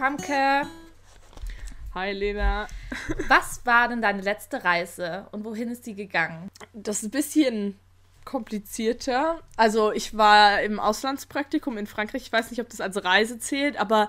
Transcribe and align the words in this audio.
Famke. 0.00 0.62
Hi 1.92 2.12
Lena. 2.12 2.66
Was 3.28 3.66
war 3.66 3.86
denn 3.86 4.00
deine 4.00 4.22
letzte 4.22 4.64
Reise 4.64 5.26
und 5.30 5.44
wohin 5.44 5.68
ist 5.68 5.84
die 5.84 5.94
gegangen? 5.94 6.48
Das 6.72 6.96
ist 6.96 7.02
ein 7.02 7.10
bisschen 7.10 7.78
komplizierter. 8.24 9.42
Also 9.58 9.92
ich 9.92 10.16
war 10.16 10.62
im 10.62 10.80
Auslandspraktikum 10.80 11.76
in 11.76 11.86
Frankreich. 11.86 12.22
Ich 12.22 12.32
weiß 12.32 12.50
nicht, 12.50 12.62
ob 12.62 12.70
das 12.70 12.80
als 12.80 13.04
Reise 13.04 13.38
zählt, 13.40 13.78
aber 13.78 14.08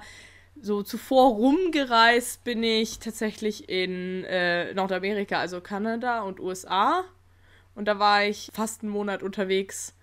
so 0.61 0.81
zuvor 0.81 1.31
rumgereist 1.31 2.45
bin 2.45 2.63
ich 2.63 2.99
tatsächlich 2.99 3.67
in 3.67 4.23
äh, 4.23 4.73
Nordamerika, 4.73 5.39
also 5.39 5.59
Kanada 5.59 6.21
und 6.21 6.39
USA. 6.39 7.03
Und 7.75 7.89
da 7.89 7.99
war 7.99 8.23
ich 8.23 8.49
fast 8.53 8.83
einen 8.83 8.93
Monat 8.93 9.23
unterwegs 9.23 9.93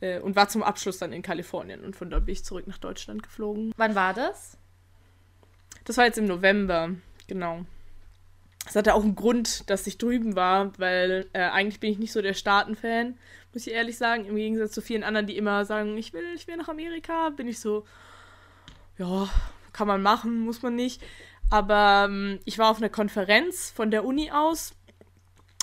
äh, 0.00 0.18
und 0.18 0.34
war 0.34 0.48
zum 0.48 0.64
Abschluss 0.64 0.98
dann 0.98 1.12
in 1.12 1.22
Kalifornien. 1.22 1.84
Und 1.84 1.94
von 1.94 2.10
dort 2.10 2.26
bin 2.26 2.32
ich 2.32 2.44
zurück 2.44 2.66
nach 2.66 2.78
Deutschland 2.78 3.22
geflogen. 3.22 3.72
Wann 3.76 3.94
war 3.94 4.12
das? 4.12 4.57
Das 5.88 5.96
war 5.96 6.04
jetzt 6.04 6.18
im 6.18 6.26
November, 6.26 6.90
genau. 7.28 7.64
Das 8.66 8.76
hatte 8.76 8.92
auch 8.92 9.02
einen 9.02 9.14
Grund, 9.14 9.70
dass 9.70 9.86
ich 9.86 9.96
drüben 9.96 10.36
war, 10.36 10.78
weil 10.78 11.26
äh, 11.32 11.38
eigentlich 11.40 11.80
bin 11.80 11.90
ich 11.90 11.98
nicht 11.98 12.12
so 12.12 12.20
der 12.20 12.34
Staaten-Fan, 12.34 13.16
muss 13.54 13.66
ich 13.66 13.72
ehrlich 13.72 13.96
sagen. 13.96 14.26
Im 14.26 14.36
Gegensatz 14.36 14.72
zu 14.72 14.82
vielen 14.82 15.02
anderen, 15.02 15.26
die 15.26 15.38
immer 15.38 15.64
sagen, 15.64 15.96
ich 15.96 16.12
will, 16.12 16.26
ich 16.34 16.46
will 16.46 16.58
nach 16.58 16.68
Amerika, 16.68 17.30
bin 17.30 17.48
ich 17.48 17.58
so, 17.58 17.86
ja, 18.98 19.30
kann 19.72 19.88
man 19.88 20.02
machen, 20.02 20.40
muss 20.40 20.60
man 20.60 20.76
nicht. 20.76 21.02
Aber 21.48 22.04
ähm, 22.06 22.38
ich 22.44 22.58
war 22.58 22.70
auf 22.70 22.76
einer 22.76 22.90
Konferenz 22.90 23.70
von 23.70 23.90
der 23.90 24.04
Uni 24.04 24.30
aus 24.30 24.74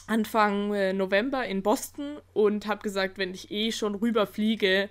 Anfang 0.08 0.74
äh, 0.74 0.94
November 0.94 1.46
in 1.46 1.62
Boston 1.62 2.18
und 2.34 2.66
habe 2.66 2.82
gesagt, 2.82 3.20
wenn 3.20 3.36
ich 3.36 3.52
eh 3.52 3.72
schon 3.72 3.94
rüberfliege, 3.94 4.90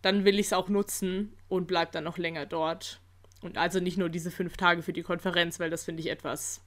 dann 0.00 0.24
will 0.24 0.38
ich 0.38 0.46
es 0.46 0.52
auch 0.52 0.68
nutzen 0.68 1.36
und 1.48 1.66
bleib 1.66 1.90
dann 1.90 2.04
noch 2.04 2.18
länger 2.18 2.46
dort. 2.46 3.00
Und 3.46 3.58
also 3.58 3.78
nicht 3.78 3.96
nur 3.96 4.08
diese 4.08 4.32
fünf 4.32 4.56
Tage 4.56 4.82
für 4.82 4.92
die 4.92 5.04
Konferenz, 5.04 5.60
weil 5.60 5.70
das 5.70 5.84
finde 5.84 6.02
ich 6.02 6.10
etwas 6.10 6.60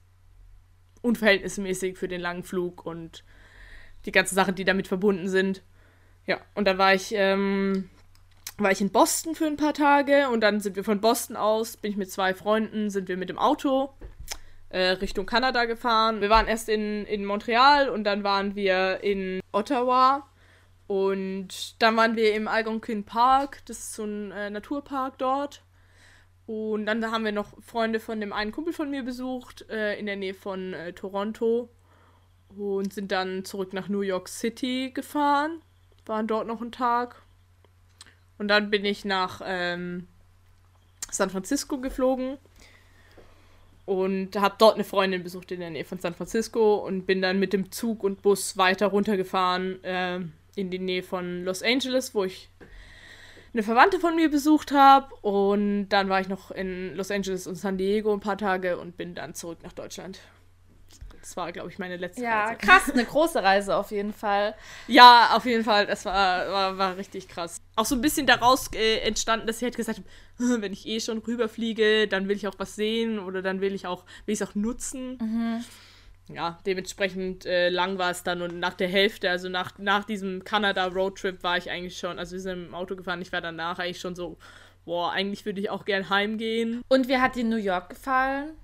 unverhältnismäßig 1.02 1.98
für 1.98 2.08
den 2.08 2.22
langen 2.22 2.42
Flug 2.42 2.86
und 2.86 3.22
die 4.06 4.12
ganzen 4.12 4.34
Sachen, 4.34 4.54
die 4.54 4.64
damit 4.64 4.88
verbunden 4.88 5.28
sind. 5.28 5.62
Ja, 6.26 6.40
und 6.54 6.64
dann 6.64 6.78
war 6.78 6.94
ich, 6.94 7.12
ähm, 7.14 7.90
war 8.56 8.70
ich 8.70 8.80
in 8.80 8.90
Boston 8.90 9.34
für 9.34 9.46
ein 9.46 9.58
paar 9.58 9.74
Tage 9.74 10.30
und 10.30 10.40
dann 10.40 10.60
sind 10.60 10.74
wir 10.74 10.82
von 10.82 11.02
Boston 11.02 11.36
aus, 11.36 11.76
bin 11.76 11.90
ich 11.90 11.98
mit 11.98 12.10
zwei 12.10 12.32
Freunden, 12.32 12.88
sind 12.88 13.08
wir 13.08 13.18
mit 13.18 13.28
dem 13.28 13.38
Auto 13.38 13.92
äh, 14.70 14.80
Richtung 14.80 15.26
Kanada 15.26 15.66
gefahren. 15.66 16.22
Wir 16.22 16.30
waren 16.30 16.48
erst 16.48 16.70
in, 16.70 17.04
in 17.04 17.26
Montreal 17.26 17.90
und 17.90 18.04
dann 18.04 18.24
waren 18.24 18.54
wir 18.54 19.00
in 19.02 19.40
Ottawa 19.52 20.26
und 20.86 21.82
dann 21.82 21.94
waren 21.98 22.16
wir 22.16 22.34
im 22.34 22.48
Algonquin 22.48 23.04
Park, 23.04 23.60
das 23.66 23.80
ist 23.80 23.92
so 23.92 24.04
ein 24.04 24.32
äh, 24.32 24.48
Naturpark 24.48 25.18
dort. 25.18 25.62
Und 26.50 26.86
dann 26.86 27.12
haben 27.12 27.24
wir 27.24 27.30
noch 27.30 27.62
Freunde 27.62 28.00
von 28.00 28.20
dem 28.20 28.32
einen 28.32 28.50
Kumpel 28.50 28.72
von 28.72 28.90
mir 28.90 29.04
besucht, 29.04 29.70
äh, 29.70 29.96
in 30.00 30.06
der 30.06 30.16
Nähe 30.16 30.34
von 30.34 30.74
äh, 30.74 30.92
Toronto. 30.92 31.68
Und 32.58 32.92
sind 32.92 33.12
dann 33.12 33.44
zurück 33.44 33.72
nach 33.72 33.88
New 33.88 34.00
York 34.00 34.28
City 34.28 34.90
gefahren. 34.92 35.62
Waren 36.06 36.26
dort 36.26 36.48
noch 36.48 36.60
einen 36.60 36.72
Tag. 36.72 37.22
Und 38.36 38.48
dann 38.48 38.68
bin 38.68 38.84
ich 38.84 39.04
nach 39.04 39.40
ähm, 39.44 40.08
San 41.08 41.30
Francisco 41.30 41.78
geflogen. 41.78 42.36
Und 43.86 44.34
habe 44.34 44.56
dort 44.58 44.74
eine 44.74 44.82
Freundin 44.82 45.22
besucht 45.22 45.52
in 45.52 45.60
der 45.60 45.70
Nähe 45.70 45.84
von 45.84 46.00
San 46.00 46.16
Francisco. 46.16 46.84
Und 46.84 47.06
bin 47.06 47.22
dann 47.22 47.38
mit 47.38 47.52
dem 47.52 47.70
Zug 47.70 48.02
und 48.02 48.22
Bus 48.22 48.56
weiter 48.56 48.88
runtergefahren 48.88 49.84
äh, 49.84 50.18
in 50.56 50.70
die 50.70 50.80
Nähe 50.80 51.04
von 51.04 51.44
Los 51.44 51.62
Angeles, 51.62 52.12
wo 52.12 52.24
ich 52.24 52.48
eine 53.52 53.62
Verwandte 53.62 53.98
von 54.00 54.14
mir 54.16 54.30
besucht 54.30 54.72
habe. 54.72 55.14
Und 55.22 55.88
dann 55.88 56.08
war 56.08 56.20
ich 56.20 56.28
noch 56.28 56.50
in 56.50 56.94
Los 56.94 57.10
Angeles 57.10 57.46
und 57.46 57.56
San 57.56 57.78
Diego 57.78 58.12
ein 58.12 58.20
paar 58.20 58.38
Tage 58.38 58.78
und 58.78 58.96
bin 58.96 59.14
dann 59.14 59.34
zurück 59.34 59.58
nach 59.62 59.72
Deutschland. 59.72 60.18
Das 61.20 61.36
war, 61.36 61.52
glaube 61.52 61.68
ich, 61.70 61.78
meine 61.78 61.98
letzte 61.98 62.22
Ja, 62.22 62.46
Reise. 62.46 62.56
krass, 62.58 62.90
eine 62.90 63.04
große 63.04 63.42
Reise 63.42 63.76
auf 63.76 63.90
jeden 63.90 64.14
Fall. 64.14 64.54
Ja, 64.88 65.30
auf 65.34 65.44
jeden 65.44 65.64
Fall. 65.64 65.86
Das 65.86 66.06
war, 66.06 66.50
war, 66.50 66.78
war 66.78 66.96
richtig 66.96 67.28
krass. 67.28 67.60
Auch 67.76 67.84
so 67.84 67.94
ein 67.94 68.00
bisschen 68.00 68.26
daraus 68.26 68.72
äh, 68.72 69.00
entstanden, 69.00 69.46
dass 69.46 69.58
ich 69.58 69.62
halt 69.64 69.76
gesagt 69.76 69.98
habe, 70.38 70.62
wenn 70.62 70.72
ich 70.72 70.86
eh 70.86 70.98
schon 70.98 71.18
rüberfliege, 71.18 72.08
dann 72.08 72.26
will 72.26 72.36
ich 72.36 72.48
auch 72.48 72.54
was 72.58 72.74
sehen 72.74 73.18
oder 73.18 73.42
dann 73.42 73.60
will 73.60 73.74
ich 73.74 73.86
auch, 73.86 74.04
will 74.24 74.32
ich 74.32 74.40
es 74.40 74.48
auch 74.48 74.54
nutzen. 74.54 75.18
Ja, 76.34 76.58
dementsprechend 76.64 77.44
äh, 77.44 77.70
lang 77.70 77.98
war 77.98 78.10
es 78.10 78.22
dann 78.22 78.42
und 78.42 78.58
nach 78.58 78.74
der 78.74 78.88
Hälfte, 78.88 79.28
also 79.30 79.48
nach, 79.48 79.78
nach 79.78 80.04
diesem 80.04 80.44
Kanada-Roadtrip 80.44 81.42
war 81.42 81.56
ich 81.56 81.70
eigentlich 81.70 81.98
schon, 81.98 82.18
also 82.18 82.32
wir 82.32 82.40
sind 82.40 82.68
im 82.68 82.74
Auto 82.74 82.94
gefahren, 82.96 83.20
ich 83.20 83.32
war 83.32 83.40
danach 83.40 83.78
eigentlich 83.78 84.00
schon 84.00 84.14
so, 84.14 84.38
boah, 84.84 85.12
eigentlich 85.12 85.44
würde 85.44 85.60
ich 85.60 85.70
auch 85.70 85.84
gern 85.84 86.08
heimgehen. 86.08 86.82
Und 86.88 87.08
wie 87.08 87.18
hat 87.18 87.36
dir 87.36 87.44
New 87.44 87.56
York 87.56 87.90
gefallen? 87.90 88.54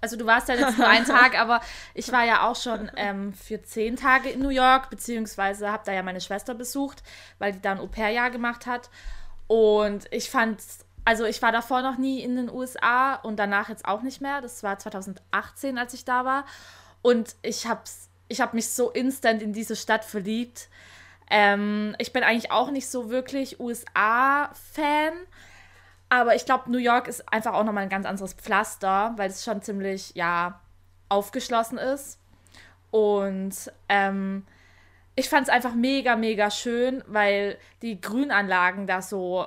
Also 0.00 0.16
du 0.16 0.26
warst 0.26 0.48
ja 0.48 0.54
jetzt 0.54 0.78
nur 0.78 0.86
einen 0.86 1.06
Tag, 1.06 1.38
aber 1.38 1.60
ich 1.94 2.10
war 2.12 2.24
ja 2.24 2.48
auch 2.48 2.56
schon 2.56 2.90
ähm, 2.96 3.32
für 3.32 3.62
zehn 3.62 3.96
Tage 3.96 4.30
in 4.30 4.40
New 4.40 4.50
York, 4.50 4.90
beziehungsweise 4.90 5.70
habe 5.70 5.82
da 5.86 5.92
ja 5.92 6.02
meine 6.02 6.20
Schwester 6.20 6.54
besucht, 6.54 7.02
weil 7.38 7.52
die 7.52 7.60
da 7.60 7.72
ein 7.72 7.80
Au-pair-Jahr 7.80 8.30
gemacht 8.30 8.66
hat. 8.66 8.90
Und 9.46 10.06
ich 10.12 10.30
fand, 10.30 10.60
also 11.04 11.24
ich 11.24 11.42
war 11.42 11.52
davor 11.52 11.82
noch 11.82 11.98
nie 11.98 12.20
in 12.20 12.36
den 12.36 12.50
USA 12.50 13.14
und 13.14 13.36
danach 13.38 13.68
jetzt 13.68 13.86
auch 13.86 14.02
nicht 14.02 14.20
mehr. 14.20 14.40
Das 14.40 14.62
war 14.62 14.78
2018, 14.78 15.78
als 15.78 15.94
ich 15.94 16.04
da 16.04 16.24
war. 16.24 16.44
Und 17.02 17.36
ich 17.42 17.66
habe 17.66 17.82
ich 18.28 18.40
hab 18.40 18.54
mich 18.54 18.70
so 18.70 18.90
instant 18.90 19.42
in 19.42 19.52
diese 19.52 19.76
Stadt 19.76 20.04
verliebt. 20.04 20.68
Ähm, 21.30 21.94
ich 21.98 22.12
bin 22.12 22.22
eigentlich 22.22 22.50
auch 22.50 22.70
nicht 22.70 22.88
so 22.88 23.10
wirklich 23.10 23.60
USA-Fan. 23.60 25.12
Aber 26.10 26.34
ich 26.34 26.46
glaube, 26.46 26.70
New 26.70 26.78
York 26.78 27.06
ist 27.08 27.30
einfach 27.32 27.54
auch 27.54 27.64
nochmal 27.64 27.84
ein 27.84 27.90
ganz 27.90 28.06
anderes 28.06 28.32
Pflaster, 28.32 29.12
weil 29.16 29.30
es 29.30 29.44
schon 29.44 29.62
ziemlich, 29.62 30.14
ja, 30.14 30.60
aufgeschlossen 31.08 31.78
ist. 31.78 32.18
Und 32.90 33.72
ähm, 33.88 34.46
ich 35.16 35.28
fand 35.28 35.48
es 35.48 35.52
einfach 35.52 35.74
mega, 35.74 36.16
mega 36.16 36.50
schön, 36.50 37.02
weil 37.06 37.58
die 37.82 38.00
Grünanlagen 38.00 38.86
da 38.86 39.02
so 39.02 39.46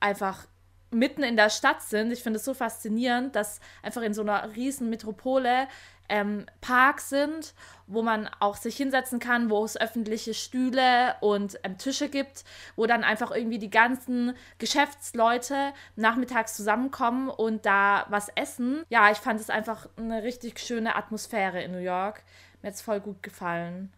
einfach 0.00 0.46
mitten 0.90 1.22
in 1.22 1.36
der 1.36 1.50
Stadt 1.50 1.82
sind. 1.82 2.12
Ich 2.12 2.22
finde 2.22 2.38
es 2.38 2.44
so 2.44 2.54
faszinierend, 2.54 3.36
dass 3.36 3.60
einfach 3.82 4.02
in 4.02 4.14
so 4.14 4.22
einer 4.22 4.54
riesen 4.54 4.90
Metropole 4.90 5.68
ähm, 6.08 6.46
Parks 6.60 7.08
sind, 7.08 7.54
wo 7.86 8.02
man 8.02 8.28
auch 8.40 8.56
sich 8.56 8.76
hinsetzen 8.76 9.18
kann, 9.18 9.50
wo 9.50 9.64
es 9.64 9.80
öffentliche 9.80 10.34
Stühle 10.34 11.16
und 11.20 11.58
ähm, 11.62 11.78
Tische 11.78 12.08
gibt, 12.08 12.44
wo 12.76 12.86
dann 12.86 13.04
einfach 13.04 13.30
irgendwie 13.30 13.58
die 13.58 13.70
ganzen 13.70 14.34
Geschäftsleute 14.58 15.72
nachmittags 15.96 16.54
zusammenkommen 16.54 17.28
und 17.28 17.66
da 17.66 18.06
was 18.08 18.28
essen. 18.34 18.84
Ja, 18.88 19.10
ich 19.10 19.18
fand 19.18 19.40
es 19.40 19.50
einfach 19.50 19.88
eine 19.96 20.22
richtig 20.22 20.58
schöne 20.58 20.96
Atmosphäre 20.96 21.62
in 21.62 21.72
New 21.72 21.78
York. 21.78 22.22
Mir 22.62 22.68
hat 22.68 22.74
es 22.74 22.82
voll 22.82 23.00
gut 23.00 23.22
gefallen. 23.22 23.92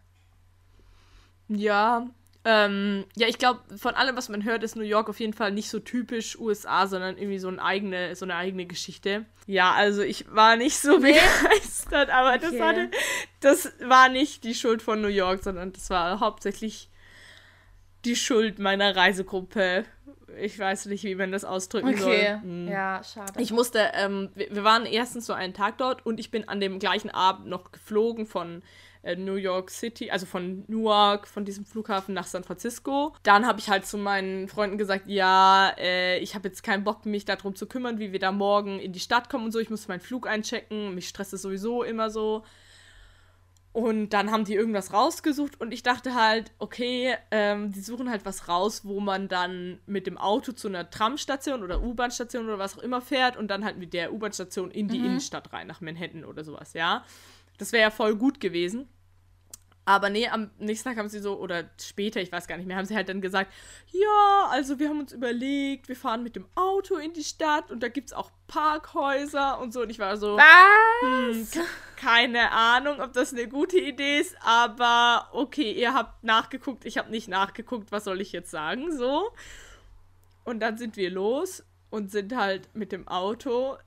Ja, 1.49 2.07
ähm, 2.49 3.03
ja, 3.17 3.27
ich 3.27 3.37
glaube, 3.39 3.59
von 3.77 3.93
allem, 3.95 4.15
was 4.15 4.29
man 4.29 4.45
hört, 4.45 4.63
ist 4.63 4.77
New 4.77 4.83
York 4.83 5.09
auf 5.09 5.19
jeden 5.19 5.33
Fall 5.33 5.51
nicht 5.51 5.69
so 5.69 5.79
typisch 5.79 6.39
USA, 6.39 6.87
sondern 6.87 7.17
irgendwie 7.17 7.39
so, 7.39 7.49
ein 7.49 7.59
eigene, 7.59 8.15
so 8.15 8.23
eine 8.23 8.35
eigene 8.35 8.65
Geschichte. 8.65 9.25
Ja, 9.47 9.73
also 9.73 10.01
ich 10.01 10.25
war 10.33 10.55
nicht 10.55 10.77
so 10.77 10.97
Nee. 10.97 11.13
begeistert, 11.13 12.09
aber 12.09 12.37
das, 12.37 12.49
Okay. 12.51 12.59
war, 12.59 12.71
ne- 12.73 12.91
das 13.41 13.73
war 13.81 14.07
nicht 14.07 14.45
die 14.45 14.55
Schuld 14.55 14.81
von 14.81 15.01
New 15.01 15.07
York, 15.09 15.43
sondern 15.43 15.73
das 15.73 15.89
war 15.89 16.21
hauptsächlich 16.21 16.89
die 18.05 18.15
Schuld 18.15 18.59
meiner 18.59 18.95
Reisegruppe. 18.95 19.83
Ich 20.39 20.57
weiß 20.57 20.85
nicht, 20.85 21.03
wie 21.03 21.15
man 21.15 21.31
das 21.31 21.43
ausdrücken 21.43 21.89
Okay, 21.89 21.97
soll. 21.99 22.41
Hm. 22.43 22.67
ja, 22.69 23.01
schade. 23.03 23.33
Ich 23.41 23.51
musste, 23.51 23.91
ähm, 23.95 24.29
wir, 24.35 24.53
wir 24.55 24.63
waren 24.63 24.85
erstens 24.85 25.25
so 25.25 25.33
einen 25.33 25.53
Tag 25.53 25.77
dort 25.79 26.05
und 26.05 26.19
ich 26.19 26.31
bin 26.31 26.47
an 26.47 26.59
dem 26.61 26.79
gleichen 26.79 27.09
Abend 27.09 27.47
noch 27.47 27.71
geflogen 27.71 28.25
von 28.25 28.61
äh, 29.07 29.15
New 29.15 29.35
York 29.35 29.71
City, 29.71 30.11
also 30.11 30.25
von 30.25 30.65
Newark, 30.67 31.27
von 31.27 31.45
diesem 31.45 31.65
Flughafen 31.65 32.13
nach 32.13 32.27
San 32.27 32.43
Francisco. 32.43 33.15
Dann 33.23 33.47
habe 33.47 33.59
ich 33.59 33.69
halt 33.69 33.85
zu 33.85 33.97
meinen 33.97 34.47
Freunden 34.49 34.77
gesagt, 34.77 35.07
ja, 35.07 35.73
äh, 35.77 36.19
ich 36.19 36.35
habe 36.35 36.49
jetzt 36.49 36.61
keinen 36.61 36.83
Bock, 36.83 37.05
mich 37.05 37.25
darum 37.25 37.55
zu 37.55 37.67
kümmern, 37.67 37.99
wie 37.99 38.11
wir 38.11 38.19
da 38.19 38.31
morgen 38.31 38.79
in 38.79 38.91
die 38.91 38.99
Stadt 38.99 39.29
kommen 39.29 39.45
und 39.45 39.51
so. 39.51 39.59
Ich 39.59 39.69
muss 39.69 39.87
meinen 39.87 40.01
Flug 40.01 40.27
einchecken. 40.27 40.93
Mich 40.93 41.07
stresst 41.07 41.33
es 41.33 41.41
sowieso 41.41 41.83
immer 41.83 42.09
so. 42.09 42.43
Und 43.71 44.09
dann 44.09 44.31
haben 44.31 44.43
die 44.43 44.55
irgendwas 44.55 44.91
rausgesucht 44.91 45.61
und 45.61 45.71
ich 45.71 45.83
dachte 45.83 46.15
halt, 46.15 46.51
okay, 46.57 47.15
ähm, 47.29 47.71
die 47.71 47.81
suchen 47.81 48.09
halt 48.09 48.25
was 48.25 48.47
raus, 48.47 48.85
wo 48.85 48.99
man 48.99 49.27
dann 49.27 49.79
mit 49.85 50.07
dem 50.07 50.17
Auto 50.17 50.51
zu 50.51 50.67
einer 50.67 50.89
Tramstation 50.89 51.61
oder 51.61 51.83
U-Bahn-Station 51.83 52.45
oder 52.45 52.57
was 52.57 52.75
auch 52.75 52.81
immer 52.81 53.01
fährt 53.01 53.37
und 53.37 53.49
dann 53.49 53.63
halt 53.63 53.77
mit 53.77 53.93
der 53.93 54.13
U-Bahn-Station 54.13 54.71
in 54.71 54.87
die 54.87 54.97
Innenstadt 54.97 55.53
rein, 55.53 55.67
nach 55.67 55.79
Manhattan 55.79 56.25
oder 56.25 56.43
sowas, 56.43 56.73
ja. 56.73 57.05
Das 57.59 57.71
wäre 57.71 57.83
ja 57.83 57.91
voll 57.91 58.15
gut 58.15 58.39
gewesen. 58.39 58.87
Aber 59.87 60.09
nee, 60.09 60.27
am 60.27 60.51
nächsten 60.59 60.89
Tag 60.89 60.97
haben 60.97 61.07
sie 61.07 61.19
so, 61.19 61.39
oder 61.39 61.63
später, 61.81 62.19
ich 62.19 62.29
weiß 62.29 62.45
gar 62.47 62.57
nicht 62.57 62.67
mehr, 62.67 62.75
haben 62.75 62.85
sie 62.85 62.95
halt 62.95 63.07
dann 63.07 63.21
gesagt, 63.21 63.53
ja, 63.93 64.49
also 64.49 64.79
wir 64.79 64.89
haben 64.89 64.99
uns 64.99 65.13
überlegt, 65.13 65.87
wir 65.87 65.95
fahren 65.95 66.23
mit 66.23 66.35
dem 66.35 66.45
Auto 66.55 66.95
in 66.95 67.13
die 67.13 67.23
Stadt 67.23 67.71
und 67.71 67.81
da 67.81 67.87
gibt 67.87 68.09
es 68.09 68.13
auch 68.13 68.29
Parkhäuser 68.47 69.57
und 69.59 69.71
so. 69.71 69.83
Und 69.83 69.89
ich 69.89 69.97
war 69.97 70.17
so, 70.17 70.35
Was? 70.35 71.53
hm, 71.53 71.63
keine 71.95 72.51
Ahnung, 72.51 72.99
ob 72.99 73.13
das 73.13 73.31
eine 73.31 73.47
gute 73.47 73.79
Idee 73.79 74.19
ist, 74.19 74.35
aber 74.41 75.29
okay, 75.31 75.71
ihr 75.71 75.93
habt 75.93 76.21
nachgeguckt, 76.21 76.83
ich 76.83 76.97
habe 76.97 77.09
nicht 77.09 77.29
nachgeguckt, 77.29 77.89
was 77.89 78.03
soll 78.03 78.19
ich 78.19 78.33
jetzt 78.33 78.51
sagen, 78.51 78.91
so. 78.91 79.29
Und 80.43 80.59
dann 80.59 80.77
sind 80.77 80.97
wir 80.97 81.11
los 81.11 81.63
und 81.89 82.11
sind 82.11 82.35
halt 82.35 82.75
mit 82.75 82.91
dem 82.91 83.07
Auto 83.07 83.77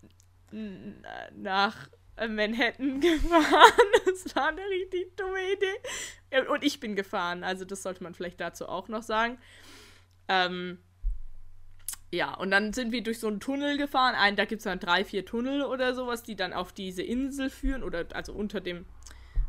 nach 1.37 1.91
Manhattan 2.29 3.01
gefahren. 3.01 3.91
Das 4.05 4.35
war 4.37 4.49
eine 4.49 4.63
richtig 4.63 5.17
dumme 5.17 5.39
Idee. 5.53 6.49
Und 6.49 6.65
ich 6.65 6.81
bin 6.81 6.97
gefahren, 6.97 7.45
also 7.45 7.65
das 7.65 7.83
sollte 7.83 8.03
man 8.03 8.15
vielleicht 8.15 8.41
dazu 8.41 8.69
auch 8.69 8.89
noch 8.89 9.03
sagen. 9.03 9.39
Ähm, 10.29 10.79
ja, 12.13 12.35
und 12.35 12.51
dann 12.51 12.73
sind 12.73 12.93
wir 12.93 13.03
durch 13.03 13.21
so 13.21 13.29
einen 13.29 13.41
Tunnel 13.41 13.79
gefahren. 13.79 14.15
Ein, 14.15 14.37
da 14.37 14.45
gibt 14.45 14.61
es 14.61 14.65
dann 14.65 14.81
drei, 14.81 15.05
vier 15.05 15.25
Tunnel 15.25 15.63
oder 15.63 15.95
sowas, 15.95 16.23
die 16.23 16.37
dann 16.37 16.53
auf 16.53 16.73
diese 16.73 17.03
Insel 17.03 17.51
führen 17.51 17.83
oder 17.83 18.07
also 18.15 18.33
unter 18.33 18.61
dem 18.61 18.85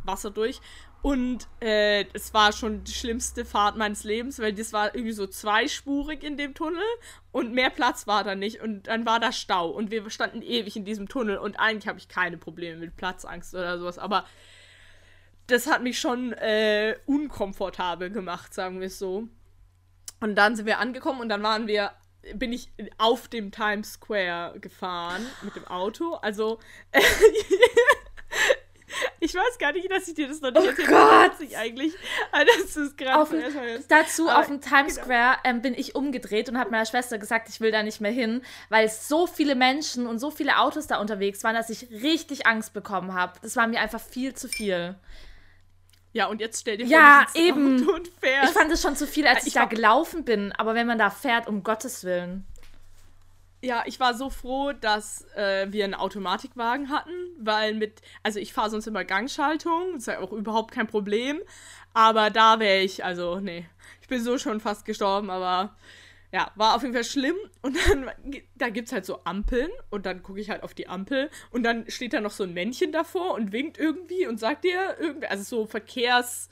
Wasser 0.04 0.32
durch. 0.32 0.62
Und 1.01 1.48
äh, 1.62 2.06
es 2.13 2.33
war 2.33 2.53
schon 2.53 2.83
die 2.83 2.92
schlimmste 2.92 3.44
Fahrt 3.44 3.75
meines 3.75 4.03
Lebens, 4.03 4.38
weil 4.39 4.53
das 4.53 4.71
war 4.71 4.94
irgendwie 4.94 5.13
so 5.13 5.25
zweispurig 5.25 6.24
in 6.24 6.38
dem 6.38 6.53
Tunnel 6.53 6.83
und 7.31 7.53
mehr 7.53 7.71
Platz 7.71 8.06
war 8.06 8.24
da 8.24 8.36
nicht. 8.36 8.62
Und 8.62 8.88
dann 8.88 9.06
war 9.06 9.19
da 9.19 9.31
Stau 9.31 9.69
und 9.69 9.89
wir 9.89 10.07
standen 10.12 10.44
ewig 10.44 10.75
in 10.75 10.86
diesem 10.86 11.07
Tunnel 11.07 11.38
und 11.38 11.59
eigentlich 11.59 11.88
habe 11.88 11.98
ich 11.98 12.07
keine 12.07 12.38
Probleme 12.38 12.77
mit 12.77 12.95
Platzangst 12.98 13.56
oder 13.56 13.80
sowas, 13.80 13.98
aber 13.98 14.25
das 15.48 15.68
hat 15.68 15.81
mich 15.81 16.00
schon 16.00 16.33
äh, 16.33 16.95
unkomfortabel 17.07 18.12
gemacht, 18.12 18.53
sagen 18.53 18.80
wir 18.80 18.88
es 18.88 19.00
so. 19.00 19.27
Und 20.19 20.36
dann 20.36 20.56
sind 20.56 20.68
wir 20.68 20.77
angekommen 20.77 21.19
und 21.19 21.30
dann 21.30 21.42
waren 21.42 21.65
wir 21.65 21.92
bin 22.36 22.53
ich 22.53 22.71
auf 22.98 23.27
dem 23.27 23.51
Times 23.51 23.94
Square 23.94 24.59
gefahren 24.59 25.25
mit 25.42 25.56
dem 25.56 25.65
Auto. 25.65 26.13
Also 26.15 26.59
ich 29.31 29.39
weiß 29.39 29.57
gar 29.60 29.72
nicht, 29.72 29.89
dass 29.92 30.07
ich 30.07 30.13
dir 30.13 30.28
das 30.28 30.42
noch 30.42 30.51
nicht 30.51 30.63
oh 30.63 30.69
erzählt 30.69 30.89
habe. 30.89 31.44
Ich 31.44 31.57
eigentlich, 31.57 31.94
das 32.31 32.75
ist 32.75 32.98
gerade 32.98 33.81
Dazu 33.88 34.30
Aber, 34.30 34.39
auf 34.39 34.48
dem 34.48 34.62
Times 34.62 34.95
genau. 34.95 35.06
Square 35.06 35.38
ähm, 35.44 35.62
bin 35.62 35.74
ich 35.74 35.95
umgedreht 35.95 36.50
und 36.50 36.57
habe 36.57 36.69
meiner 36.72 36.86
Schwester 36.86 37.18
gesagt, 37.18 37.50
ich 37.50 37.62
will 37.62 37.72
da 37.72 37.83
nicht 37.83 38.01
mehr 38.01 38.12
hin, 38.12 38.42
weil 38.69 38.89
so 38.89 39.28
viele 39.28 39.56
Menschen 39.56 40.07
und 40.07 40.19
so 40.19 40.31
viele 40.31 40.57
Autos 40.57 40.88
da 40.88 41.00
unterwegs 41.00 41.44
waren, 41.44 41.56
dass 41.56 41.69
ich 41.69 41.89
richtig 41.92 42.45
Angst 42.45 42.74
bekommen 42.74 43.13
habe. 43.13 43.33
Das 43.42 43.56
war 43.56 43.68
mir 43.68 43.80
einfach 43.80 44.01
viel 44.01 44.33
zu 44.33 44.48
viel. 44.48 44.95
Ja, 46.13 46.25
und 46.27 46.42
jetzt 46.42 46.60
stell 46.60 46.77
dir 46.77 46.86
vor, 46.86 46.94
ja, 46.94 47.25
eben. 47.36 47.88
und 47.88 48.10
fährst. 48.19 48.51
Ich 48.51 48.57
fand 48.57 48.72
es 48.72 48.81
schon 48.81 48.98
zu 48.98 49.07
viel, 49.07 49.25
als 49.25 49.42
ich, 49.42 49.48
ich 49.48 49.54
da 49.54 49.66
gelaufen 49.66 50.25
bin. 50.25 50.51
Aber 50.51 50.75
wenn 50.75 50.86
man 50.86 50.98
da 50.98 51.10
fährt, 51.10 51.48
um 51.48 51.63
Gottes 51.63 52.04
Willen. 52.04 52.45
Ja, 53.63 53.84
ich 53.86 54.00
war 54.00 54.16
so 54.16 54.31
froh, 54.31 54.72
dass 54.74 55.24
äh, 55.36 55.68
wir 55.72 55.84
einen 55.84 55.94
Automatikwagen 55.94 56.90
hatten, 56.90 57.12
weil 57.38 57.75
mit, 57.75 58.02
also 58.24 58.40
ich 58.40 58.54
fahre 58.54 58.72
sonst 58.72 58.88
immer 58.88 59.06
Gangschaltung, 59.06 59.98
ist 59.98 60.08
ja 60.08 60.19
auch 60.19 60.31
überhaupt 60.31 60.72
kein 60.72 60.88
Problem. 60.88 61.40
Aber 61.94 62.31
da 62.31 62.60
wäre 62.60 62.81
ich, 62.81 63.06
also, 63.06 63.40
nee, 63.40 63.68
ich 64.02 64.08
bin 64.08 64.19
so 64.24 64.38
schon 64.40 64.60
fast 64.62 64.84
gestorben, 64.86 65.30
aber 65.30 65.75
ja, 66.31 66.52
war 66.56 66.75
auf 66.75 66.81
jeden 66.81 66.94
Fall 66.96 67.04
schlimm. 67.04 67.36
Und 67.62 67.78
dann, 67.88 68.10
da 68.56 68.69
gibt 68.69 68.88
es 68.88 68.94
halt 68.94 69.06
so 69.06 69.24
Ampeln 69.25 69.69
und 69.92 70.08
dann 70.08 70.24
gucke 70.24 70.40
ich 70.40 70.50
halt 70.50 70.63
auf 70.63 70.74
die 70.74 70.88
Ampel 70.88 71.30
und 71.52 71.62
dann 71.63 71.90
steht 71.90 72.13
da 72.13 72.22
noch 72.22 72.31
so 72.31 72.44
ein 72.44 72.54
Männchen 72.54 72.92
davor 72.92 73.36
und 73.36 73.52
winkt 73.52 73.78
irgendwie 73.78 74.25
und 74.25 74.40
sagt 74.40 74.63
dir 74.63 74.98
irgendwie, 75.00 75.28
also 75.28 75.44
so 75.44 75.66
Verkehrs. 75.68 76.50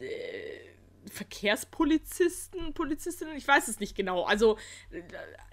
Äh, 0.00 0.67
Verkehrspolizisten, 1.10 2.74
Polizistinnen, 2.74 3.36
ich 3.36 3.46
weiß 3.46 3.68
es 3.68 3.80
nicht 3.80 3.94
genau. 3.94 4.24
Also, 4.24 4.58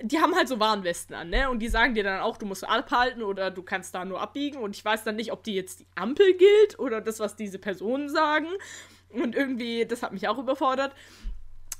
die 0.01 0.19
haben 0.19 0.35
halt 0.35 0.47
so 0.47 0.59
Warnwesten 0.59 1.15
an, 1.15 1.29
ne? 1.29 1.49
Und 1.49 1.59
die 1.59 1.67
sagen 1.67 1.95
dir 1.95 2.03
dann 2.03 2.21
auch, 2.21 2.37
du 2.37 2.45
musst 2.45 2.63
abhalten 2.63 3.23
oder 3.23 3.51
du 3.51 3.63
kannst 3.63 3.95
da 3.95 4.05
nur 4.05 4.21
abbiegen. 4.21 4.57
Und 4.57 4.75
ich 4.75 4.83
weiß 4.83 5.03
dann 5.03 5.15
nicht, 5.15 5.31
ob 5.31 5.43
die 5.43 5.55
jetzt 5.55 5.81
die 5.81 5.87
Ampel 5.95 6.33
gilt 6.33 6.79
oder 6.79 7.01
das, 7.01 7.19
was 7.19 7.35
diese 7.35 7.59
Personen 7.59 8.09
sagen. 8.09 8.47
Und 9.09 9.35
irgendwie, 9.35 9.85
das 9.85 10.03
hat 10.03 10.13
mich 10.13 10.27
auch 10.27 10.37
überfordert. 10.37 10.93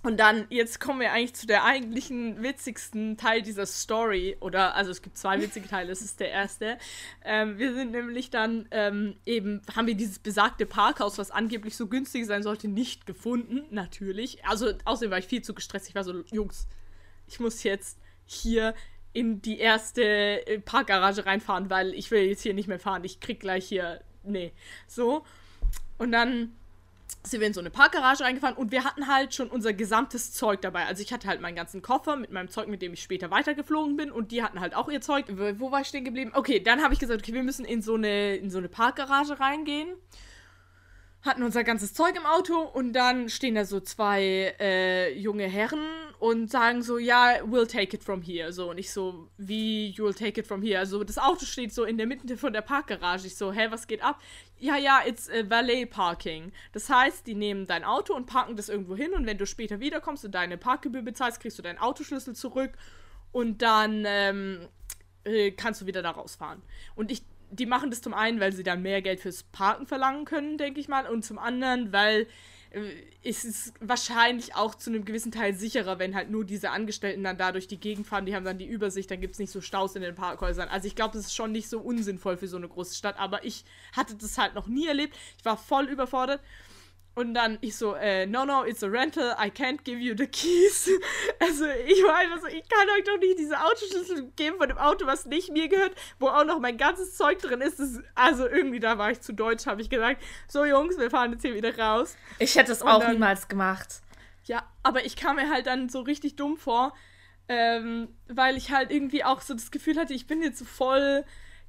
Und 0.06 0.18
dann, 0.18 0.46
jetzt 0.52 0.80
kommen 0.80 1.00
wir 1.00 1.12
eigentlich 1.12 1.34
zu 1.34 1.48
der 1.48 1.64
eigentlichen 1.64 2.44
witzigsten 2.44 3.18
Teil 3.18 3.42
dieser 3.42 3.66
Story. 3.66 4.38
Oder, 4.40 4.76
also 4.76 4.92
es 4.92 5.02
gibt 5.02 5.18
zwei 5.18 5.42
witzige 5.42 5.68
Teile, 5.68 5.90
das 5.90 6.02
ist 6.02 6.20
der 6.20 6.30
erste. 6.30 6.78
Ähm, 7.24 7.58
wir 7.58 7.74
sind 7.74 7.92
nämlich 7.92 8.30
dann 8.30 8.68
ähm, 8.70 9.16
eben, 9.26 9.64
haben 9.76 9.88
wir 9.88 9.96
dieses 9.96 10.20
besagte 10.20 10.68
Parkhaus, 10.68 11.18
was 11.18 11.32
angeblich 11.32 11.76
so 11.76 11.88
günstig 11.88 12.28
sein 12.28 12.44
sollte, 12.44 12.68
nicht 12.68 13.08
gefunden. 13.08 13.64
Natürlich. 13.72 14.46
Also, 14.46 14.74
außerdem 14.86 15.10
war 15.10 15.18
ich 15.18 15.26
viel 15.26 15.42
zu 15.42 15.56
gestresst. 15.56 15.90
Ich 15.90 15.96
war 15.96 16.04
so, 16.04 16.24
Jungs, 16.32 16.68
ich 17.26 17.40
muss 17.40 17.64
jetzt 17.64 17.98
hier 18.26 18.76
in 19.12 19.42
die 19.42 19.58
erste 19.58 20.04
äh, 20.04 20.60
Parkgarage 20.60 21.26
reinfahren, 21.26 21.72
weil 21.72 21.96
ich 21.96 22.12
will 22.12 22.22
jetzt 22.22 22.44
hier 22.44 22.54
nicht 22.54 22.68
mehr 22.68 22.80
fahren. 22.80 23.04
Ich 23.06 23.22
krieg 23.22 23.40
gleich 23.40 23.66
hier. 23.66 24.02
Nee. 24.22 24.54
So. 24.86 25.26
Und 25.98 26.12
dann 26.12 26.56
sind 27.24 27.40
wir 27.40 27.48
in 27.48 27.54
so 27.54 27.60
eine 27.60 27.70
Parkgarage 27.70 28.24
reingefahren 28.24 28.56
und 28.56 28.72
wir 28.72 28.84
hatten 28.84 29.08
halt 29.08 29.34
schon 29.34 29.50
unser 29.50 29.74
gesamtes 29.74 30.32
Zeug 30.32 30.62
dabei. 30.62 30.86
Also 30.86 31.02
ich 31.02 31.12
hatte 31.12 31.28
halt 31.28 31.42
meinen 31.42 31.56
ganzen 31.56 31.82
Koffer 31.82 32.16
mit 32.16 32.32
meinem 32.32 32.50
Zeug, 32.50 32.68
mit 32.68 32.82
dem 32.82 32.94
ich 32.94 33.02
später 33.02 33.32
weitergeflogen 33.32 33.98
bin 33.98 34.12
und 34.12 34.32
die 34.32 34.44
hatten 34.44 34.60
halt 34.60 34.76
auch 34.76 34.90
ihr 34.90 35.02
Zeug. 35.02 35.26
Wo 35.30 35.72
war 35.72 35.82
ich 35.82 35.88
stehen 35.88 36.06
geblieben? 36.06 36.32
Okay, 36.34 36.60
dann 36.60 36.84
habe 36.84 36.94
ich 36.94 37.00
gesagt, 37.00 37.22
okay, 37.22 37.34
wir 37.34 37.44
müssen 37.44 37.66
in 37.66 37.82
so 37.82 37.96
eine, 37.96 38.36
in 38.36 38.50
so 38.50 38.60
eine 38.60 38.70
Parkgarage 38.70 39.40
reingehen 39.40 39.90
hatten 41.26 41.44
unser 41.44 41.64
ganzes 41.64 41.94
Zeug 41.94 42.16
im 42.16 42.26
Auto 42.26 42.60
und 42.60 42.94
dann 42.94 43.30
stehen 43.30 43.56
da 43.56 43.66
so 43.66 43.80
zwei 43.80 44.56
äh, 44.60 45.18
junge 45.18 45.48
Herren 45.48 45.80
und 46.20 46.52
sagen 46.52 46.84
so, 46.84 46.98
ja, 46.98 47.42
we'll 47.44 47.68
take 47.68 47.96
it 47.96 48.04
from 48.04 48.22
here. 48.22 48.54
So, 48.54 48.70
und 48.70 48.78
ich 48.78 48.92
so, 48.92 49.28
wie, 49.38 49.94
you'll 49.98 50.16
take 50.16 50.40
it 50.40 50.48
from 50.48 50.62
here? 50.62 50.80
Also, 50.80 51.04
das 51.04 51.18
Auto 51.18 51.46
steht 51.46 51.74
so 51.74 51.84
in 51.84 51.98
der 51.98 52.06
Mitte 52.06 52.38
von 52.38 52.54
der 52.54 52.62
Parkgarage. 52.62 53.28
Ich 53.28 53.36
so, 53.36 53.52
hä, 53.52 53.68
was 53.70 53.88
geht 53.88 54.04
ab? 54.04 54.22
Ja, 54.60 54.78
ja, 54.78 55.02
it's 55.06 55.30
a 55.30 55.50
Valet 55.50 55.90
Parking. 55.90 56.52
Das 56.72 56.90
heißt, 56.90 57.26
die 57.28 57.36
nehmen 57.36 57.66
dein 57.66 57.84
Auto 57.84 58.14
und 58.14 58.28
parken 58.28 58.56
das 58.56 58.70
irgendwo 58.70 58.96
hin 58.96 59.14
und 59.14 59.26
wenn 59.26 59.38
du 59.38 59.46
später 59.46 59.80
wiederkommst 59.80 60.26
und 60.26 60.34
deine 60.34 60.58
Parkgebühr 60.58 61.02
bezahlst, 61.02 61.40
kriegst 61.40 61.58
du 61.58 61.64
deinen 61.64 61.80
Autoschlüssel 61.80 62.36
zurück 62.36 62.72
und 63.32 63.62
dann 63.62 64.04
ähm, 64.08 64.68
äh, 65.26 65.52
kannst 65.52 65.82
du 65.82 65.86
wieder 65.86 66.02
da 66.02 66.12
rausfahren. 66.12 66.62
Und 66.96 67.12
ich 67.12 67.24
die 67.52 67.66
machen 67.66 67.90
das 67.90 68.02
zum 68.02 68.14
einen, 68.14 68.40
weil 68.40 68.54
sie 68.54 68.64
dann 68.64 68.82
mehr 68.82 69.02
Geld 69.02 69.20
fürs 69.20 69.44
Parken 69.44 69.88
verlangen 69.88 70.26
können, 70.26 70.58
denke 70.58 70.80
ich 70.80 70.88
mal, 70.88 71.08
und 71.08 71.24
zum 71.24 71.38
anderen, 71.38 71.92
weil 71.94 72.28
äh, 72.72 72.92
ist 73.24 73.46
es 73.46 73.74
wahrscheinlich 73.80 74.56
auch 74.56 74.76
zu 74.76 74.90
einem 74.90 75.06
gewissen 75.06 75.32
Teil 75.32 75.56
sicherer, 75.56 75.98
wenn 75.98 76.14
halt 76.14 76.30
nur 76.30 76.46
diese 76.46 76.70
Angestellten 76.72 77.24
dann 77.24 77.38
da 77.38 77.52
durch 77.52 77.68
die 77.68 77.80
Gegend 77.80 78.06
fahren, 78.06 78.26
die 78.26 78.36
haben 78.36 78.46
dann 78.46 78.58
die 78.58 78.68
Übersicht, 78.68 79.10
dann 79.10 79.22
gibt 79.22 79.34
es 79.34 79.40
nicht 79.40 79.52
so 79.52 79.62
Staus 79.62 79.96
in 79.96 80.02
den 80.02 80.16
Parkhäusern. 80.16 80.70
Also 80.70 80.88
ich 80.88 80.96
glaube, 80.96 81.14
das 81.14 81.28
ist 81.28 81.36
schon 81.36 81.52
nicht 81.52 81.70
so 81.70 81.80
unsinnvoll 81.80 82.38
für 82.38 82.48
so 82.48 82.58
eine 82.58 82.68
große 82.68 82.96
Stadt, 82.96 83.18
aber 83.18 83.44
ich 83.46 83.66
hatte 83.94 84.16
das 84.16 84.38
halt 84.38 84.56
noch 84.56 84.68
nie 84.68 84.88
erlebt. 84.88 85.16
Ich 85.38 85.46
war 85.46 85.58
voll 85.58 85.86
überfordert. 85.86 86.42
Und 87.16 87.34
dann 87.34 87.58
ich 87.62 87.78
so, 87.78 87.96
äh, 87.96 88.26
no, 88.26 88.44
no, 88.46 88.66
it's 88.66 88.84
a 88.84 88.88
rental, 88.88 89.36
I 89.40 89.50
can't 89.50 89.84
give 89.86 90.00
you 90.00 90.16
the 90.18 90.28
keys. 90.28 90.90
Also 91.40 91.66
ich 91.66 92.04
war 92.04 92.18
einfach 92.18 92.42
so, 92.42 92.48
ich 92.48 92.68
kann 92.68 92.90
euch 92.90 93.04
doch 93.06 93.18
nicht 93.20 93.40
diese 93.40 93.58
Autoschlüssel 93.60 94.32
geben 94.36 94.58
von 94.58 94.68
dem 94.68 94.78
Auto, 94.78 95.06
was 95.06 95.26
nicht 95.26 95.52
mir 95.52 95.70
gehört, 95.70 95.94
wo 96.20 96.28
auch 96.28 96.44
noch 96.44 96.60
mein 96.60 96.78
ganzes 96.78 97.16
Zeug 97.16 97.40
drin 97.40 97.62
ist. 97.62 97.80
Das, 97.80 98.02
also 98.16 98.48
irgendwie, 98.48 98.80
da 98.80 98.98
war 98.98 99.12
ich 99.12 99.22
zu 99.22 99.34
deutsch, 99.34 99.66
habe 99.66 99.82
ich 99.82 99.90
gesagt, 99.90 100.22
so 100.48 100.66
Jungs, 100.66 100.98
wir 100.98 101.10
fahren 101.10 101.32
jetzt 101.32 101.44
hier 101.44 101.54
wieder 101.54 101.78
raus. 101.78 102.18
Ich 102.40 102.56
hätte 102.56 102.74
es 102.74 102.82
auch 102.82 103.00
dann, 103.00 103.14
niemals 103.14 103.48
gemacht. 103.48 104.02
Ja, 104.44 104.64
aber 104.84 105.06
ich 105.06 105.16
kam 105.16 105.38
mir 105.38 105.50
halt 105.50 105.68
dann 105.68 105.88
so 105.88 106.02
richtig 106.02 106.36
dumm 106.36 106.58
vor, 106.58 106.94
ähm, 107.48 108.10
weil 108.28 108.58
ich 108.58 108.72
halt 108.72 108.92
irgendwie 108.92 109.24
auch 109.24 109.40
so 109.42 109.54
das 109.54 109.72
Gefühl 109.72 109.98
hatte, 109.98 110.14
ich 110.14 110.28
bin 110.28 110.42
jetzt 110.42 110.60
so 110.60 110.66
voll 110.66 111.24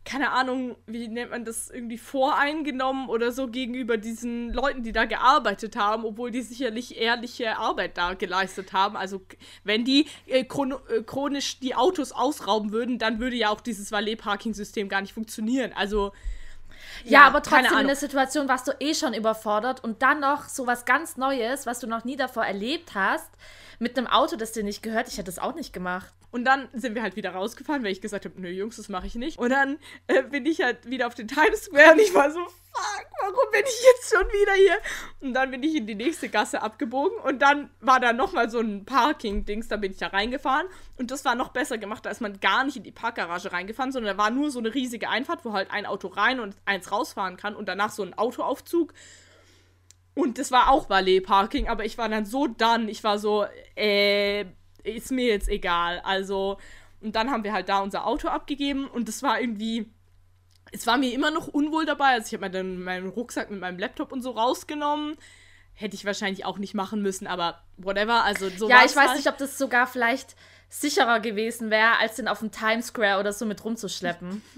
keine 0.07 0.31
Ahnung, 0.31 0.77
wie 0.87 1.09
nennt 1.09 1.33
man 1.33 1.45
das, 1.45 1.69
irgendwie 1.69 1.99
voreingenommen 1.99 3.09
oder 3.09 3.33
so 3.33 3.49
gegenüber 3.49 3.97
diesen 3.97 4.53
Leuten, 4.53 4.85
die 4.85 4.93
da 4.93 5.05
gearbeitet 5.05 5.77
haben, 5.77 6.05
obwohl 6.05 6.31
die 6.31 6.43
sicherlich 6.43 6.99
ehrliche 6.99 7.59
Arbeit 7.59 7.99
da 7.99 8.15
geleistet 8.15 8.73
haben. 8.73 8.97
Also 8.97 9.21
wenn 9.65 9.85
die 9.85 10.07
äh, 10.27 10.41
äh, 10.41 10.45
chronisch 10.45 11.59
die 11.59 11.75
Autos 11.75 12.13
ausrauben 12.13 12.73
würden, 12.73 12.99
dann 12.99 13.19
würde 13.19 13.37
ja 13.37 13.51
auch 13.51 13.61
dieses 13.61 13.91
Valet-Parking-System 13.91 14.89
gar 14.89 15.01
nicht 15.01 15.13
funktionieren. 15.13 15.73
Also 15.75 16.13
ja, 17.05 17.11
ja, 17.11 17.27
aber 17.27 17.43
trotzdem 17.43 17.79
in 17.79 17.87
der 17.89 17.97
Situation 17.97 18.49
warst 18.49 18.69
du 18.69 18.73
eh 18.79 18.95
schon 18.95 19.13
überfordert 19.13 19.83
und 19.83 20.03
dann 20.03 20.21
noch 20.21 20.49
so 20.49 20.67
was 20.67 20.85
ganz 20.85 21.17
Neues, 21.17 21.67
was 21.67 21.81
du 21.81 21.89
noch 21.89 22.05
nie 22.05 22.17
davor 22.17 22.45
erlebt 22.45 22.95
hast, 22.95 23.31
mit 23.79 23.99
einem 23.99 24.07
Auto, 24.07 24.37
das 24.37 24.53
dir 24.53 24.63
nicht 24.63 24.83
gehört. 24.83 25.09
Ich 25.09 25.19
hätte 25.19 25.31
es 25.31 25.39
auch 25.39 25.55
nicht 25.55 25.73
gemacht. 25.73 26.13
Und 26.37 26.45
dann 26.45 26.69
sind 26.75 26.95
wir 26.95 27.03
halt 27.03 27.17
wieder 27.17 27.31
rausgefahren, 27.31 27.83
weil 27.83 27.93
ich 27.93 28.03
gesagt 28.03 28.27
habe, 28.27 28.39
nö, 28.39 28.51
Jungs, 28.51 28.77
das 28.77 28.91
mache 28.91 29.07
ich 29.07 29.15
nicht. 29.15 29.39
Und 29.39 29.49
dann 29.49 29.79
äh, 30.07 30.23
bin 30.23 30.45
ich 30.45 30.61
halt 30.61 30.85
wieder 30.85 31.07
auf 31.07 31.15
den 31.15 31.29
Times 31.29 31.63
Square 31.63 31.93
und 31.93 31.99
ich 31.99 32.13
war 32.13 32.31
so, 32.31 32.41
fuck, 32.41 33.07
warum 33.23 33.51
bin 33.53 33.63
ich 33.65 33.83
jetzt 33.83 34.15
schon 34.15 34.27
wieder 34.27 34.53
hier? 34.53 34.77
Und 35.23 35.33
dann 35.33 35.51
bin 35.51 35.63
ich 35.63 35.75
in 35.75 35.87
die 35.87 35.95
nächste 35.95 36.29
Gasse 36.29 36.61
abgebogen 36.61 37.17
und 37.21 37.41
dann 37.41 37.71
war 37.81 38.01
da 38.01 38.13
nochmal 38.13 38.51
so 38.51 38.61
ein 38.61 38.85
Parking-Dings, 38.85 39.69
da 39.69 39.79
bin 39.79 39.93
ich 39.93 39.97
da 39.97 40.09
reingefahren. 40.09 40.67
Und 40.99 41.11
das 41.11 41.25
war 41.25 41.37
noch 41.37 41.49
besser 41.49 41.79
gemacht, 41.79 42.05
da 42.05 42.11
ist 42.11 42.21
man 42.21 42.39
gar 42.39 42.65
nicht 42.65 42.77
in 42.77 42.83
die 42.83 42.93
Parkgarage 42.93 43.51
reingefahren, 43.51 43.91
sondern 43.91 44.15
da 44.15 44.23
war 44.23 44.31
nur 44.31 44.51
so 44.51 44.59
eine 44.59 44.75
riesige 44.75 45.09
Einfahrt, 45.09 45.43
wo 45.47 45.55
halt 45.55 45.71
ein 45.71 45.87
Auto 45.87 46.09
rein 46.09 46.39
und 46.39 46.55
eins 46.67 46.93
rausfahren 46.93 47.39
kann 47.39 47.57
und 47.57 47.67
danach 47.67 47.93
so 47.93 48.03
ein 48.03 48.13
Autoaufzug. 48.13 48.93
Und 50.13 50.39
das 50.39 50.51
war 50.51 50.71
auch 50.71 50.91
Valet-Parking, 50.91 51.69
aber 51.69 51.87
ich 51.87 51.97
war 51.97 52.11
dann 52.11 52.27
so 52.27 52.47
dann, 52.47 52.91
ich 52.91 53.05
war 53.05 53.19
so, 53.19 53.47
äh, 53.75 54.45
ist 54.87 55.11
mir 55.11 55.27
jetzt 55.27 55.49
egal. 55.49 56.01
Also, 56.05 56.59
und 57.01 57.17
dann 57.17 57.31
haben 57.31 57.45
wir 57.45 57.53
halt 57.53 57.69
da 57.69 57.81
unser 57.81 58.07
Auto 58.07 58.29
abgegeben 58.29 58.87
und 58.87 59.09
es 59.09 59.23
war 59.23 59.41
irgendwie, 59.41 59.91
es 60.73 60.87
war 60.87 60.97
mir 60.97 61.13
immer 61.13 61.31
noch 61.31 61.49
unwohl 61.49 61.87
dabei. 61.87 62.13
Also, 62.13 62.29
ich 62.29 62.33
habe 62.35 62.47
mir 62.47 62.51
dann 62.51 62.83
meinen 62.83 63.09
Rucksack 63.09 63.51
mit 63.51 63.61
meinem 63.61 63.79
Laptop 63.79 64.13
und 64.13 64.23
so 64.23 64.31
rausgenommen. 64.31 65.17
Hätte 65.75 65.95
ich 65.95 66.05
wahrscheinlich 66.05 66.45
auch 66.45 66.59
nicht 66.59 66.75
machen 66.75 67.03
müssen, 67.03 67.27
aber 67.27 67.63
whatever. 67.77 68.25
Also, 68.25 68.49
so 68.49 68.69
Ja, 68.69 68.85
ich 68.85 68.97
weiß 68.97 69.09
halt. 69.09 69.17
nicht, 69.17 69.29
ob 69.29 69.37
das 69.39 69.59
sogar 69.59 69.87
vielleicht 69.87 70.37
sicherer 70.69 71.21
gewesen 71.21 71.71
wäre, 71.71 71.99
als 71.99 72.17
den 72.17 72.29
auf 72.29 72.41
dem 72.41 72.51
Times 72.51 72.89
Square 72.89 73.21
oder 73.21 73.33
so 73.33 73.47
mit 73.47 73.65
rumzuschleppen. 73.65 74.43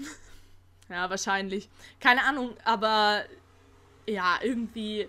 Ja, 0.89 1.07
wahrscheinlich. 1.07 1.69
Keine 1.99 2.23
Ahnung, 2.23 2.55
aber 2.65 3.21
ja, 4.07 4.39
irgendwie. 4.41 5.07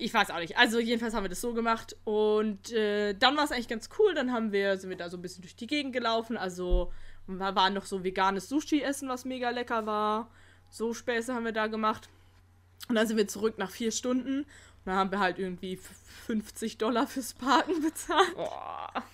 Ich 0.00 0.14
weiß 0.14 0.30
auch 0.30 0.38
nicht. 0.38 0.56
Also 0.56 0.78
jedenfalls 0.80 1.14
haben 1.14 1.24
wir 1.24 1.28
das 1.28 1.40
so 1.40 1.52
gemacht 1.52 1.96
und 2.04 2.72
äh, 2.72 3.14
dann 3.14 3.36
war 3.36 3.44
es 3.44 3.52
eigentlich 3.52 3.68
ganz 3.68 3.88
cool. 3.98 4.14
Dann 4.14 4.32
haben 4.32 4.52
wir, 4.52 4.76
sind 4.78 4.90
wir 4.90 4.96
da 4.96 5.10
so 5.10 5.16
ein 5.16 5.22
bisschen 5.22 5.42
durch 5.42 5.56
die 5.56 5.66
Gegend 5.66 5.92
gelaufen. 5.92 6.36
Also 6.36 6.92
wir 7.26 7.54
waren 7.54 7.74
noch 7.74 7.84
so 7.84 8.02
veganes 8.02 8.48
Sushi 8.48 8.82
essen, 8.82 9.08
was 9.08 9.24
mega 9.24 9.50
lecker 9.50 9.86
war. 9.86 10.30
So 10.70 10.94
Späße 10.94 11.34
haben 11.34 11.44
wir 11.44 11.52
da 11.52 11.66
gemacht. 11.66 12.08
Und 12.88 12.94
dann 12.94 13.06
sind 13.06 13.16
wir 13.16 13.28
zurück 13.28 13.58
nach 13.58 13.70
vier 13.70 13.92
Stunden. 13.92 14.40
Und 14.40 14.46
dann 14.86 14.96
haben 14.96 15.10
wir 15.10 15.20
halt 15.20 15.38
irgendwie 15.38 15.78
50 16.26 16.78
Dollar 16.78 17.06
fürs 17.06 17.34
Parken 17.34 17.82
bezahlt. 17.82 18.34
Boah. 18.34 19.04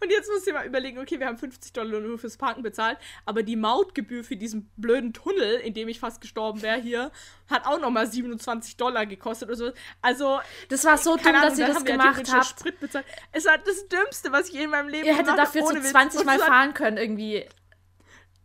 Und 0.00 0.10
jetzt 0.10 0.28
musst 0.30 0.46
du 0.46 0.50
dir 0.50 0.58
mal 0.58 0.66
überlegen, 0.66 0.98
okay, 0.98 1.18
wir 1.18 1.26
haben 1.26 1.38
50 1.38 1.72
Dollar 1.72 2.00
nur 2.00 2.18
fürs 2.18 2.36
Parken 2.36 2.62
bezahlt, 2.62 2.98
aber 3.24 3.42
die 3.42 3.56
Mautgebühr 3.56 4.24
für 4.24 4.36
diesen 4.36 4.70
blöden 4.76 5.12
Tunnel, 5.12 5.56
in 5.60 5.74
dem 5.74 5.88
ich 5.88 6.00
fast 6.00 6.20
gestorben 6.20 6.62
wäre 6.62 6.80
hier, 6.80 7.10
hat 7.48 7.66
auch 7.66 7.80
nochmal 7.80 8.06
27 8.06 8.76
Dollar 8.76 9.06
gekostet 9.06 9.48
oder 9.48 9.56
so. 9.56 9.72
Also. 10.02 10.40
Das 10.68 10.84
war 10.84 10.98
so 10.98 11.16
dumm, 11.16 11.26
Ahnung, 11.26 11.42
dass 11.42 11.58
ihr 11.58 11.66
das 11.66 11.84
gemacht 11.84 12.32
habt. 12.32 12.46
Sprit 12.46 12.80
bezahlt. 12.80 13.06
Es 13.32 13.44
war 13.46 13.58
das 13.58 13.88
Dümmste, 13.88 14.32
was 14.32 14.48
ich 14.48 14.54
je 14.54 14.64
in 14.64 14.70
meinem 14.70 14.88
Leben 14.88 15.06
ihr 15.06 15.14
gemacht 15.14 15.28
habe. 15.28 15.40
Ihr 15.40 15.54
hättet 15.54 15.72
dafür 15.72 15.82
so 15.82 15.90
20 15.90 16.24
Mal 16.24 16.38
fahren 16.38 16.74
können, 16.74 16.96
irgendwie. 16.96 17.46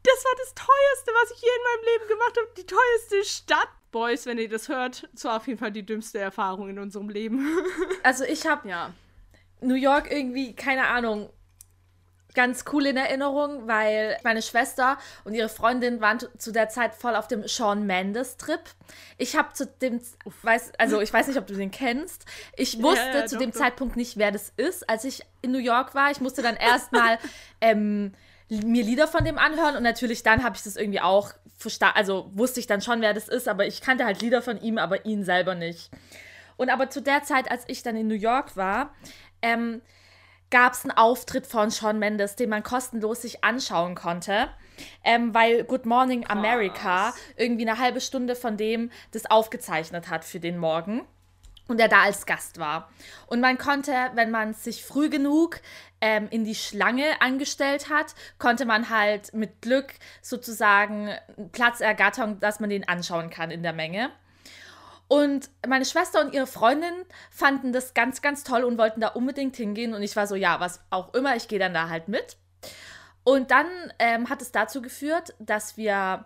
Das 0.03 0.25
war 0.25 0.33
das 0.37 0.53
teuerste, 0.53 1.11
was 1.21 1.31
ich 1.31 1.41
je 1.41 1.47
in 1.47 1.63
meinem 1.63 1.93
Leben 1.93 2.09
gemacht 2.09 2.37
habe. 2.37 2.47
Die 2.57 2.65
teuerste 2.65 3.23
Stadt. 3.23 3.69
Boys, 3.91 4.25
wenn 4.25 4.39
ihr 4.39 4.49
das 4.49 4.69
hört, 4.69 5.07
das 5.13 5.23
war 5.23 5.37
auf 5.37 5.47
jeden 5.47 5.59
Fall 5.59 5.71
die 5.71 5.85
dümmste 5.85 6.17
Erfahrung 6.17 6.67
in 6.67 6.79
unserem 6.79 7.09
Leben. 7.09 7.47
Also 8.03 8.25
ich 8.25 8.45
habe 8.45 8.67
ja. 8.67 8.91
New 9.63 9.75
York 9.75 10.11
irgendwie, 10.11 10.55
keine 10.55 10.87
Ahnung, 10.87 11.29
ganz 12.33 12.65
cool 12.71 12.85
in 12.85 12.97
Erinnerung, 12.97 13.67
weil 13.67 14.17
meine 14.23 14.41
Schwester 14.41 14.97
und 15.23 15.33
ihre 15.33 15.49
Freundin 15.49 16.01
waren 16.01 16.19
zu 16.37 16.51
der 16.51 16.69
Zeit 16.69 16.95
voll 16.95 17.15
auf 17.15 17.27
dem 17.27 17.47
Sean 17.47 17.85
Mendes 17.85 18.37
Trip. 18.37 18.61
Ich 19.17 19.35
habe 19.35 19.53
zu 19.53 19.67
dem, 19.67 20.01
weiß, 20.41 20.73
also 20.77 21.01
ich 21.01 21.13
weiß 21.13 21.27
nicht, 21.27 21.37
ob 21.37 21.47
du 21.47 21.53
den 21.53 21.71
kennst. 21.71 22.25
Ich 22.55 22.81
wusste 22.81 23.05
ja, 23.05 23.19
ja, 23.19 23.25
zu 23.25 23.35
doch, 23.35 23.41
dem 23.41 23.51
doch. 23.51 23.59
Zeitpunkt 23.59 23.95
nicht, 23.95 24.17
wer 24.17 24.31
das 24.31 24.51
ist, 24.57 24.89
als 24.89 25.03
ich 25.03 25.21
in 25.41 25.51
New 25.51 25.59
York 25.59 25.93
war. 25.95 26.11
Ich 26.11 26.21
musste 26.21 26.41
dann 26.41 26.55
erstmal 26.55 27.19
ähm, 27.61 28.13
mir 28.49 28.83
Lieder 28.83 29.07
von 29.07 29.23
dem 29.23 29.37
anhören 29.37 29.75
und 29.75 29.83
natürlich 29.83 30.23
dann 30.23 30.43
habe 30.43 30.55
ich 30.55 30.63
das 30.63 30.75
irgendwie 30.75 31.01
auch 31.01 31.33
verstanden, 31.57 31.97
also 31.97 32.29
wusste 32.33 32.59
ich 32.59 32.67
dann 32.67 32.81
schon, 32.81 33.01
wer 33.01 33.13
das 33.13 33.29
ist, 33.29 33.47
aber 33.47 33.65
ich 33.65 33.81
kannte 33.81 34.05
halt 34.05 34.21
Lieder 34.21 34.41
von 34.41 34.59
ihm, 34.61 34.77
aber 34.77 35.05
ihn 35.05 35.23
selber 35.23 35.55
nicht. 35.55 35.89
Und 36.57 36.69
aber 36.69 36.89
zu 36.89 37.01
der 37.01 37.23
Zeit, 37.23 37.49
als 37.49 37.63
ich 37.67 37.83
dann 37.83 37.95
in 37.95 38.07
New 38.07 38.15
York 38.15 38.55
war, 38.55 38.93
ähm, 39.43 39.81
gab 40.49 40.73
es 40.73 40.83
einen 40.83 40.91
Auftritt 40.91 41.45
von 41.45 41.69
Sean 41.69 41.99
Mendes, 41.99 42.35
den 42.35 42.49
man 42.49 42.63
kostenlos 42.63 43.21
sich 43.21 43.43
anschauen 43.43 43.95
konnte. 43.95 44.49
Ähm, 45.03 45.33
weil 45.35 45.63
Good 45.65 45.85
Morning 45.85 46.25
America 46.27 47.11
Krass. 47.11 47.15
irgendwie 47.37 47.67
eine 47.67 47.77
halbe 47.77 48.01
Stunde 48.01 48.35
von 48.35 48.57
dem 48.57 48.89
das 49.11 49.29
aufgezeichnet 49.29 50.09
hat 50.09 50.25
für 50.25 50.39
den 50.39 50.57
Morgen 50.57 51.05
und 51.67 51.79
er 51.79 51.87
da 51.87 52.03
als 52.03 52.25
Gast 52.25 52.59
war. 52.59 52.89
Und 53.27 53.39
man 53.39 53.57
konnte, 53.57 53.93
wenn 54.15 54.31
man 54.31 54.53
sich 54.53 54.83
früh 54.83 55.09
genug 55.09 55.59
ähm, 56.01 56.27
in 56.29 56.43
die 56.43 56.55
Schlange 56.55 57.21
angestellt 57.21 57.89
hat, 57.89 58.15
konnte 58.37 58.65
man 58.65 58.89
halt 58.89 59.33
mit 59.33 59.61
Glück 59.61 59.93
sozusagen 60.21 61.09
Platz 61.51 61.79
ergattern, 61.79 62.39
dass 62.39 62.59
man 62.59 62.69
den 62.69 62.87
anschauen 62.87 63.29
kann 63.29 63.51
in 63.51 63.63
der 63.63 63.73
Menge. 63.73 64.11
Und 65.13 65.51
meine 65.67 65.85
Schwester 65.85 66.21
und 66.21 66.33
ihre 66.33 66.47
Freundin 66.47 67.05
fanden 67.29 67.71
das 67.71 67.93
ganz, 67.93 68.23
ganz 68.23 68.43
toll 68.43 68.63
und 68.63 68.79
wollten 68.79 68.99
da 68.99 69.09
unbedingt 69.09 69.55
hingehen. 69.55 69.93
Und 69.93 70.01
ich 70.01 70.15
war 70.15 70.25
so, 70.25 70.33
ja, 70.33 70.59
was 70.59 70.79
auch 70.89 71.13
immer, 71.13 71.35
ich 71.35 71.47
gehe 71.47 71.59
dann 71.59 71.75
da 71.75 71.87
halt 71.87 72.07
mit. 72.07 72.35
Und 73.23 73.51
dann 73.51 73.67
ähm, 73.99 74.27
hat 74.29 74.41
es 74.41 74.51
dazu 74.51 74.81
geführt, 74.81 75.35
dass 75.37 75.77
wir 75.77 76.25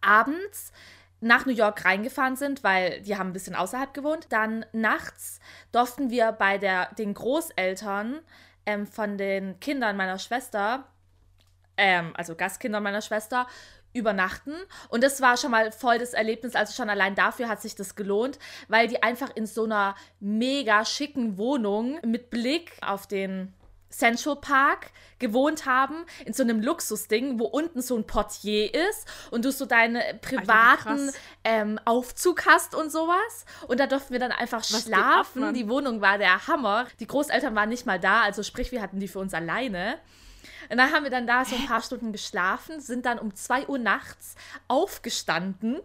abends 0.00 0.72
nach 1.20 1.46
New 1.46 1.52
York 1.52 1.84
reingefahren 1.84 2.34
sind, 2.34 2.64
weil 2.64 3.02
die 3.02 3.16
haben 3.16 3.30
ein 3.30 3.34
bisschen 3.34 3.54
außerhalb 3.54 3.94
gewohnt. 3.94 4.26
Dann 4.30 4.66
nachts 4.72 5.38
durften 5.70 6.10
wir 6.10 6.32
bei 6.32 6.58
der, 6.58 6.92
den 6.98 7.14
Großeltern 7.14 8.18
ähm, 8.66 8.88
von 8.88 9.16
den 9.16 9.60
Kindern 9.60 9.96
meiner 9.96 10.18
Schwester, 10.18 10.88
ähm, 11.76 12.10
also 12.16 12.34
Gastkindern 12.34 12.82
meiner 12.82 13.00
Schwester, 13.00 13.46
übernachten. 13.92 14.54
Und 14.88 15.02
das 15.02 15.20
war 15.20 15.36
schon 15.36 15.50
mal 15.50 15.72
voll 15.72 15.98
das 15.98 16.14
Erlebnis. 16.14 16.54
Also 16.54 16.72
schon 16.72 16.90
allein 16.90 17.14
dafür 17.14 17.48
hat 17.48 17.60
sich 17.60 17.74
das 17.74 17.94
gelohnt, 17.94 18.38
weil 18.68 18.88
die 18.88 19.02
einfach 19.02 19.34
in 19.34 19.46
so 19.46 19.64
einer 19.64 19.94
mega 20.20 20.84
schicken 20.84 21.38
Wohnung 21.38 21.98
mit 22.04 22.30
Blick 22.30 22.72
auf 22.80 23.06
den 23.06 23.52
Central 23.92 24.36
Park 24.36 24.90
gewohnt 25.18 25.66
haben, 25.66 26.04
in 26.24 26.32
so 26.32 26.42
einem 26.42 26.60
Luxusding, 26.60 27.38
wo 27.38 27.44
unten 27.44 27.80
so 27.80 27.96
ein 27.96 28.06
Portier 28.06 28.74
ist 28.74 29.06
und 29.30 29.44
du 29.44 29.52
so 29.52 29.66
deinen 29.66 30.02
privaten 30.20 31.12
ähm, 31.44 31.78
Aufzug 31.84 32.46
hast 32.46 32.74
und 32.74 32.90
sowas. 32.90 33.44
Und 33.68 33.78
da 33.78 33.86
durften 33.86 34.12
wir 34.12 34.20
dann 34.20 34.32
einfach 34.32 34.60
Was 34.60 34.82
schlafen. 34.82 35.44
Ab, 35.44 35.54
die 35.54 35.68
Wohnung 35.68 36.00
war 36.00 36.18
der 36.18 36.46
Hammer. 36.48 36.86
Die 36.98 37.06
Großeltern 37.06 37.54
waren 37.54 37.68
nicht 37.68 37.86
mal 37.86 38.00
da, 38.00 38.22
also 38.22 38.42
sprich, 38.42 38.72
wir 38.72 38.82
hatten 38.82 38.98
die 38.98 39.08
für 39.08 39.20
uns 39.20 39.34
alleine. 39.34 39.98
Und 40.70 40.78
dann 40.78 40.92
haben 40.92 41.04
wir 41.04 41.10
dann 41.10 41.26
da 41.26 41.44
so 41.44 41.56
ein 41.56 41.66
paar 41.66 41.82
Stunden 41.82 42.12
geschlafen, 42.12 42.80
sind 42.80 43.06
dann 43.06 43.18
um 43.18 43.34
2 43.34 43.68
Uhr 43.68 43.78
nachts 43.78 44.34
aufgestanden. 44.68 45.80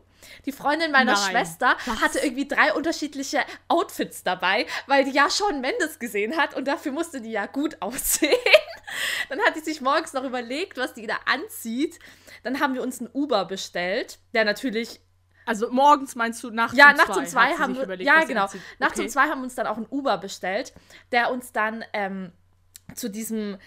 Die 0.46 0.52
Freundin 0.52 0.92
meiner 0.92 1.14
Nein, 1.14 1.32
Schwester 1.32 1.78
was? 1.86 2.02
hatte 2.02 2.20
irgendwie 2.20 2.48
drei 2.48 2.74
unterschiedliche 2.74 3.42
Outfits 3.68 4.24
dabei, 4.24 4.66
weil 4.88 5.06
die 5.06 5.12
ja 5.12 5.30
schon 5.30 5.62
Mendes 5.62 6.00
gesehen 6.00 6.38
hat 6.38 6.56
und 6.56 6.68
dafür 6.68 6.92
musste 6.92 7.22
die 7.22 7.32
ja 7.32 7.46
gut 7.46 7.78
aussehen. 7.82 8.36
Dann 9.30 9.40
hat 9.42 9.56
sie 9.56 9.62
sich 9.62 9.82
morgens 9.82 10.14
noch 10.14 10.24
überlegt, 10.24 10.78
was 10.78 10.94
die 10.94 11.08
da 11.08 11.18
anzieht. 11.26 12.00
Dann 12.44 12.60
haben 12.60 12.74
wir 12.74 12.82
uns 12.82 13.00
einen 13.00 13.10
Uber 13.14 13.46
bestellt, 13.46 14.20
der 14.34 14.46
natürlich 14.46 15.02
also 15.46 15.72
morgens 15.72 16.16
meinst 16.16 16.44
du 16.44 16.50
nachts 16.50 16.78
ja, 16.78 16.92
um 16.92 16.98
nachts 16.98 17.14
zwei? 17.14 17.20
um 17.20 17.26
zwei 17.26 17.54
haben 17.58 17.76
wir 17.76 17.84
überlegt, 17.84 18.06
ja 18.06 18.26
genau 18.26 18.50
nachts 18.80 18.98
okay. 18.98 19.04
um 19.04 19.08
zwei 19.08 19.30
haben 19.30 19.40
wir 19.40 19.46
uns 19.46 19.56
dann 19.56 19.66
auch 19.66 19.78
einen 19.78 19.86
Uber 19.90 20.18
bestellt, 20.18 20.74
der 21.14 21.32
uns 21.32 21.54
dann 21.54 21.86
ähm, 21.94 22.34
zu 22.96 23.10
diesem 23.10 23.58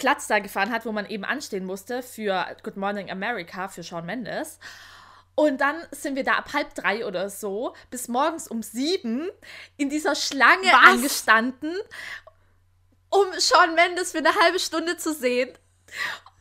Platz 0.00 0.26
da 0.26 0.38
gefahren 0.38 0.72
hat, 0.72 0.86
wo 0.86 0.92
man 0.92 1.04
eben 1.06 1.24
anstehen 1.24 1.66
musste 1.66 2.02
für 2.02 2.46
Good 2.62 2.78
Morning 2.78 3.10
America, 3.10 3.68
für 3.68 3.82
Sean 3.82 4.06
Mendes. 4.06 4.58
Und 5.34 5.60
dann 5.60 5.76
sind 5.90 6.16
wir 6.16 6.24
da 6.24 6.32
ab 6.32 6.54
halb 6.54 6.74
drei 6.74 7.06
oder 7.06 7.28
so 7.28 7.74
bis 7.90 8.08
morgens 8.08 8.48
um 8.48 8.62
sieben 8.62 9.30
in 9.76 9.90
dieser 9.90 10.14
Schlange 10.14 10.66
Was? 10.66 10.94
angestanden, 10.94 11.74
um 13.10 13.26
Sean 13.36 13.74
Mendes 13.74 14.12
für 14.12 14.18
eine 14.18 14.34
halbe 14.34 14.58
Stunde 14.58 14.96
zu 14.96 15.12
sehen. 15.12 15.50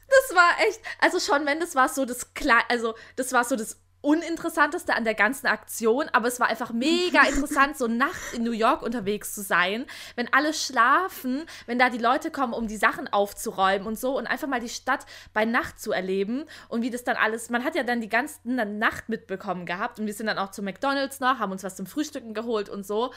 Das 0.08 0.36
war 0.36 0.52
echt, 0.68 0.80
also 1.02 1.20
Sean 1.20 1.44
Mendes 1.44 1.76
war 1.76 1.90
so 1.90 2.06
das 2.06 2.34
Kle 2.34 2.62
also 2.70 2.96
das 3.18 3.34
war 3.34 3.44
so 3.44 3.58
das 3.58 3.78
Uninteressanteste 4.02 4.96
an 4.96 5.04
der 5.04 5.14
ganzen 5.14 5.48
Aktion, 5.48 6.08
aber 6.14 6.28
es 6.28 6.40
war 6.40 6.48
einfach 6.48 6.72
mega 6.72 7.24
interessant, 7.28 7.78
so 7.78 7.88
nachts 7.88 8.34
in 8.34 8.44
New 8.44 8.52
York 8.52 8.82
unterwegs 8.82 9.36
zu 9.36 9.42
sein, 9.42 9.86
wenn 10.16 10.32
alle 10.34 10.54
schlafen, 10.54 11.46
wenn 11.66 11.80
da 11.80 11.90
die 11.90 11.98
Leute 11.98 12.32
kommen, 12.32 12.54
um 12.54 12.68
die 12.68 12.78
Sachen 12.78 13.08
aufzuräumen 13.08 13.88
und 13.88 14.00
so 14.00 14.18
und 14.18 14.28
einfach 14.28 14.48
mal 14.48 14.62
die 14.62 14.70
Stadt 14.70 15.06
bei 15.34 15.44
Nacht 15.44 15.80
zu 15.82 15.92
erleben 15.92 16.46
und 16.70 16.82
wie 16.82 16.90
das 16.90 17.04
dann 17.04 17.18
alles, 17.18 17.50
man 17.50 17.64
hat 17.64 17.76
ja 17.76 17.84
dann 17.84 18.00
die 18.00 18.10
ganze 18.10 18.40
Nacht 18.46 19.10
mitbekommen 19.10 19.66
gehabt 19.66 20.00
und 20.00 20.06
wir 20.06 20.14
sind 20.14 20.28
dann 20.28 20.38
auch 20.38 20.52
zu 20.52 20.62
McDonalds 20.62 21.20
noch, 21.20 21.40
haben 21.40 21.52
uns 21.52 21.64
was 21.64 21.76
zum 21.76 21.86
Frühstücken 21.86 22.34
geholt 22.34 22.70
und 22.70 22.86
so. 22.86 23.12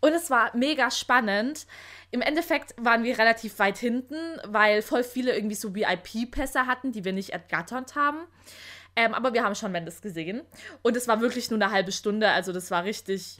Und 0.00 0.12
es 0.12 0.30
war 0.30 0.54
mega 0.54 0.90
spannend. 0.90 1.66
Im 2.10 2.20
Endeffekt 2.20 2.74
waren 2.76 3.02
wir 3.02 3.18
relativ 3.18 3.58
weit 3.58 3.78
hinten, 3.78 4.16
weil 4.46 4.82
voll 4.82 5.02
viele 5.02 5.34
irgendwie 5.34 5.56
so 5.56 5.74
VIP-Pässe 5.74 6.66
hatten, 6.66 6.92
die 6.92 7.04
wir 7.04 7.12
nicht 7.12 7.30
ergattert 7.30 7.94
haben. 7.94 8.18
Ähm, 8.96 9.14
aber 9.14 9.34
wir 9.34 9.44
haben 9.44 9.54
schon 9.54 9.72
Mendes 9.72 10.00
gesehen. 10.00 10.42
Und 10.82 10.96
es 10.96 11.06
war 11.06 11.20
wirklich 11.20 11.50
nur 11.50 11.60
eine 11.60 11.70
halbe 11.70 11.92
Stunde. 11.92 12.30
Also 12.30 12.52
das 12.52 12.70
war 12.70 12.84
richtig, 12.84 13.38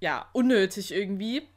ja, 0.00 0.28
unnötig 0.32 0.92
irgendwie. 0.92 1.48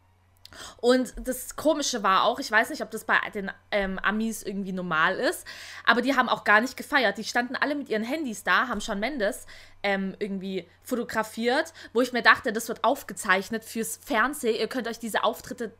Und 0.77 1.13
das 1.23 1.55
Komische 1.55 2.03
war 2.03 2.23
auch, 2.23 2.39
ich 2.39 2.51
weiß 2.51 2.69
nicht, 2.69 2.81
ob 2.81 2.91
das 2.91 3.05
bei 3.05 3.17
den 3.33 3.51
ähm, 3.71 3.99
Amis 3.99 4.43
irgendwie 4.43 4.73
normal 4.73 5.15
ist, 5.15 5.47
aber 5.85 6.01
die 6.01 6.15
haben 6.15 6.29
auch 6.29 6.43
gar 6.43 6.61
nicht 6.61 6.75
gefeiert. 6.75 7.17
Die 7.17 7.23
standen 7.23 7.55
alle 7.55 7.75
mit 7.75 7.89
ihren 7.89 8.03
Handys 8.03 8.43
da, 8.43 8.67
haben 8.67 8.81
schon 8.81 8.99
Mendes 8.99 9.45
ähm, 9.81 10.15
irgendwie 10.19 10.67
fotografiert, 10.83 11.73
wo 11.93 12.01
ich 12.01 12.13
mir 12.13 12.21
dachte, 12.21 12.51
das 12.51 12.67
wird 12.67 12.83
aufgezeichnet 12.83 13.63
fürs 13.63 13.97
Fernsehen. 13.97 14.59
Ihr 14.59 14.67
könnt 14.67 14.87
euch 14.87 14.99
diese 14.99 15.23
Auftritte 15.23 15.73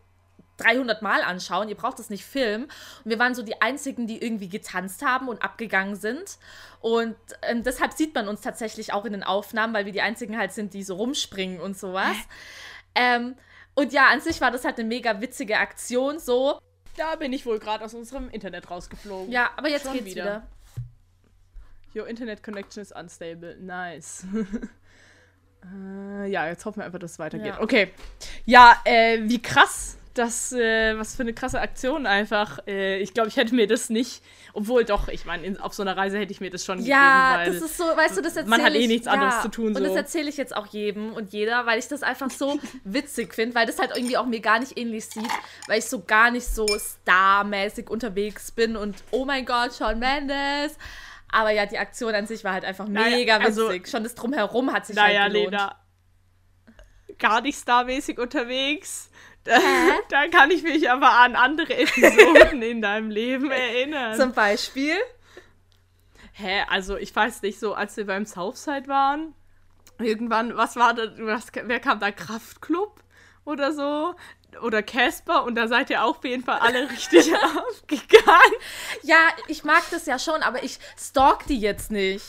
300 0.61 1.01
Mal 1.01 1.21
anschauen, 1.21 1.69
ihr 1.69 1.75
braucht 1.75 1.99
das 1.99 2.09
nicht 2.09 2.25
filmen. 2.25 2.65
Und 2.65 3.11
wir 3.11 3.19
waren 3.19 3.35
so 3.35 3.43
die 3.43 3.61
Einzigen, 3.61 4.07
die 4.07 4.21
irgendwie 4.21 4.49
getanzt 4.49 5.03
haben 5.03 5.27
und 5.27 5.41
abgegangen 5.41 5.95
sind. 5.95 6.37
Und 6.79 7.15
ähm, 7.43 7.63
deshalb 7.63 7.93
sieht 7.93 8.15
man 8.15 8.27
uns 8.27 8.41
tatsächlich 8.41 8.93
auch 8.93 9.05
in 9.05 9.13
den 9.13 9.23
Aufnahmen, 9.23 9.73
weil 9.73 9.85
wir 9.85 9.91
die 9.91 10.01
Einzigen 10.01 10.37
halt 10.37 10.51
sind, 10.51 10.73
die 10.73 10.83
so 10.83 10.95
rumspringen 10.95 11.59
und 11.59 11.77
sowas. 11.77 12.15
Ähm, 12.95 13.35
und 13.73 13.93
ja, 13.93 14.07
an 14.07 14.19
sich 14.21 14.41
war 14.41 14.51
das 14.51 14.65
halt 14.65 14.79
eine 14.79 14.87
mega 14.87 15.21
witzige 15.21 15.57
Aktion 15.57 16.19
so. 16.19 16.59
Da 16.97 17.15
bin 17.15 17.31
ich 17.31 17.45
wohl 17.45 17.59
gerade 17.59 17.85
aus 17.85 17.93
unserem 17.93 18.29
Internet 18.29 18.69
rausgeflogen. 18.69 19.31
Ja, 19.31 19.51
aber 19.55 19.69
jetzt 19.69 19.85
Schon 19.85 19.93
geht's 19.93 20.07
wieder. 20.07 20.23
wieder. 20.23 20.47
Your 21.95 22.07
Internet 22.07 22.43
Connection 22.43 22.81
is 22.81 22.91
unstable. 22.91 23.57
Nice. 23.57 24.25
äh, 25.63 26.29
ja, 26.29 26.47
jetzt 26.47 26.65
hoffen 26.65 26.79
wir 26.79 26.85
einfach, 26.85 26.99
dass 26.99 27.11
es 27.13 27.19
weitergeht. 27.19 27.47
Ja. 27.47 27.61
Okay. 27.61 27.91
Ja, 28.45 28.81
äh, 28.85 29.19
wie 29.23 29.41
krass 29.41 29.97
das, 30.13 30.51
äh, 30.51 30.97
was 30.97 31.15
für 31.15 31.23
eine 31.23 31.33
krasse 31.33 31.59
Aktion 31.61 32.05
einfach. 32.05 32.59
Äh, 32.67 32.99
ich 32.99 33.13
glaube, 33.13 33.29
ich 33.29 33.37
hätte 33.37 33.55
mir 33.55 33.67
das 33.67 33.89
nicht, 33.89 34.21
obwohl 34.53 34.83
doch, 34.83 35.07
ich 35.07 35.25
meine, 35.25 35.63
auf 35.63 35.73
so 35.73 35.81
einer 35.83 35.95
Reise 35.95 36.17
hätte 36.17 36.31
ich 36.31 36.41
mir 36.41 36.49
das 36.49 36.65
schon 36.65 36.79
ja, 36.83 37.37
gegeben. 37.37 37.55
Ja, 37.55 37.61
das 37.61 37.71
ist 37.71 37.77
so, 37.77 37.83
weißt 37.83 38.17
du, 38.17 38.21
das 38.21 38.35
erzähle 38.35 38.57
Man 38.57 38.65
hat 38.65 38.75
eh 38.75 38.87
nichts 38.87 39.07
anderes 39.07 39.35
ja, 39.35 39.41
zu 39.41 39.49
tun. 39.49 39.73
So. 39.73 39.79
Und 39.79 39.87
das 39.87 39.95
erzähle 39.95 40.29
ich 40.29 40.37
jetzt 40.37 40.55
auch 40.55 40.67
jedem 40.67 41.13
und 41.13 41.31
jeder, 41.31 41.65
weil 41.65 41.79
ich 41.79 41.87
das 41.87 42.03
einfach 42.03 42.29
so 42.29 42.59
witzig 42.83 43.33
finde, 43.33 43.55
weil 43.55 43.65
das 43.65 43.79
halt 43.79 43.91
irgendwie 43.95 44.17
auch 44.17 44.25
mir 44.25 44.41
gar 44.41 44.59
nicht 44.59 44.77
ähnlich 44.77 45.05
sieht, 45.05 45.29
weil 45.67 45.79
ich 45.79 45.85
so 45.85 46.03
gar 46.03 46.31
nicht 46.31 46.45
so 46.45 46.67
starmäßig 46.67 47.89
unterwegs 47.89 48.51
bin 48.51 48.75
und 48.75 48.97
oh 49.11 49.25
mein 49.25 49.45
Gott, 49.45 49.73
Sean 49.73 49.99
Mendes. 49.99 50.77
Aber 51.33 51.51
ja, 51.51 51.65
die 51.65 51.77
Aktion 51.77 52.13
an 52.13 52.27
sich 52.27 52.43
war 52.43 52.53
halt 52.53 52.65
einfach 52.65 52.87
mega 52.87 53.37
naja, 53.37 53.45
also, 53.45 53.69
witzig. 53.69 53.87
Schon 53.87 54.03
das 54.03 54.15
Drumherum 54.15 54.73
hat 54.73 54.85
sich 54.85 54.97
naja, 54.97 55.21
halt 55.21 55.33
gelohnt. 55.33 55.51
Lena, 55.51 55.75
gar 57.17 57.39
nicht 57.41 57.57
starmäßig 57.57 58.19
unterwegs 58.19 59.10
da, 59.43 59.59
da, 60.09 60.27
kann 60.27 60.51
ich 60.51 60.63
mich 60.63 60.89
aber 60.89 61.11
an 61.11 61.35
andere 61.35 61.77
Episoden 61.77 62.61
in 62.61 62.81
deinem 62.81 63.09
Leben 63.09 63.51
erinnern. 63.51 64.15
Zum 64.15 64.33
Beispiel? 64.33 64.95
Hä, 66.33 66.63
also 66.69 66.97
ich 66.97 67.15
weiß 67.15 67.41
nicht, 67.41 67.59
so 67.59 67.73
als 67.73 67.97
wir 67.97 68.05
beim 68.05 68.25
Southside 68.25 68.87
waren, 68.87 69.33
irgendwann, 69.99 70.55
was 70.57 70.75
war 70.75 70.93
da, 70.93 71.03
was, 71.19 71.47
wer 71.53 71.79
kam 71.79 71.99
da, 71.99 72.11
Kraftclub 72.11 73.03
oder 73.45 73.73
so? 73.73 74.15
Oder 74.61 74.83
Casper 74.83 75.45
und 75.45 75.55
da 75.55 75.69
seid 75.69 75.89
ihr 75.89 76.03
auch 76.03 76.17
auf 76.17 76.25
jeden 76.25 76.43
Fall 76.43 76.59
alle 76.59 76.89
richtig 76.89 77.31
aufgegangen. 77.33 78.53
Ja, 79.01 79.29
ich 79.47 79.63
mag 79.63 79.83
das 79.91 80.05
ja 80.05 80.19
schon, 80.19 80.43
aber 80.43 80.63
ich 80.63 80.77
stalk 80.97 81.45
die 81.47 81.59
jetzt 81.59 81.89
nicht. 81.89 82.25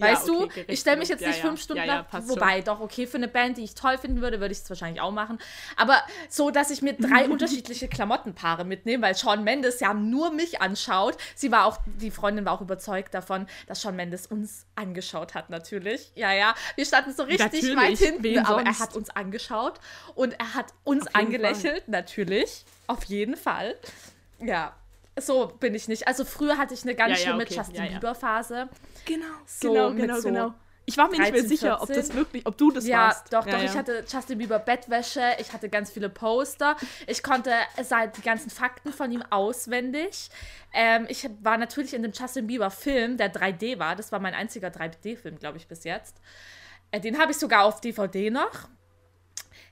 Weißt 0.00 0.28
ja, 0.28 0.34
okay, 0.34 0.64
du, 0.66 0.72
ich 0.72 0.80
stelle 0.80 0.96
mich 0.96 1.08
jetzt 1.08 1.20
nicht 1.20 1.36
ja, 1.36 1.42
fünf 1.42 1.60
Stunden 1.60 1.86
ja, 1.86 2.04
nach, 2.10 2.28
wobei 2.28 2.56
schon. 2.56 2.64
doch, 2.64 2.80
okay, 2.80 3.06
für 3.06 3.16
eine 3.16 3.28
Band, 3.28 3.56
die 3.58 3.64
ich 3.64 3.74
toll 3.74 3.98
finden 3.98 4.20
würde, 4.20 4.40
würde 4.40 4.52
ich 4.52 4.58
es 4.58 4.68
wahrscheinlich 4.68 5.00
auch 5.00 5.10
machen. 5.10 5.38
Aber 5.76 6.02
so, 6.28 6.50
dass 6.50 6.70
ich 6.70 6.82
mir 6.82 6.94
drei 6.94 7.28
unterschiedliche 7.28 7.88
Klamottenpaare 7.88 8.64
mitnehme, 8.64 9.06
weil 9.06 9.14
Sean 9.14 9.44
Mendes 9.44 9.80
ja 9.80 9.94
nur 9.94 10.32
mich 10.32 10.60
anschaut. 10.60 11.16
Sie 11.34 11.52
war 11.52 11.66
auch, 11.66 11.78
die 12.00 12.10
Freundin 12.10 12.44
war 12.44 12.54
auch 12.54 12.60
überzeugt 12.60 13.14
davon, 13.14 13.46
dass 13.66 13.82
Sean 13.82 13.96
Mendes 13.96 14.26
uns 14.26 14.66
angeschaut 14.74 15.34
hat, 15.34 15.50
natürlich. 15.50 16.12
Ja, 16.14 16.32
ja. 16.32 16.54
Wir 16.76 16.86
standen 16.86 17.12
so 17.12 17.24
richtig 17.24 17.62
natürlich. 17.62 17.76
weit 17.76 17.98
hinten, 17.98 18.38
aber 18.38 18.62
er 18.62 18.78
hat 18.78 18.96
uns 18.96 19.10
angeschaut 19.10 19.80
und 20.14 20.38
er 20.38 20.54
hat 20.54 20.66
uns 20.84 21.06
angelächelt, 21.14 21.84
Fall. 21.84 21.90
natürlich. 21.90 22.64
Auf 22.86 23.04
jeden 23.04 23.36
Fall. 23.36 23.76
Ja, 24.40 24.74
so 25.20 25.52
bin 25.60 25.74
ich 25.74 25.88
nicht. 25.88 26.06
Also 26.08 26.24
früher 26.24 26.58
hatte 26.58 26.74
ich 26.74 26.82
eine 26.82 26.94
ganz 26.94 27.18
ja, 27.18 27.26
schlimme 27.28 27.44
ja, 27.44 27.46
okay. 27.46 27.56
Justin 27.56 27.84
ja, 27.84 27.92
Bieber 27.92 28.14
Phase. 28.14 28.68
Genau, 29.04 29.26
so 29.46 29.72
genau, 29.72 29.92
genau, 29.92 30.16
so 30.16 30.28
genau. 30.28 30.54
Ich 30.86 30.96
war 30.96 31.08
mir 31.08 31.18
13, 31.18 31.32
nicht 31.32 31.42
mehr 31.42 31.48
sicher, 31.48 31.78
14. 31.78 31.82
ob 31.82 31.94
das 31.94 32.16
wirklich, 32.16 32.46
ob 32.46 32.58
du 32.58 32.70
das 32.72 32.86
ja, 32.86 32.98
warst. 32.98 33.32
Doch, 33.32 33.46
ja, 33.46 33.58
doch, 33.58 33.64
ich 33.64 33.76
hatte 33.76 34.04
Justin 34.10 34.38
Bieber 34.38 34.58
Bettwäsche, 34.58 35.22
ich 35.38 35.52
hatte 35.52 35.68
ganz 35.68 35.90
viele 35.90 36.08
Poster, 36.08 36.76
ich 37.06 37.22
konnte 37.22 37.52
seit 37.82 38.16
die 38.16 38.22
ganzen 38.22 38.50
Fakten 38.50 38.92
von 38.92 39.12
ihm 39.12 39.22
auswendig. 39.30 40.30
Ähm, 40.72 41.06
ich 41.08 41.28
war 41.42 41.58
natürlich 41.58 41.94
in 41.94 42.02
dem 42.02 42.10
Justin 42.12 42.48
Bieber 42.48 42.70
Film, 42.70 43.18
der 43.18 43.32
3D 43.32 43.78
war, 43.78 43.94
das 43.94 44.10
war 44.10 44.18
mein 44.18 44.34
einziger 44.34 44.68
3D-Film, 44.68 45.38
glaube 45.38 45.58
ich, 45.58 45.68
bis 45.68 45.84
jetzt. 45.84 46.16
Äh, 46.90 47.00
den 47.00 47.18
habe 47.18 47.30
ich 47.30 47.38
sogar 47.38 47.64
auf 47.64 47.80
DVD 47.80 48.30
noch. 48.30 48.68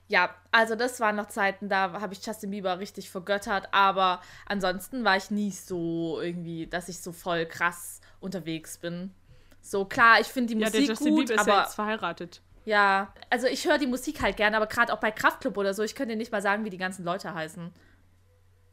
Ja, 0.09 0.33
also 0.51 0.73
das 0.73 0.99
waren 0.99 1.15
noch 1.15 1.27
Zeiten, 1.27 1.69
da 1.69 2.01
habe 2.01 2.13
ich 2.13 2.25
Justin 2.25 2.49
Bieber 2.49 2.79
richtig 2.79 3.11
vergöttert, 3.11 3.67
aber 3.71 4.21
ansonsten 4.47 5.05
war 5.05 5.15
ich 5.15 5.29
nie 5.29 5.51
so 5.51 6.19
irgendwie, 6.19 6.65
dass 6.65 6.89
ich 6.89 6.99
so 6.99 7.11
voll 7.11 7.45
krass 7.45 8.01
unterwegs 8.19 8.79
bin. 8.79 9.13
So 9.61 9.85
klar, 9.85 10.19
ich 10.19 10.25
finde 10.25 10.55
die 10.55 10.59
ja, 10.59 10.65
Musik 10.65 10.87
der 10.87 10.89
Justin 10.95 11.15
gut, 11.15 11.27
Bieber 11.27 11.35
ist 11.35 11.41
aber 11.41 11.51
ja 11.51 11.61
jetzt 11.61 11.75
verheiratet. 11.75 12.41
Ja, 12.65 13.13
also 13.29 13.45
ich 13.45 13.67
höre 13.67 13.77
die 13.77 13.85
Musik 13.85 14.23
halt 14.23 14.35
gerne, 14.35 14.57
aber 14.57 14.65
gerade 14.65 14.91
auch 14.91 14.99
bei 14.99 15.11
Kraftclub 15.11 15.55
oder 15.57 15.75
so, 15.75 15.83
ich 15.83 15.93
könnte 15.93 16.13
dir 16.13 16.17
nicht 16.17 16.31
mal 16.31 16.41
sagen, 16.41 16.65
wie 16.65 16.71
die 16.71 16.77
ganzen 16.77 17.05
Leute 17.05 17.35
heißen. 17.35 17.71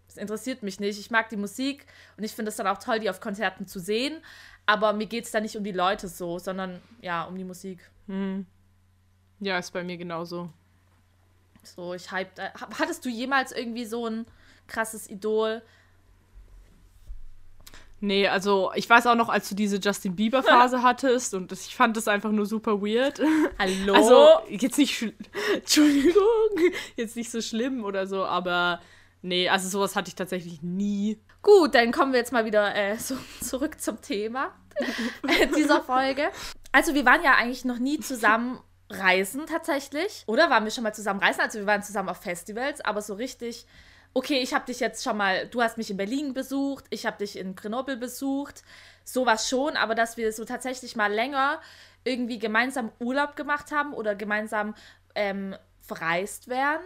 Das 0.06 0.16
interessiert 0.16 0.62
mich 0.62 0.80
nicht. 0.80 0.98
Ich 0.98 1.10
mag 1.10 1.28
die 1.28 1.36
Musik 1.36 1.84
und 2.16 2.24
ich 2.24 2.32
finde 2.32 2.48
es 2.48 2.56
dann 2.56 2.66
auch 2.66 2.78
toll, 2.78 2.98
die 2.98 3.10
auf 3.10 3.20
Konzerten 3.20 3.66
zu 3.66 3.78
sehen, 3.78 4.22
aber 4.64 4.94
mir 4.94 5.06
geht 5.06 5.24
es 5.26 5.32
da 5.32 5.40
nicht 5.40 5.58
um 5.58 5.64
die 5.64 5.72
Leute 5.72 6.08
so, 6.08 6.38
sondern 6.38 6.80
ja, 7.02 7.24
um 7.24 7.36
die 7.36 7.44
Musik. 7.44 7.90
Hm. 8.06 8.46
Ja, 9.40 9.58
ist 9.58 9.74
bei 9.74 9.84
mir 9.84 9.98
genauso. 9.98 10.48
So, 11.66 11.94
ich 11.94 12.10
hype. 12.10 12.30
Hattest 12.78 13.04
du 13.04 13.08
jemals 13.08 13.52
irgendwie 13.52 13.84
so 13.84 14.06
ein 14.06 14.26
krasses 14.66 15.08
Idol? 15.08 15.62
Nee, 18.00 18.28
also 18.28 18.72
ich 18.74 18.88
weiß 18.88 19.06
auch 19.06 19.14
noch, 19.14 19.30
als 19.30 19.48
du 19.48 19.54
diese 19.54 19.78
Justin 19.78 20.14
Bieber-Phase 20.14 20.82
hattest 20.82 21.32
und 21.34 21.50
ich 21.52 21.74
fand 21.74 21.96
das 21.96 22.08
einfach 22.08 22.30
nur 22.30 22.44
super 22.44 22.82
weird. 22.82 23.20
Hallo? 23.58 23.94
Also 23.94 24.28
jetzt 24.48 24.76
nicht, 24.76 25.02
Entschuldigung, 25.54 26.72
jetzt 26.96 27.16
nicht 27.16 27.30
so 27.30 27.40
schlimm 27.40 27.84
oder 27.84 28.06
so, 28.06 28.24
aber 28.24 28.80
nee, 29.22 29.48
also 29.48 29.68
sowas 29.68 29.96
hatte 29.96 30.08
ich 30.08 30.14
tatsächlich 30.14 30.62
nie. 30.62 31.18
Gut, 31.40 31.74
dann 31.74 31.90
kommen 31.90 32.12
wir 32.12 32.18
jetzt 32.18 32.32
mal 32.32 32.44
wieder 32.44 32.74
äh, 32.74 32.98
so 32.98 33.16
zurück 33.40 33.80
zum 33.80 34.00
Thema 34.02 34.54
dieser 35.56 35.80
Folge. 35.80 36.28
Also 36.72 36.92
wir 36.92 37.06
waren 37.06 37.24
ja 37.24 37.36
eigentlich 37.36 37.64
noch 37.64 37.78
nie 37.78 37.98
zusammen 38.00 38.60
reisen 38.90 39.46
tatsächlich. 39.46 40.24
Oder 40.26 40.50
waren 40.50 40.64
wir 40.64 40.70
schon 40.70 40.84
mal 40.84 40.94
zusammen 40.94 41.20
reisen? 41.20 41.40
Also 41.40 41.58
wir 41.58 41.66
waren 41.66 41.82
zusammen 41.82 42.08
auf 42.08 42.18
Festivals, 42.18 42.80
aber 42.80 43.02
so 43.02 43.14
richtig, 43.14 43.66
okay, 44.14 44.38
ich 44.38 44.54
habe 44.54 44.66
dich 44.66 44.80
jetzt 44.80 45.02
schon 45.04 45.16
mal, 45.16 45.46
du 45.48 45.62
hast 45.62 45.76
mich 45.76 45.90
in 45.90 45.96
Berlin 45.96 46.34
besucht, 46.34 46.84
ich 46.90 47.06
habe 47.06 47.18
dich 47.18 47.38
in 47.38 47.54
Grenoble 47.54 47.96
besucht, 47.96 48.62
sowas 49.04 49.48
schon, 49.48 49.76
aber 49.76 49.94
dass 49.94 50.16
wir 50.16 50.32
so 50.32 50.44
tatsächlich 50.44 50.96
mal 50.96 51.12
länger 51.12 51.60
irgendwie 52.04 52.38
gemeinsam 52.38 52.92
Urlaub 52.98 53.36
gemacht 53.36 53.72
haben 53.72 53.92
oder 53.92 54.14
gemeinsam 54.14 54.74
ähm, 55.14 55.56
verreist 55.80 56.48
wären. 56.48 56.80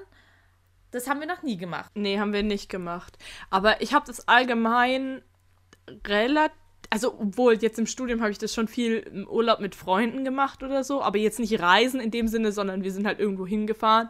Das 0.90 1.08
haben 1.08 1.20
wir 1.20 1.26
noch 1.26 1.42
nie 1.42 1.56
gemacht. 1.56 1.90
Nee, 1.94 2.18
haben 2.18 2.32
wir 2.32 2.42
nicht 2.42 2.68
gemacht. 2.68 3.16
Aber 3.48 3.80
ich 3.80 3.94
habe 3.94 4.06
das 4.06 4.26
allgemein 4.26 5.22
relativ 6.06 6.59
also 6.90 7.14
obwohl 7.18 7.54
jetzt 7.54 7.78
im 7.78 7.86
Studium 7.86 8.20
habe 8.20 8.32
ich 8.32 8.38
das 8.38 8.52
schon 8.52 8.66
viel 8.66 8.98
im 8.98 9.28
Urlaub 9.28 9.60
mit 9.60 9.76
Freunden 9.76 10.24
gemacht 10.24 10.62
oder 10.64 10.82
so, 10.82 11.02
aber 11.02 11.18
jetzt 11.18 11.38
nicht 11.38 11.60
Reisen 11.60 12.00
in 12.00 12.10
dem 12.10 12.26
Sinne, 12.26 12.50
sondern 12.50 12.82
wir 12.82 12.90
sind 12.90 13.06
halt 13.06 13.20
irgendwo 13.20 13.46
hingefahren, 13.46 14.08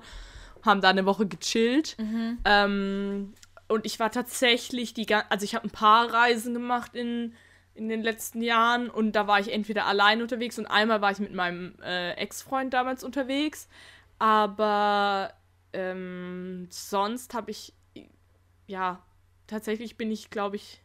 haben 0.64 0.80
da 0.80 0.88
eine 0.88 1.04
Woche 1.04 1.26
gechillt. 1.26 1.96
Mhm. 1.98 2.38
Ähm, 2.46 3.34
und 3.68 3.84
ich 3.84 4.00
war 4.00 4.10
tatsächlich 4.10 4.94
die 4.94 5.06
also 5.14 5.44
ich 5.44 5.54
habe 5.54 5.66
ein 5.66 5.70
paar 5.70 6.12
Reisen 6.12 6.54
gemacht 6.54 6.94
in, 6.94 7.34
in 7.74 7.88
den 7.88 8.02
letzten 8.02 8.42
Jahren 8.42 8.88
und 8.88 9.12
da 9.12 9.26
war 9.26 9.38
ich 9.38 9.52
entweder 9.52 9.84
allein 9.84 10.22
unterwegs 10.22 10.58
und 10.58 10.66
einmal 10.66 11.02
war 11.02 11.12
ich 11.12 11.18
mit 11.18 11.34
meinem 11.34 11.74
äh, 11.82 12.12
Ex-Freund 12.12 12.72
damals 12.72 13.04
unterwegs, 13.04 13.68
aber 14.18 15.34
ähm, 15.72 16.66
sonst 16.70 17.34
habe 17.34 17.50
ich 17.50 17.74
ja 18.66 19.02
tatsächlich 19.46 19.96
bin 19.96 20.10
ich 20.10 20.30
glaube 20.30 20.56
ich 20.56 20.82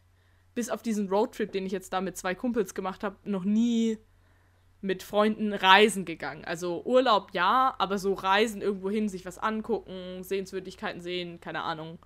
bis 0.56 0.70
auf 0.70 0.82
diesen 0.82 1.08
Roadtrip, 1.08 1.52
den 1.52 1.66
ich 1.66 1.72
jetzt 1.72 1.92
da 1.92 2.00
mit 2.00 2.16
zwei 2.16 2.34
Kumpels 2.34 2.74
gemacht 2.74 3.04
habe, 3.04 3.16
noch 3.24 3.44
nie 3.44 3.98
mit 4.80 5.02
Freunden 5.02 5.52
reisen 5.52 6.04
gegangen. 6.04 6.44
Also 6.44 6.82
Urlaub 6.84 7.30
ja, 7.32 7.74
aber 7.78 7.98
so 7.98 8.14
Reisen 8.14 8.62
irgendwo 8.62 8.90
hin, 8.90 9.08
sich 9.08 9.24
was 9.26 9.38
angucken, 9.38 10.22
Sehenswürdigkeiten 10.22 11.02
sehen, 11.02 11.40
keine 11.40 11.62
Ahnung. 11.62 11.98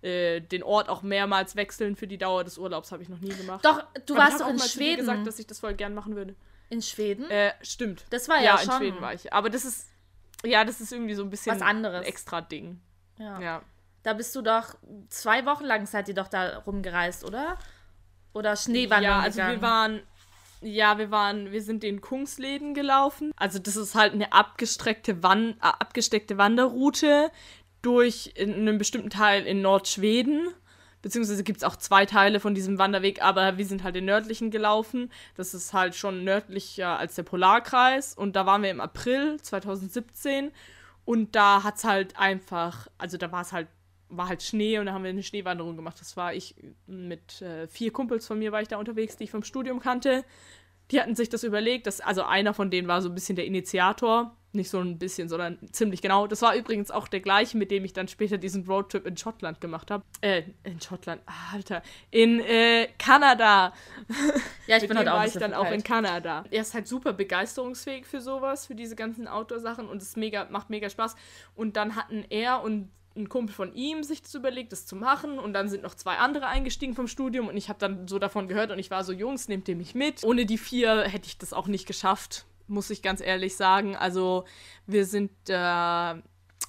Äh, 0.00 0.40
den 0.40 0.62
Ort 0.62 0.88
auch 0.88 1.02
mehrmals 1.02 1.56
wechseln 1.56 1.96
für 1.96 2.06
die 2.06 2.18
Dauer 2.18 2.44
des 2.44 2.56
Urlaubs 2.56 2.92
habe 2.92 3.02
ich 3.02 3.08
noch 3.08 3.18
nie 3.18 3.34
gemacht. 3.34 3.64
Doch, 3.64 3.84
du 4.06 4.14
aber 4.14 4.24
warst 4.24 4.40
doch 4.40 4.48
in 4.48 4.60
Schweden. 4.60 4.90
Ich 4.90 4.98
gesagt, 4.98 5.26
dass 5.26 5.38
ich 5.40 5.46
das 5.48 5.58
voll 5.58 5.74
gern 5.74 5.92
machen 5.92 6.14
würde. 6.14 6.36
In 6.70 6.82
Schweden? 6.82 7.28
Äh, 7.30 7.52
stimmt. 7.62 8.04
Das 8.10 8.28
war 8.28 8.36
ja, 8.36 8.42
ja 8.42 8.58
schon. 8.58 8.68
Ja, 8.68 8.74
in 8.74 8.80
Schweden 8.80 9.00
war 9.00 9.14
ich. 9.14 9.32
Aber 9.32 9.50
das 9.50 9.64
ist, 9.64 9.88
ja, 10.44 10.64
das 10.64 10.80
ist 10.80 10.92
irgendwie 10.92 11.14
so 11.14 11.24
ein 11.24 11.30
bisschen 11.30 11.56
was 11.56 11.62
anderes. 11.62 12.02
ein 12.02 12.06
extra 12.06 12.40
Ding. 12.42 12.80
Ja. 13.18 13.40
ja. 13.40 13.62
Da 14.04 14.12
bist 14.12 14.36
du 14.36 14.42
doch 14.42 14.76
zwei 15.08 15.44
Wochen 15.46 15.64
lang 15.64 15.86
seid 15.86 16.06
ihr 16.08 16.14
doch 16.14 16.28
da 16.28 16.58
rumgereist, 16.58 17.24
oder? 17.24 17.58
Oder 18.32 18.56
Schneewandern 18.56 19.02
Ja, 19.02 19.20
also 19.20 19.36
gegangen. 19.36 19.56
wir 19.56 19.62
waren 19.62 20.00
ja, 20.60 20.98
wir 20.98 21.10
waren, 21.10 21.52
wir 21.52 21.62
sind 21.62 21.82
den 21.82 22.00
Kungsläden 22.00 22.74
gelaufen. 22.74 23.32
Also 23.36 23.58
das 23.58 23.76
ist 23.76 23.94
halt 23.94 24.12
eine 24.12 24.32
abgestreckte, 24.32 25.22
Wan 25.22 25.50
äh, 25.50 25.54
abgesteckte 25.60 26.36
Wanderroute 26.36 27.30
durch 27.82 28.34
einen 28.38 28.76
bestimmten 28.78 29.10
Teil 29.10 29.46
in 29.46 29.62
Nordschweden. 29.62 30.48
Beziehungsweise 31.00 31.44
gibt 31.44 31.58
es 31.58 31.64
auch 31.64 31.76
zwei 31.76 32.06
Teile 32.06 32.40
von 32.40 32.56
diesem 32.56 32.76
Wanderweg, 32.78 33.22
aber 33.22 33.56
wir 33.56 33.64
sind 33.66 33.84
halt 33.84 33.94
den 33.94 34.04
nördlichen 34.04 34.50
gelaufen. 34.50 35.12
Das 35.36 35.54
ist 35.54 35.72
halt 35.72 35.94
schon 35.94 36.24
nördlicher 36.24 36.98
als 36.98 37.14
der 37.14 37.22
Polarkreis. 37.22 38.14
Und 38.14 38.34
da 38.34 38.46
waren 38.46 38.62
wir 38.64 38.70
im 38.70 38.80
April 38.80 39.40
2017. 39.40 40.50
Und 41.04 41.36
da 41.36 41.62
hat 41.62 41.76
es 41.76 41.84
halt 41.84 42.18
einfach, 42.18 42.88
also 42.98 43.16
da 43.16 43.30
war 43.30 43.42
es 43.42 43.52
halt 43.52 43.68
war 44.08 44.28
halt 44.28 44.42
Schnee 44.42 44.78
und 44.78 44.86
da 44.86 44.92
haben 44.92 45.04
wir 45.04 45.10
eine 45.10 45.22
Schneewanderung 45.22 45.76
gemacht. 45.76 46.00
Das 46.00 46.16
war 46.16 46.34
ich 46.34 46.54
mit 46.86 47.42
äh, 47.42 47.68
vier 47.68 47.92
Kumpels 47.92 48.26
von 48.26 48.38
mir 48.38 48.52
war 48.52 48.62
ich 48.62 48.68
da 48.68 48.78
unterwegs, 48.78 49.16
die 49.16 49.24
ich 49.24 49.30
vom 49.30 49.42
Studium 49.42 49.80
kannte. 49.80 50.24
Die 50.90 51.00
hatten 51.00 51.14
sich 51.14 51.28
das 51.28 51.44
überlegt, 51.44 51.86
dass, 51.86 52.00
also 52.00 52.22
einer 52.22 52.54
von 52.54 52.70
denen 52.70 52.88
war 52.88 53.02
so 53.02 53.10
ein 53.10 53.14
bisschen 53.14 53.36
der 53.36 53.44
Initiator. 53.44 54.34
Nicht 54.52 54.70
so 54.70 54.78
ein 54.78 54.98
bisschen, 54.98 55.28
sondern 55.28 55.58
ziemlich 55.72 56.00
genau. 56.00 56.26
Das 56.26 56.40
war 56.40 56.54
übrigens 56.54 56.90
auch 56.90 57.06
der 57.06 57.20
gleiche, 57.20 57.58
mit 57.58 57.70
dem 57.70 57.84
ich 57.84 57.92
dann 57.92 58.08
später 58.08 58.38
diesen 58.38 58.64
Roadtrip 58.64 59.06
in 59.06 59.14
Schottland 59.18 59.60
gemacht 59.60 59.90
habe. 59.90 60.02
Äh, 60.22 60.44
in 60.64 60.80
Schottland, 60.80 61.20
Alter. 61.52 61.82
In 62.10 62.40
äh, 62.40 62.88
Kanada. 62.98 63.74
Ja, 64.66 64.78
ich 64.78 64.88
bin 64.88 64.96
halt 64.96 65.08
auch 65.08 65.16
war 65.16 65.26
ich 65.26 65.34
dann 65.34 65.52
auch 65.52 65.70
in 65.70 65.82
Kanada. 65.82 66.44
Er 66.50 66.62
ist 66.62 66.72
halt 66.72 66.88
super 66.88 67.12
begeisterungsfähig 67.12 68.06
für 68.06 68.22
sowas, 68.22 68.64
für 68.66 68.74
diese 68.74 68.96
ganzen 68.96 69.28
Outdoor-Sachen 69.28 69.86
und 69.86 70.00
es 70.00 70.16
mega, 70.16 70.46
macht 70.48 70.70
mega 70.70 70.88
Spaß. 70.88 71.14
Und 71.54 71.76
dann 71.76 71.94
hatten 71.94 72.24
er 72.30 72.62
und 72.62 72.90
ein 73.18 73.28
Kumpel 73.28 73.54
von 73.54 73.74
ihm 73.74 74.02
sich 74.02 74.22
das 74.22 74.34
überlegt, 74.34 74.72
das 74.72 74.86
zu 74.86 74.96
machen. 74.96 75.38
Und 75.38 75.52
dann 75.52 75.68
sind 75.68 75.82
noch 75.82 75.94
zwei 75.94 76.16
andere 76.16 76.46
eingestiegen 76.46 76.94
vom 76.94 77.08
Studium. 77.08 77.48
Und 77.48 77.56
ich 77.56 77.68
habe 77.68 77.78
dann 77.78 78.08
so 78.08 78.18
davon 78.18 78.48
gehört 78.48 78.70
und 78.70 78.78
ich 78.78 78.90
war 78.90 79.04
so, 79.04 79.12
Jungs, 79.12 79.48
nehmt 79.48 79.68
ihr 79.68 79.76
mich 79.76 79.94
mit. 79.94 80.24
Ohne 80.24 80.46
die 80.46 80.58
vier 80.58 81.02
hätte 81.02 81.26
ich 81.26 81.38
das 81.38 81.52
auch 81.52 81.66
nicht 81.66 81.86
geschafft, 81.86 82.46
muss 82.66 82.90
ich 82.90 83.02
ganz 83.02 83.20
ehrlich 83.20 83.56
sagen. 83.56 83.96
Also 83.96 84.44
wir 84.86 85.04
sind 85.04 85.32
äh, 85.48 86.14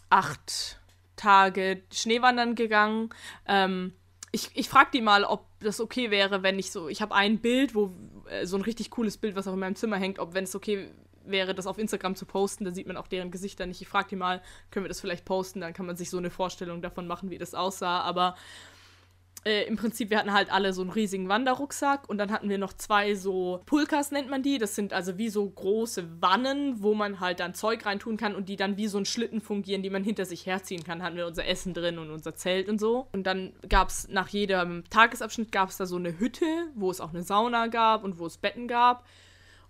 acht 0.10 0.80
Tage 1.16 1.84
Schneewandern 1.94 2.56
gegangen. 2.56 3.10
Ähm, 3.46 3.94
ich, 4.32 4.50
ich 4.54 4.70
frage 4.70 4.92
die 4.94 5.02
mal, 5.02 5.24
ob 5.24 5.46
das 5.60 5.82
okay 5.82 6.12
wäre, 6.12 6.44
wenn 6.44 6.60
ich 6.60 6.72
so, 6.72 6.88
ich 6.88 7.02
habe 7.02 7.16
ein 7.16 7.40
Bild, 7.40 7.76
wo 7.76 7.94
äh, 8.30 8.46
so 8.46 8.58
ein 8.58 8.62
richtig 8.62 8.92
cooles 8.92 9.18
Bild, 9.18 9.36
was 9.36 9.48
auch 9.48 9.54
in 9.54 9.60
meinem 9.60 9.76
Zimmer 9.76 9.98
hängt, 9.98 10.20
ob 10.20 10.34
wenn 10.34 10.44
es 10.44 10.56
okay 10.56 10.90
wäre, 11.32 11.56
das 11.56 11.68
auf 11.68 11.78
Instagram 11.78 12.16
zu 12.16 12.26
posten, 12.26 12.66
da 12.66 12.72
sieht 12.72 12.88
man 12.88 12.98
auch 12.98 13.08
deren 13.08 13.32
Gesichter 13.32 13.66
nicht. 13.66 13.82
Ich 13.82 13.88
frage 13.88 14.10
die 14.10 14.16
mal, 14.16 14.42
können 14.72 14.86
wir 14.86 14.90
das 14.90 15.02
vielleicht 15.02 15.26
posten, 15.26 15.62
dann 15.62 15.74
kann 15.74 15.86
man 15.86 15.96
sich 15.96 16.10
so 16.10 16.18
eine 16.18 16.30
Vorstellung 16.30 16.82
davon 16.82 17.08
machen, 17.08 17.30
wie 17.30 17.38
das 17.38 17.54
aussah, 17.54 18.02
aber 18.02 18.36
äh, 19.46 19.64
im 19.68 19.78
Prinzip, 19.78 20.10
wir 20.10 20.18
hatten 20.18 20.34
halt 20.34 20.52
alle 20.52 20.74
so 20.74 20.82
einen 20.82 20.92
riesigen 20.92 21.30
Wanderrucksack 21.30 22.10
und 22.10 22.18
dann 22.18 22.32
hatten 22.32 22.50
wir 22.50 22.58
noch 22.58 22.74
zwei 22.74 23.16
so 23.16 23.62
Pulkas, 23.66 24.12
nennt 24.12 24.30
man 24.30 24.44
die. 24.44 24.58
Das 24.58 24.76
sind 24.76 24.92
also 24.92 25.18
wie 25.18 25.30
so 25.30 25.50
große 25.50 26.22
Wannen, 26.22 26.82
wo 26.84 26.94
man 26.94 27.20
halt 27.20 27.40
dann 27.40 27.54
Zeug 27.54 27.86
reintun 27.86 28.18
kann 28.18 28.36
und 28.36 28.50
die 28.50 28.58
dann 28.58 28.78
wie 28.78 28.88
so 28.88 28.98
ein 28.98 29.06
Schlitten 29.06 29.40
fungieren, 29.40 29.82
die 29.82 29.90
man 29.90 30.04
hinter 30.04 30.26
sich 30.26 30.46
herziehen 30.46 30.84
kann. 30.84 31.02
Hatten 31.02 31.16
wir 31.16 31.28
unser 31.28 31.48
Essen 31.48 31.74
drin 31.74 32.00
und 32.00 32.10
unser 32.10 32.36
Zelt 32.36 32.68
und 32.68 32.80
so. 32.80 33.08
Und 33.14 33.24
dann 33.24 33.54
gab 33.70 33.90
es 33.90 34.10
nach 34.10 34.28
jedem 34.28 34.84
Tagesabschnitt 34.90 35.52
gab 35.52 35.70
es 35.70 35.78
da 35.78 35.86
so 35.86 35.96
eine 35.96 36.20
Hütte, 36.20 36.68
wo 36.76 36.92
es 36.92 37.00
auch 37.00 37.12
eine 37.12 37.24
Sauna 37.24 37.68
gab 37.68 38.04
und 38.04 38.20
wo 38.20 38.26
es 38.26 38.38
Betten 38.38 38.68
gab. 38.68 39.06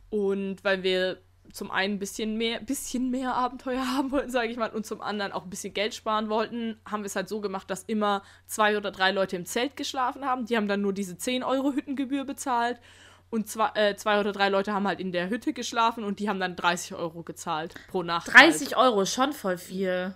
Und 0.09 0.63
weil 0.63 0.81
wir 0.81 1.19
zum 1.53 1.71
einen 1.71 1.95
ein 1.95 1.99
bisschen 1.99 2.37
mehr, 2.37 2.59
bisschen 2.59 3.09
mehr 3.09 3.35
Abenteuer 3.35 3.85
haben 3.95 4.11
wollten, 4.11 4.29
sage 4.29 4.49
ich 4.49 4.57
mal, 4.57 4.69
und 4.69 4.85
zum 4.85 5.01
anderen 5.01 5.31
auch 5.31 5.43
ein 5.43 5.49
bisschen 5.49 5.73
Geld 5.73 5.93
sparen 5.93 6.29
wollten, 6.29 6.79
haben 6.85 7.03
wir 7.03 7.07
es 7.07 7.15
halt 7.15 7.29
so 7.29 7.41
gemacht, 7.41 7.69
dass 7.69 7.83
immer 7.83 8.23
zwei 8.45 8.77
oder 8.77 8.91
drei 8.91 9.11
Leute 9.11 9.35
im 9.35 9.45
Zelt 9.45 9.75
geschlafen 9.75 10.25
haben. 10.25 10.45
Die 10.45 10.55
haben 10.55 10.67
dann 10.67 10.81
nur 10.81 10.93
diese 10.93 11.17
10 11.17 11.43
Euro 11.43 11.73
Hüttengebühr 11.73 12.25
bezahlt. 12.25 12.79
Und 13.31 13.47
zwei, 13.47 13.69
äh, 13.75 13.95
zwei 13.95 14.19
oder 14.19 14.31
drei 14.31 14.49
Leute 14.49 14.73
haben 14.73 14.87
halt 14.87 14.99
in 14.99 15.11
der 15.11 15.29
Hütte 15.29 15.53
geschlafen 15.53 16.03
und 16.03 16.19
die 16.19 16.29
haben 16.29 16.39
dann 16.39 16.55
30 16.55 16.95
Euro 16.95 17.21
gezahlt 17.21 17.75
pro 17.89 18.01
Nacht. 18.01 18.27
30 18.33 18.75
halt. 18.75 18.77
Euro, 18.77 19.05
schon 19.05 19.33
voll 19.33 19.59
viel. 19.59 20.15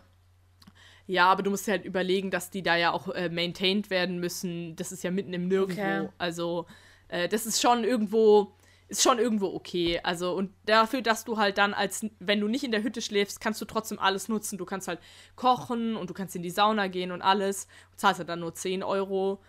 Ja, 1.06 1.28
aber 1.28 1.44
du 1.44 1.52
musst 1.52 1.68
dir 1.68 1.74
halt 1.74 1.86
überlegen, 1.86 2.32
dass 2.32 2.50
die 2.50 2.64
da 2.64 2.76
ja 2.76 2.92
auch 2.92 3.10
äh, 3.10 3.30
maintained 3.30 3.90
werden 3.90 4.20
müssen. 4.20 4.76
Das 4.78 4.92
ist 4.92 5.04
ja 5.04 5.12
mitten 5.12 5.34
im 5.34 5.48
Nirgendwo. 5.48 6.06
Okay. 6.06 6.10
Also, 6.18 6.66
äh, 7.10 7.28
das 7.28 7.46
ist 7.46 7.62
schon 7.62 7.84
irgendwo 7.84 8.56
ist 8.94 9.04
schon 9.04 9.20
irgendwo 9.20 9.48
okay. 9.48 10.00
Also, 10.04 10.34
und 10.34 10.52
dafür, 10.66 11.02
dass 11.02 11.26
du 11.26 11.38
halt 11.38 11.58
dann 11.58 11.74
als, 11.74 12.06
wenn 12.20 12.40
du 12.40 12.48
nicht 12.48 12.64
in 12.64 12.72
der 12.72 12.84
Hütte 12.84 13.02
schläfst, 13.02 13.42
kannst 13.42 13.60
du 13.60 13.66
trotzdem 13.66 14.00
alles 14.00 14.30
nutzen. 14.30 14.58
Du 14.58 14.66
kannst 14.66 14.88
halt 14.88 15.00
kochen 15.36 15.96
und 15.96 16.10
du 16.10 16.14
kannst 16.14 16.36
in 16.36 16.44
die 16.44 16.50
Sauna 16.50 16.88
gehen 16.88 17.12
und 17.12 17.22
alles. 17.22 17.68
Du 17.92 17.98
zahlst 17.98 18.20
halt 18.20 18.30
dann 18.30 18.40
nur 18.40 18.54
10 18.54 18.84
Euro. 18.84 19.42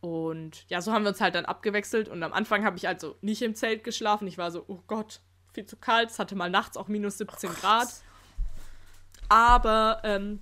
Und 0.00 0.68
ja, 0.68 0.80
so 0.80 0.92
haben 0.92 1.04
wir 1.04 1.10
uns 1.10 1.20
halt 1.20 1.34
dann 1.34 1.44
abgewechselt. 1.44 2.08
Und 2.08 2.22
am 2.22 2.32
Anfang 2.32 2.64
habe 2.64 2.76
ich 2.76 2.88
also 2.88 3.16
nicht 3.20 3.42
im 3.42 3.54
Zelt 3.54 3.84
geschlafen. 3.84 4.26
Ich 4.28 4.38
war 4.38 4.50
so, 4.50 4.64
oh 4.66 4.80
Gott, 4.86 5.20
viel 5.52 5.66
zu 5.66 5.76
kalt. 5.76 6.10
Es 6.10 6.18
hatte 6.18 6.36
mal 6.36 6.50
nachts 6.50 6.76
auch 6.76 6.88
minus 6.88 7.18
17 7.18 7.50
oh 7.50 7.52
Grad. 7.60 7.88
Aber 9.28 10.00
ähm, 10.04 10.40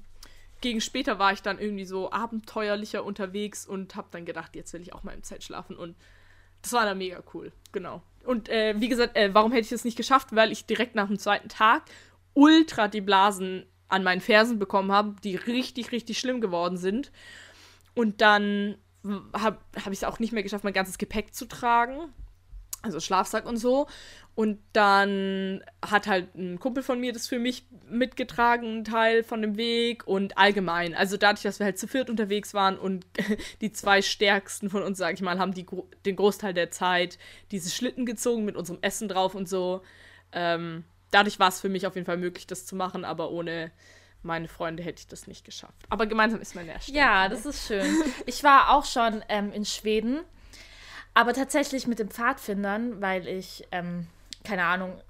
gegen 0.60 0.80
später 0.80 1.18
war 1.18 1.32
ich 1.32 1.42
dann 1.42 1.58
irgendwie 1.58 1.84
so 1.84 2.10
abenteuerlicher 2.10 3.04
unterwegs 3.04 3.66
und 3.66 3.96
habe 3.96 4.08
dann 4.10 4.24
gedacht, 4.24 4.56
jetzt 4.56 4.72
will 4.72 4.80
ich 4.80 4.92
auch 4.92 5.02
mal 5.02 5.14
im 5.14 5.22
Zelt 5.22 5.44
schlafen. 5.44 5.76
Und 5.76 5.96
das 6.62 6.72
war 6.72 6.84
dann 6.84 6.98
mega 6.98 7.22
cool. 7.34 7.52
Genau. 7.72 8.02
Und 8.26 8.48
äh, 8.48 8.74
wie 8.78 8.88
gesagt, 8.88 9.16
äh, 9.16 9.32
warum 9.32 9.52
hätte 9.52 9.64
ich 9.64 9.70
das 9.70 9.84
nicht 9.84 9.96
geschafft? 9.96 10.34
Weil 10.34 10.52
ich 10.52 10.66
direkt 10.66 10.94
nach 10.94 11.06
dem 11.06 11.18
zweiten 11.18 11.48
Tag 11.48 11.84
ultra 12.34 12.88
die 12.88 13.00
Blasen 13.00 13.66
an 13.88 14.02
meinen 14.02 14.20
Fersen 14.20 14.58
bekommen 14.58 14.92
habe, 14.92 15.16
die 15.22 15.36
richtig, 15.36 15.92
richtig 15.92 16.18
schlimm 16.18 16.40
geworden 16.40 16.76
sind. 16.76 17.12
Und 17.94 18.20
dann 18.20 18.76
habe 19.32 19.58
hab 19.76 19.92
ich 19.92 19.98
es 20.00 20.04
auch 20.04 20.18
nicht 20.18 20.32
mehr 20.32 20.42
geschafft, 20.42 20.64
mein 20.64 20.72
ganzes 20.72 20.98
Gepäck 20.98 21.34
zu 21.34 21.46
tragen 21.46 22.12
also 22.82 23.00
Schlafsack 23.00 23.46
und 23.46 23.56
so. 23.56 23.86
Und 24.34 24.58
dann 24.74 25.64
hat 25.80 26.06
halt 26.06 26.34
ein 26.34 26.60
Kumpel 26.60 26.82
von 26.82 27.00
mir 27.00 27.14
das 27.14 27.26
für 27.26 27.38
mich 27.38 27.66
mitgetragen, 27.88 28.66
einen 28.66 28.84
Teil 28.84 29.24
von 29.24 29.40
dem 29.40 29.56
Weg 29.56 30.06
und 30.06 30.36
allgemein. 30.36 30.94
Also 30.94 31.16
dadurch, 31.16 31.42
dass 31.42 31.58
wir 31.58 31.64
halt 31.64 31.78
zu 31.78 31.88
viert 31.88 32.10
unterwegs 32.10 32.52
waren 32.52 32.78
und 32.78 33.06
die 33.62 33.72
zwei 33.72 34.02
stärksten 34.02 34.68
von 34.68 34.82
uns, 34.82 34.98
sag 34.98 35.14
ich 35.14 35.22
mal, 35.22 35.38
haben 35.38 35.54
die, 35.54 35.64
den 36.04 36.16
Großteil 36.16 36.52
der 36.52 36.70
Zeit 36.70 37.18
diese 37.50 37.70
Schlitten 37.70 38.04
gezogen 38.04 38.44
mit 38.44 38.56
unserem 38.56 38.78
Essen 38.82 39.08
drauf 39.08 39.34
und 39.34 39.48
so. 39.48 39.80
Ähm, 40.32 40.84
dadurch 41.10 41.38
war 41.38 41.48
es 41.48 41.62
für 41.62 41.70
mich 41.70 41.86
auf 41.86 41.94
jeden 41.94 42.06
Fall 42.06 42.18
möglich, 42.18 42.46
das 42.46 42.66
zu 42.66 42.76
machen, 42.76 43.06
aber 43.06 43.30
ohne 43.30 43.70
meine 44.22 44.48
Freunde 44.48 44.82
hätte 44.82 45.00
ich 45.00 45.06
das 45.06 45.26
nicht 45.26 45.46
geschafft. 45.46 45.86
Aber 45.88 46.06
gemeinsam 46.06 46.42
ist 46.42 46.54
man 46.54 46.66
ja 46.66 46.74
Ja, 46.86 47.28
das 47.30 47.46
ist 47.46 47.66
schön. 47.66 47.86
Ich 48.26 48.44
war 48.44 48.70
auch 48.70 48.84
schon 48.84 49.24
ähm, 49.30 49.50
in 49.52 49.64
Schweden 49.64 50.20
aber 51.16 51.32
tatsächlich 51.32 51.86
mit 51.86 51.98
den 51.98 52.10
Pfadfindern, 52.10 53.00
weil 53.00 53.26
ich, 53.26 53.66
ähm, 53.72 54.06
keine 54.44 54.64
Ahnung, 54.64 55.00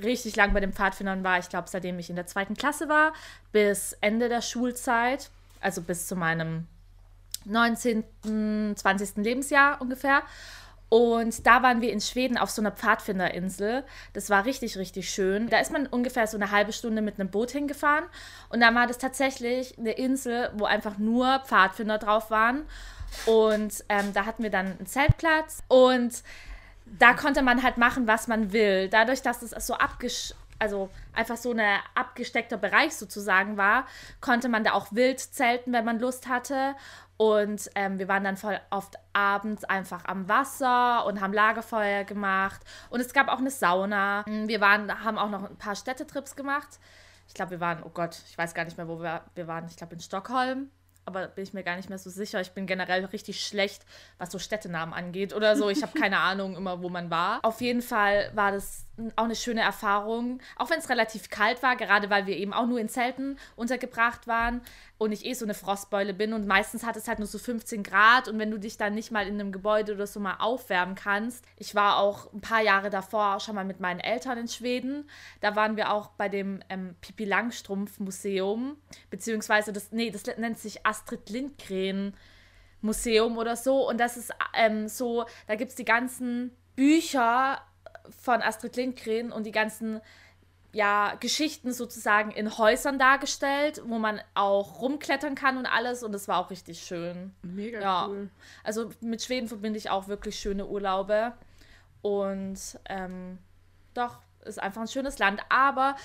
richtig 0.00 0.36
lang 0.36 0.54
bei 0.54 0.60
den 0.60 0.72
Pfadfindern 0.72 1.24
war. 1.24 1.40
Ich 1.40 1.48
glaube, 1.48 1.66
seitdem 1.68 1.98
ich 1.98 2.08
in 2.08 2.14
der 2.14 2.28
zweiten 2.28 2.54
Klasse 2.54 2.88
war, 2.88 3.12
bis 3.50 3.98
Ende 4.00 4.28
der 4.28 4.42
Schulzeit, 4.42 5.28
also 5.60 5.82
bis 5.82 6.06
zu 6.06 6.14
meinem 6.14 6.68
19., 7.46 8.76
20. 8.76 9.16
Lebensjahr 9.16 9.80
ungefähr. 9.80 10.22
Und 10.88 11.44
da 11.44 11.64
waren 11.64 11.80
wir 11.80 11.92
in 11.92 12.00
Schweden 12.00 12.38
auf 12.38 12.50
so 12.50 12.62
einer 12.62 12.70
Pfadfinderinsel. 12.70 13.82
Das 14.12 14.30
war 14.30 14.44
richtig, 14.44 14.78
richtig 14.78 15.10
schön. 15.10 15.48
Da 15.48 15.58
ist 15.58 15.72
man 15.72 15.88
ungefähr 15.88 16.28
so 16.28 16.36
eine 16.36 16.52
halbe 16.52 16.72
Stunde 16.72 17.02
mit 17.02 17.18
einem 17.18 17.28
Boot 17.28 17.50
hingefahren. 17.50 18.04
Und 18.50 18.60
da 18.60 18.72
war 18.72 18.86
das 18.86 18.98
tatsächlich 18.98 19.76
eine 19.78 19.92
Insel, 19.92 20.52
wo 20.54 20.64
einfach 20.64 20.96
nur 20.96 21.40
Pfadfinder 21.40 21.98
drauf 21.98 22.30
waren. 22.30 22.66
Und 23.26 23.84
ähm, 23.88 24.12
da 24.12 24.26
hatten 24.26 24.42
wir 24.42 24.50
dann 24.50 24.66
einen 24.66 24.86
Zeltplatz 24.86 25.62
und 25.68 26.22
da 26.86 27.14
konnte 27.14 27.42
man 27.42 27.62
halt 27.62 27.76
machen, 27.76 28.06
was 28.06 28.26
man 28.26 28.52
will. 28.52 28.88
Dadurch, 28.88 29.22
dass 29.22 29.42
es 29.42 29.66
so 29.66 29.74
abgesch 29.74 30.34
also 30.60 30.90
einfach 31.14 31.38
so 31.38 31.52
ein 31.52 31.80
abgesteckter 31.94 32.58
Bereich 32.58 32.94
sozusagen 32.94 33.56
war, 33.56 33.86
konnte 34.20 34.48
man 34.48 34.62
da 34.62 34.72
auch 34.72 34.92
wild 34.92 35.18
zelten, 35.18 35.72
wenn 35.72 35.84
man 35.84 35.98
Lust 35.98 36.28
hatte. 36.28 36.74
Und 37.16 37.70
ähm, 37.74 37.98
wir 37.98 38.08
waren 38.08 38.24
dann 38.24 38.36
voll 38.36 38.60
oft 38.70 38.96
abends 39.12 39.64
einfach 39.64 40.04
am 40.04 40.28
Wasser 40.28 41.04
und 41.06 41.20
haben 41.20 41.32
Lagerfeuer 41.32 42.04
gemacht. 42.04 42.60
Und 42.90 43.00
es 43.00 43.12
gab 43.12 43.28
auch 43.28 43.38
eine 43.38 43.50
Sauna. 43.50 44.24
Wir 44.26 44.60
waren, 44.60 45.04
haben 45.04 45.18
auch 45.18 45.30
noch 45.30 45.48
ein 45.48 45.56
paar 45.56 45.76
Städtetrips 45.76 46.36
gemacht. 46.36 46.78
Ich 47.28 47.34
glaube, 47.34 47.52
wir 47.52 47.60
waren, 47.60 47.82
oh 47.82 47.90
Gott, 47.90 48.22
ich 48.28 48.36
weiß 48.36 48.54
gar 48.54 48.64
nicht 48.64 48.76
mehr, 48.76 48.88
wo 48.88 49.00
wir, 49.00 49.22
wir 49.34 49.46
waren. 49.46 49.66
Ich 49.66 49.76
glaube, 49.76 49.94
in 49.94 50.00
Stockholm 50.00 50.70
aber 51.04 51.28
bin 51.28 51.44
ich 51.44 51.52
mir 51.52 51.62
gar 51.62 51.76
nicht 51.76 51.88
mehr 51.88 51.98
so 51.98 52.10
sicher. 52.10 52.40
Ich 52.40 52.52
bin 52.52 52.66
generell 52.66 53.04
richtig 53.06 53.44
schlecht, 53.44 53.84
was 54.18 54.30
so 54.30 54.38
Städtenamen 54.38 54.94
angeht 54.94 55.34
oder 55.34 55.56
so. 55.56 55.68
Ich 55.70 55.82
habe 55.82 55.98
keine 55.98 56.18
Ahnung 56.20 56.56
immer, 56.56 56.82
wo 56.82 56.88
man 56.88 57.10
war. 57.10 57.40
Auf 57.42 57.60
jeden 57.60 57.82
Fall 57.82 58.30
war 58.34 58.52
das 58.52 58.86
auch 59.16 59.24
eine 59.24 59.36
schöne 59.36 59.62
Erfahrung, 59.62 60.40
auch 60.56 60.70
wenn 60.70 60.78
es 60.78 60.88
relativ 60.88 61.30
kalt 61.30 61.62
war, 61.62 61.76
gerade 61.76 62.10
weil 62.10 62.26
wir 62.26 62.36
eben 62.36 62.52
auch 62.52 62.66
nur 62.66 62.78
in 62.78 62.88
Zelten 62.88 63.38
untergebracht 63.56 64.26
waren 64.26 64.60
und 64.98 65.12
ich 65.12 65.24
eh 65.24 65.32
so 65.34 65.44
eine 65.44 65.54
Frostbeule 65.54 66.12
bin 66.12 66.32
und 66.32 66.46
meistens 66.46 66.84
hat 66.84 66.96
es 66.96 67.08
halt 67.08 67.18
nur 67.18 67.28
so 67.28 67.38
15 67.38 67.82
Grad 67.82 68.28
und 68.28 68.38
wenn 68.38 68.50
du 68.50 68.58
dich 68.58 68.76
dann 68.76 68.94
nicht 68.94 69.10
mal 69.10 69.26
in 69.26 69.40
einem 69.40 69.52
Gebäude 69.52 69.94
oder 69.94 70.06
so 70.06 70.20
mal 70.20 70.36
aufwärmen 70.38 70.94
kannst. 70.94 71.44
Ich 71.56 71.74
war 71.74 71.98
auch 71.98 72.32
ein 72.32 72.40
paar 72.40 72.62
Jahre 72.62 72.90
davor 72.90 73.40
schon 73.40 73.54
mal 73.54 73.64
mit 73.64 73.80
meinen 73.80 74.00
Eltern 74.00 74.38
in 74.38 74.48
Schweden. 74.48 75.08
Da 75.40 75.56
waren 75.56 75.76
wir 75.76 75.92
auch 75.92 76.08
bei 76.10 76.28
dem 76.28 76.60
ähm, 76.68 76.94
Pippi 77.00 77.24
Langstrumpf 77.24 77.98
Museum, 78.00 78.76
beziehungsweise 79.08 79.72
das, 79.72 79.92
nee, 79.92 80.10
das 80.10 80.24
nennt 80.36 80.58
sich 80.58 80.86
Astrid 80.86 81.30
Lindgren 81.30 82.14
Museum 82.82 83.36
oder 83.36 83.56
so 83.56 83.88
und 83.88 83.98
das 83.98 84.16
ist 84.16 84.32
ähm, 84.54 84.88
so, 84.88 85.26
da 85.46 85.54
gibt 85.54 85.70
es 85.70 85.76
die 85.76 85.84
ganzen 85.84 86.56
Bücher 86.76 87.60
von 88.22 88.42
Astrid 88.42 88.76
Lindgren 88.76 89.32
und 89.32 89.44
die 89.44 89.52
ganzen 89.52 90.00
ja, 90.72 91.16
Geschichten 91.18 91.72
sozusagen 91.72 92.30
in 92.30 92.56
Häusern 92.56 92.98
dargestellt, 92.98 93.82
wo 93.86 93.98
man 93.98 94.20
auch 94.34 94.80
rumklettern 94.80 95.34
kann 95.34 95.58
und 95.58 95.66
alles. 95.66 96.02
Und 96.02 96.12
das 96.12 96.28
war 96.28 96.38
auch 96.38 96.50
richtig 96.50 96.80
schön. 96.82 97.34
Mega 97.42 97.80
ja. 97.80 98.06
cool. 98.08 98.30
Also 98.62 98.90
mit 99.00 99.22
Schweden 99.22 99.48
verbinde 99.48 99.78
ich 99.78 99.90
auch 99.90 100.06
wirklich 100.06 100.38
schöne 100.38 100.66
Urlaube. 100.66 101.32
Und 102.02 102.78
ähm, 102.88 103.38
doch, 103.94 104.20
ist 104.44 104.62
einfach 104.62 104.82
ein 104.82 104.88
schönes 104.88 105.18
Land. 105.18 105.40
Aber 105.48 105.96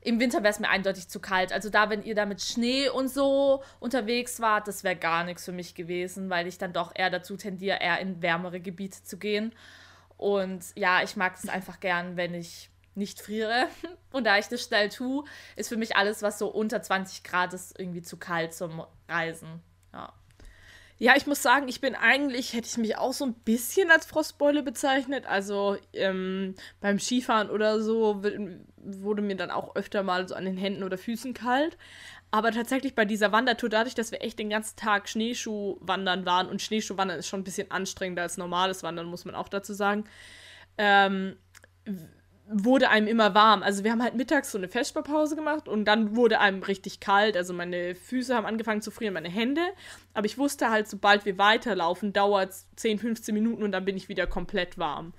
im 0.00 0.20
Winter 0.20 0.42
wäre 0.42 0.52
es 0.52 0.60
mir 0.60 0.68
eindeutig 0.68 1.08
zu 1.08 1.20
kalt. 1.20 1.52
Also 1.52 1.68
da, 1.68 1.90
wenn 1.90 2.02
ihr 2.02 2.14
da 2.14 2.24
mit 2.24 2.40
Schnee 2.40 2.88
und 2.88 3.08
so 3.08 3.62
unterwegs 3.78 4.40
wart, 4.40 4.68
das 4.68 4.84
wäre 4.84 4.96
gar 4.96 5.24
nichts 5.24 5.44
für 5.44 5.52
mich 5.52 5.74
gewesen, 5.74 6.30
weil 6.30 6.46
ich 6.46 6.58
dann 6.58 6.72
doch 6.72 6.92
eher 6.94 7.10
dazu 7.10 7.36
tendiere, 7.36 7.78
eher 7.80 7.98
in 8.00 8.22
wärmere 8.22 8.60
Gebiete 8.60 9.02
zu 9.02 9.18
gehen. 9.18 9.52
Und 10.16 10.64
ja, 10.76 11.02
ich 11.02 11.16
mag 11.16 11.34
es 11.36 11.48
einfach 11.48 11.80
gern, 11.80 12.16
wenn 12.16 12.34
ich 12.34 12.70
nicht 12.94 13.20
friere. 13.20 13.68
Und 14.12 14.24
da 14.24 14.38
ich 14.38 14.46
das 14.46 14.62
schnell 14.62 14.88
tue, 14.88 15.24
ist 15.56 15.68
für 15.68 15.76
mich 15.76 15.96
alles, 15.96 16.22
was 16.22 16.38
so 16.38 16.48
unter 16.48 16.82
20 16.82 17.24
Grad 17.24 17.52
ist, 17.52 17.78
irgendwie 17.78 18.02
zu 18.02 18.16
kalt 18.16 18.54
zum 18.54 18.84
Reisen. 19.08 19.62
Ja. 19.92 20.12
Ja, 20.98 21.16
ich 21.16 21.26
muss 21.26 21.42
sagen, 21.42 21.66
ich 21.66 21.80
bin 21.80 21.96
eigentlich, 21.96 22.52
hätte 22.52 22.68
ich 22.68 22.76
mich 22.76 22.96
auch 22.96 23.12
so 23.12 23.26
ein 23.26 23.34
bisschen 23.34 23.90
als 23.90 24.06
Frostbeule 24.06 24.62
bezeichnet. 24.62 25.26
Also 25.26 25.76
ähm, 25.92 26.54
beim 26.80 27.00
Skifahren 27.00 27.50
oder 27.50 27.80
so 27.80 28.22
wurde 28.76 29.22
mir 29.22 29.34
dann 29.36 29.50
auch 29.50 29.74
öfter 29.74 30.04
mal 30.04 30.28
so 30.28 30.36
an 30.36 30.44
den 30.44 30.56
Händen 30.56 30.84
oder 30.84 30.96
Füßen 30.96 31.34
kalt. 31.34 31.76
Aber 32.34 32.50
tatsächlich 32.50 32.96
bei 32.96 33.04
dieser 33.04 33.30
Wandertour, 33.30 33.68
dadurch, 33.68 33.94
dass 33.94 34.10
wir 34.10 34.20
echt 34.20 34.40
den 34.40 34.50
ganzen 34.50 34.74
Tag 34.74 35.08
Schneeschuhwandern 35.08 36.26
waren 36.26 36.48
und 36.48 36.60
Schneeschuhwandern 36.60 37.20
ist 37.20 37.28
schon 37.28 37.42
ein 37.42 37.44
bisschen 37.44 37.70
anstrengender 37.70 38.22
als 38.22 38.38
normales 38.38 38.82
Wandern, 38.82 39.06
muss 39.06 39.24
man 39.24 39.36
auch 39.36 39.48
dazu 39.48 39.72
sagen, 39.72 40.02
ähm, 40.76 41.36
wurde 42.48 42.88
einem 42.88 43.06
immer 43.06 43.36
warm. 43.36 43.62
Also 43.62 43.84
wir 43.84 43.92
haben 43.92 44.02
halt 44.02 44.16
mittags 44.16 44.50
so 44.50 44.58
eine 44.58 44.66
Vesperpause 44.66 45.36
gemacht 45.36 45.68
und 45.68 45.84
dann 45.84 46.16
wurde 46.16 46.40
einem 46.40 46.64
richtig 46.64 46.98
kalt. 46.98 47.36
Also 47.36 47.54
meine 47.54 47.94
Füße 47.94 48.34
haben 48.34 48.46
angefangen 48.46 48.82
zu 48.82 48.90
frieren, 48.90 49.14
meine 49.14 49.30
Hände. 49.30 49.62
Aber 50.12 50.26
ich 50.26 50.36
wusste 50.36 50.70
halt, 50.70 50.88
sobald 50.88 51.26
wir 51.26 51.38
weiterlaufen, 51.38 52.12
dauert 52.12 52.50
es 52.50 52.66
10, 52.74 52.98
15 52.98 53.32
Minuten 53.32 53.62
und 53.62 53.70
dann 53.70 53.84
bin 53.84 53.96
ich 53.96 54.08
wieder 54.08 54.26
komplett 54.26 54.76
warm. 54.76 55.12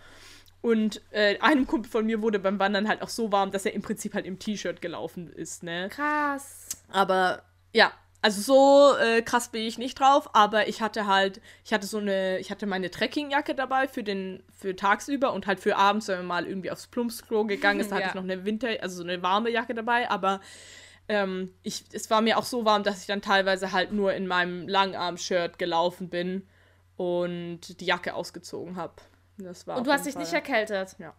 Und 0.60 1.02
äh, 1.12 1.40
einem 1.40 1.66
Kumpel 1.66 1.90
von 1.90 2.06
mir 2.06 2.22
wurde 2.22 2.40
beim 2.40 2.60
Wandern 2.60 2.90
halt 2.90 3.02
auch 3.04 3.08
so 3.08 3.32
warm, 3.32 3.52
dass 3.52 3.66
er 3.66 3.74
im 3.74 3.84
Prinzip 3.84 4.16
halt 4.16 4.26
im 4.26 4.38
T-Shirt 4.38 4.82
gelaufen 4.82 5.32
ist, 5.32 5.64
ne? 5.64 5.88
Krass. 5.90 6.75
Aber 6.96 7.44
ja, 7.74 7.92
also 8.22 8.42
so 8.42 8.98
äh, 8.98 9.22
krass 9.22 9.50
bin 9.50 9.64
ich 9.64 9.78
nicht 9.78 10.00
drauf, 10.00 10.30
aber 10.34 10.70
ich 10.70 10.82
hatte 10.82 11.08
halt, 11.08 11.42
ich 11.66 11.74
hatte 11.74 11.86
so 11.86 11.98
eine, 11.98 12.40
ich 12.40 12.50
hatte 12.52 12.66
meine 12.66 12.90
Trekkingjacke 12.90 13.54
dabei 13.54 13.88
für 13.88 14.02
den, 14.02 14.42
für 14.58 14.76
tagsüber 14.76 15.34
und 15.34 15.46
halt 15.46 15.60
für 15.60 15.76
abends, 15.76 16.08
wenn 16.08 16.20
man 16.20 16.26
mal 16.26 16.48
irgendwie 16.48 16.72
aufs 16.72 16.88
Plumpsklo 16.88 17.46
gegangen 17.46 17.82
ist, 17.82 17.92
da 17.92 17.98
hatte 17.98 18.08
ich 18.08 18.14
noch 18.16 18.24
eine 18.24 18.46
Winter, 18.46 18.70
also 18.82 18.96
so 18.98 19.04
eine 19.04 19.22
warme 19.22 19.52
Jacke 19.52 19.76
dabei, 19.76 20.10
aber 20.10 20.40
ähm, 21.10 21.54
ich, 21.64 21.84
es 21.92 22.10
war 22.10 22.22
mir 22.22 22.38
auch 22.38 22.46
so 22.46 22.64
warm, 22.64 22.84
dass 22.84 23.02
ich 23.02 23.08
dann 23.08 23.22
teilweise 23.22 23.74
halt 23.74 23.92
nur 23.92 24.14
in 24.14 24.26
meinem 24.26 24.68
Langarm-Shirt 24.68 25.60
gelaufen 25.60 26.10
bin 26.10 26.48
und 26.96 27.80
die 27.80 27.86
Jacke 27.86 28.16
ausgezogen 28.16 28.78
habe. 28.78 28.94
Und 29.38 29.86
du 29.86 29.92
hast 29.92 30.06
dich 30.06 30.14
Fall. 30.14 30.24
nicht 30.24 30.34
erkältet? 30.34 30.96
Ja. 30.98 31.14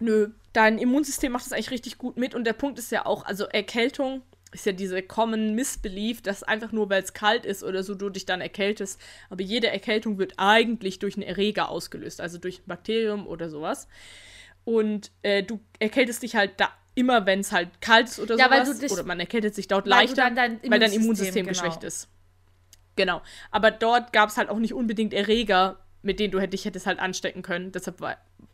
Nö, 0.00 0.30
dein 0.54 0.78
Immunsystem 0.78 1.30
macht 1.30 1.44
das 1.44 1.52
eigentlich 1.52 1.70
richtig 1.70 1.98
gut 1.98 2.16
mit 2.16 2.34
und 2.34 2.44
der 2.44 2.54
Punkt 2.54 2.78
ist 2.78 2.90
ja 2.90 3.04
auch, 3.06 3.24
also 3.24 3.44
Erkältung 3.44 4.22
ist 4.52 4.66
ja 4.66 4.72
diese 4.72 5.02
common 5.02 5.54
Missbelief, 5.54 6.22
dass 6.22 6.42
einfach 6.42 6.72
nur 6.72 6.90
weil 6.90 7.02
es 7.02 7.12
kalt 7.12 7.44
ist 7.44 7.62
oder 7.62 7.82
so 7.82 7.94
du 7.94 8.10
dich 8.10 8.26
dann 8.26 8.40
erkältest. 8.40 9.00
Aber 9.28 9.42
jede 9.42 9.68
Erkältung 9.68 10.18
wird 10.18 10.34
eigentlich 10.36 10.98
durch 10.98 11.16
einen 11.16 11.22
Erreger 11.22 11.68
ausgelöst, 11.68 12.20
also 12.20 12.38
durch 12.38 12.58
ein 12.60 12.66
Bakterium 12.66 13.26
oder 13.26 13.48
sowas. 13.48 13.86
Und 14.64 15.10
äh, 15.22 15.42
du 15.42 15.60
erkältest 15.78 16.22
dich 16.22 16.36
halt 16.36 16.52
da 16.58 16.70
immer, 16.94 17.26
wenn 17.26 17.40
es 17.40 17.52
halt 17.52 17.80
kalt 17.80 18.08
ist 18.08 18.18
oder 18.18 18.36
ja, 18.36 18.46
sowas. 18.64 18.78
Dich, 18.78 18.92
oder 18.92 19.04
man 19.04 19.20
erkältet 19.20 19.54
sich 19.54 19.68
dort 19.68 19.86
leichter, 19.86 20.30
dein 20.30 20.60
weil 20.66 20.80
dein 20.80 20.92
Immunsystem 20.92 21.46
genau. 21.46 21.48
geschwächt 21.48 21.84
ist. 21.84 22.08
Genau. 22.96 23.22
Aber 23.50 23.70
dort 23.70 24.12
gab 24.12 24.28
es 24.28 24.36
halt 24.36 24.48
auch 24.48 24.58
nicht 24.58 24.74
unbedingt 24.74 25.14
Erreger, 25.14 25.78
mit 26.02 26.18
denen 26.18 26.32
du 26.32 26.46
dich 26.46 26.64
hättest 26.64 26.86
halt 26.86 26.98
anstecken 26.98 27.42
können. 27.42 27.72
Deshalb 27.72 28.00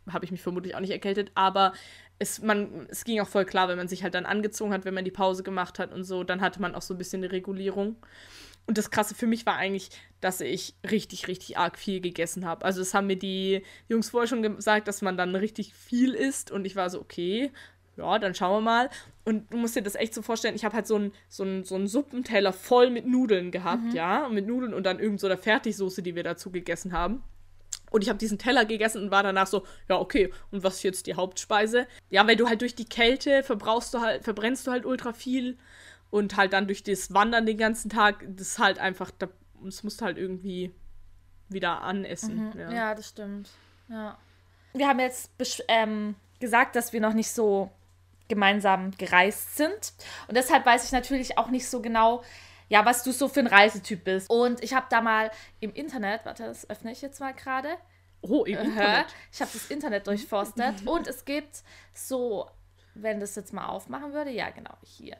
habe 0.09 0.25
ich 0.25 0.31
mich 0.31 0.41
vermutlich 0.41 0.75
auch 0.75 0.79
nicht 0.79 0.91
erkältet. 0.91 1.31
Aber 1.35 1.73
es, 2.19 2.41
man, 2.41 2.87
es 2.89 3.03
ging 3.03 3.19
auch 3.19 3.27
voll 3.27 3.45
klar, 3.45 3.67
wenn 3.67 3.77
man 3.77 3.87
sich 3.87 4.03
halt 4.03 4.15
dann 4.15 4.25
angezogen 4.25 4.73
hat, 4.73 4.85
wenn 4.85 4.93
man 4.93 5.05
die 5.05 5.11
Pause 5.11 5.43
gemacht 5.43 5.79
hat 5.79 5.93
und 5.93 6.03
so, 6.03 6.23
dann 6.23 6.41
hatte 6.41 6.61
man 6.61 6.75
auch 6.75 6.81
so 6.81 6.93
ein 6.93 6.97
bisschen 6.97 7.23
eine 7.23 7.31
Regulierung. 7.31 7.95
Und 8.65 8.77
das 8.77 8.91
Krasse 8.91 9.15
für 9.15 9.27
mich 9.27 9.45
war 9.45 9.55
eigentlich, 9.55 9.91
dass 10.19 10.41
ich 10.41 10.75
richtig, 10.89 11.27
richtig 11.27 11.57
arg 11.57 11.77
viel 11.77 12.01
gegessen 12.01 12.45
habe. 12.45 12.65
Also 12.65 12.81
das 12.81 12.93
haben 12.93 13.07
mir 13.07 13.17
die 13.17 13.63
Jungs 13.87 14.09
vorher 14.09 14.27
schon 14.27 14.41
gesagt, 14.41 14.89
dass 14.89 15.01
man 15.01 15.15
dann 15.15 15.35
richtig 15.35 15.73
viel 15.73 16.13
isst. 16.13 16.51
Und 16.51 16.65
ich 16.65 16.75
war 16.75 16.89
so, 16.89 16.99
okay, 16.99 17.51
ja, 17.95 18.19
dann 18.19 18.35
schauen 18.35 18.57
wir 18.57 18.61
mal. 18.61 18.89
Und 19.23 19.51
du 19.53 19.57
musst 19.57 19.77
dir 19.77 19.81
das 19.81 19.95
echt 19.95 20.13
so 20.13 20.21
vorstellen, 20.21 20.55
ich 20.55 20.65
habe 20.65 20.75
halt 20.75 20.85
so 20.85 20.95
einen 20.95 21.13
so 21.29 21.63
so 21.63 21.75
einen 21.75 21.87
Suppenteller 21.87 22.51
voll 22.51 22.89
mit 22.89 23.07
Nudeln 23.07 23.51
gehabt, 23.51 23.83
mhm. 23.83 23.91
ja. 23.91 24.27
Mit 24.29 24.47
Nudeln 24.47 24.73
und 24.73 24.85
dann 24.85 24.99
irgend 24.99 25.21
so 25.21 25.29
der 25.29 25.37
Fertigsoße, 25.37 26.01
die 26.01 26.15
wir 26.15 26.23
dazu 26.23 26.51
gegessen 26.51 26.91
haben. 26.91 27.23
Und 27.89 28.03
ich 28.03 28.09
habe 28.09 28.19
diesen 28.19 28.37
Teller 28.37 28.65
gegessen 28.65 29.03
und 29.03 29.11
war 29.11 29.23
danach 29.23 29.47
so, 29.47 29.65
ja, 29.87 29.97
okay, 29.97 30.31
und 30.51 30.63
was 30.63 30.75
ist 30.75 30.83
jetzt 30.83 31.07
die 31.07 31.15
Hauptspeise? 31.15 31.87
Ja, 32.09 32.27
weil 32.27 32.35
du 32.35 32.47
halt 32.47 32.61
durch 32.61 32.75
die 32.75 32.85
Kälte 32.85 33.43
verbrauchst 33.43 33.93
du 33.93 34.01
halt, 34.01 34.23
verbrennst 34.23 34.67
du 34.67 34.71
halt 34.71 34.85
ultra 34.85 35.13
viel 35.13 35.57
und 36.09 36.35
halt 36.35 36.53
dann 36.53 36.67
durch 36.67 36.83
das 36.83 37.13
Wandern 37.13 37.45
den 37.45 37.57
ganzen 37.57 37.89
Tag, 37.89 38.25
das 38.27 38.49
ist 38.49 38.59
halt 38.59 38.79
einfach, 38.79 39.11
das 39.11 39.83
musst 39.83 40.01
du 40.01 40.05
halt 40.05 40.17
irgendwie 40.17 40.71
wieder 41.49 41.81
anessen. 41.81 42.49
Mhm. 42.49 42.59
Ja. 42.59 42.71
ja. 42.71 42.95
das 42.95 43.09
stimmt. 43.09 43.49
Ja. 43.89 44.17
Wir 44.73 44.87
haben 44.87 44.99
jetzt 44.99 45.31
ähm, 45.67 46.15
gesagt, 46.39 46.75
dass 46.75 46.93
wir 46.93 47.01
noch 47.01 47.13
nicht 47.13 47.31
so 47.31 47.71
gemeinsam 48.27 48.91
gereist 48.97 49.55
sind. 49.55 49.93
Und 50.27 50.35
deshalb 50.35 50.65
weiß 50.65 50.85
ich 50.85 50.91
natürlich 50.91 51.37
auch 51.37 51.49
nicht 51.49 51.67
so 51.67 51.81
genau, 51.81 52.23
ja, 52.69 52.85
was 52.85 53.03
du 53.03 53.11
so 53.11 53.27
für 53.27 53.39
ein 53.39 53.47
Reisetyp 53.47 54.03
bist. 54.03 54.29
Und 54.29 54.63
ich 54.63 54.73
habe 54.73 54.87
da 54.89 55.01
mal 55.01 55.31
im 55.59 55.73
Internet, 55.73 56.25
warte, 56.25 56.45
das 56.45 56.69
öffne 56.69 56.91
ich 56.91 57.01
jetzt 57.01 57.19
mal 57.19 57.33
gerade. 57.33 57.69
Oh, 58.21 58.43
im 58.45 58.57
Internet. 58.57 59.07
Ich 59.31 59.41
habe 59.41 59.51
das 59.53 59.67
Internet 59.67 60.07
durchforstet 60.07 60.85
und 60.85 61.07
es 61.07 61.23
gibt 61.23 61.63
so, 61.93 62.49
wenn 62.95 63.19
das 63.19 63.35
jetzt 63.35 63.53
mal 63.53 63.67
aufmachen 63.67 64.13
würde, 64.13 64.31
ja, 64.31 64.49
genau, 64.49 64.75
hier. 64.83 65.17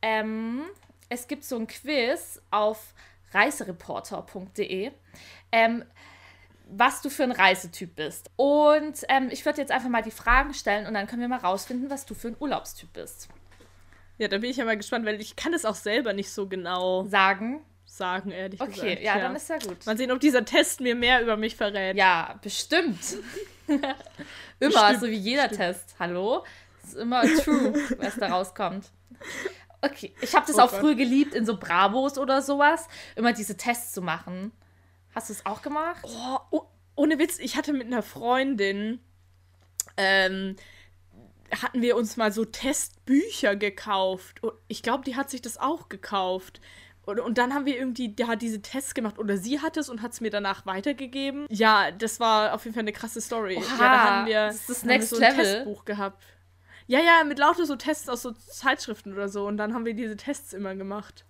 Ähm, 0.00 0.64
es 1.08 1.26
gibt 1.26 1.44
so 1.44 1.56
ein 1.56 1.66
Quiz 1.66 2.40
auf 2.50 2.94
reisereporter.de, 3.32 4.92
ähm, 5.50 5.84
was 6.68 7.02
du 7.02 7.10
für 7.10 7.24
ein 7.24 7.32
Reisetyp 7.32 7.96
bist. 7.96 8.30
Und 8.36 9.04
ähm, 9.08 9.28
ich 9.30 9.44
würde 9.44 9.60
jetzt 9.60 9.72
einfach 9.72 9.88
mal 9.88 10.02
die 10.02 10.10
Fragen 10.10 10.54
stellen 10.54 10.86
und 10.86 10.94
dann 10.94 11.06
können 11.06 11.20
wir 11.20 11.28
mal 11.28 11.38
rausfinden, 11.38 11.90
was 11.90 12.06
du 12.06 12.14
für 12.14 12.28
ein 12.28 12.36
Urlaubstyp 12.38 12.92
bist. 12.92 13.28
Ja, 14.22 14.28
da 14.28 14.38
bin 14.38 14.50
ich 14.50 14.56
ja 14.56 14.64
mal 14.64 14.76
gespannt, 14.76 15.04
weil 15.04 15.20
ich 15.20 15.34
kann 15.34 15.52
es 15.52 15.64
auch 15.64 15.74
selber 15.74 16.12
nicht 16.12 16.30
so 16.30 16.46
genau 16.46 17.02
sagen. 17.06 17.60
Sagen, 17.84 18.30
ehrlich 18.30 18.60
okay, 18.60 18.70
gesagt. 18.70 18.90
Okay, 18.92 19.04
ja, 19.04 19.16
ja, 19.16 19.22
dann 19.22 19.34
ist 19.34 19.48
ja 19.48 19.58
gut. 19.58 19.84
Mal 19.84 19.98
sehen, 19.98 20.12
ob 20.12 20.20
dieser 20.20 20.44
Test 20.44 20.80
mir 20.80 20.94
mehr 20.94 21.20
über 21.22 21.36
mich 21.36 21.56
verrät. 21.56 21.96
Ja, 21.96 22.38
bestimmt. 22.40 23.00
immer, 23.66 23.96
bestimmt. 24.60 25.00
so 25.00 25.06
wie 25.08 25.16
jeder 25.16 25.48
bestimmt. 25.48 25.74
Test. 25.74 25.96
Hallo? 25.98 26.44
Ist 26.84 26.94
immer 26.94 27.22
true, 27.22 27.74
was 27.98 28.14
da 28.14 28.28
rauskommt. 28.28 28.92
Okay, 29.80 30.14
ich 30.20 30.36
habe 30.36 30.46
das 30.46 30.54
oh 30.54 30.60
auch 30.60 30.70
Gott. 30.70 30.78
früher 30.78 30.94
geliebt, 30.94 31.34
in 31.34 31.44
so 31.44 31.56
Bravos 31.56 32.16
oder 32.16 32.42
sowas, 32.42 32.86
immer 33.16 33.32
diese 33.32 33.56
Tests 33.56 33.92
zu 33.92 34.02
machen. 34.02 34.52
Hast 35.16 35.30
du 35.30 35.32
es 35.32 35.44
auch 35.44 35.62
gemacht? 35.62 36.04
Oh, 36.04 36.38
oh, 36.52 36.62
ohne 36.94 37.18
Witz, 37.18 37.40
ich 37.40 37.56
hatte 37.56 37.72
mit 37.72 37.88
einer 37.88 38.02
Freundin, 38.02 39.00
ähm, 39.96 40.54
hatten 41.60 41.82
wir 41.82 41.96
uns 41.96 42.16
mal 42.16 42.32
so 42.32 42.44
Testbücher 42.44 43.56
gekauft. 43.56 44.42
Und 44.42 44.52
ich 44.68 44.82
glaube, 44.82 45.04
die 45.04 45.16
hat 45.16 45.30
sich 45.30 45.42
das 45.42 45.58
auch 45.58 45.88
gekauft. 45.88 46.60
Und, 47.04 47.18
und 47.18 47.36
dann 47.38 47.52
haben 47.52 47.66
wir 47.66 47.76
irgendwie, 47.76 48.08
der 48.08 48.28
hat 48.28 48.42
diese 48.42 48.62
Tests 48.62 48.94
gemacht 48.94 49.18
oder 49.18 49.36
sie 49.36 49.60
hat 49.60 49.76
es 49.76 49.88
und 49.88 50.02
hat 50.02 50.12
es 50.12 50.20
mir 50.20 50.30
danach 50.30 50.66
weitergegeben. 50.66 51.46
Ja, 51.50 51.90
das 51.90 52.20
war 52.20 52.54
auf 52.54 52.64
jeden 52.64 52.74
Fall 52.74 52.82
eine 52.82 52.92
krasse 52.92 53.20
Story. 53.20 53.56
Oha, 53.56 53.64
ja, 53.64 53.78
da 53.78 54.00
haben 54.04 54.26
wir, 54.26 54.46
das 54.46 54.56
ist 54.56 54.70
das 54.70 54.84
Next 54.84 55.10
so 55.10 55.16
ein 55.16 55.22
Level. 55.22 55.44
Testbuch 55.44 55.84
gehabt. 55.84 56.22
Ja, 56.86 57.00
ja, 57.00 57.24
mit 57.24 57.38
lauter 57.38 57.66
so 57.66 57.76
Tests 57.76 58.08
aus 58.08 58.22
so 58.22 58.32
Zeitschriften 58.32 59.12
oder 59.12 59.28
so. 59.28 59.46
Und 59.46 59.56
dann 59.56 59.74
haben 59.74 59.84
wir 59.84 59.94
diese 59.94 60.16
Tests 60.16 60.52
immer 60.52 60.74
gemacht. 60.74 61.24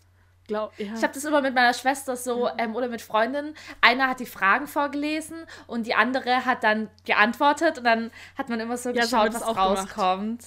Glaub, 0.49 0.73
ja. 0.79 0.93
Ich 0.95 1.03
habe 1.03 1.13
das 1.15 1.25
immer 1.25 1.41
mit 1.41 1.55
meiner 1.55 1.73
Schwester 1.73 2.17
so 2.17 2.49
ähm, 2.59 2.75
oder 2.75 2.89
mit 2.89 3.01
Freundinnen. 3.01 3.55
Einer 3.81 4.09
hat 4.09 4.21
die 4.21 4.27
Fragen 4.27 4.67
vorgelesen 4.67 5.47
und 5.67 5.87
die 5.87 5.95
andere 5.95 6.45
hat 6.45 6.65
dann 6.65 6.91
geantwortet 7.05 7.79
und 7.79 7.85
dann 7.85 8.11
hat 8.37 8.49
man 8.49 8.61
immer 8.61 8.77
so 8.77 8.91
ja, 8.91 9.03
geschaut, 9.03 9.33
was 9.35 9.47
rauskommt. 9.47 10.45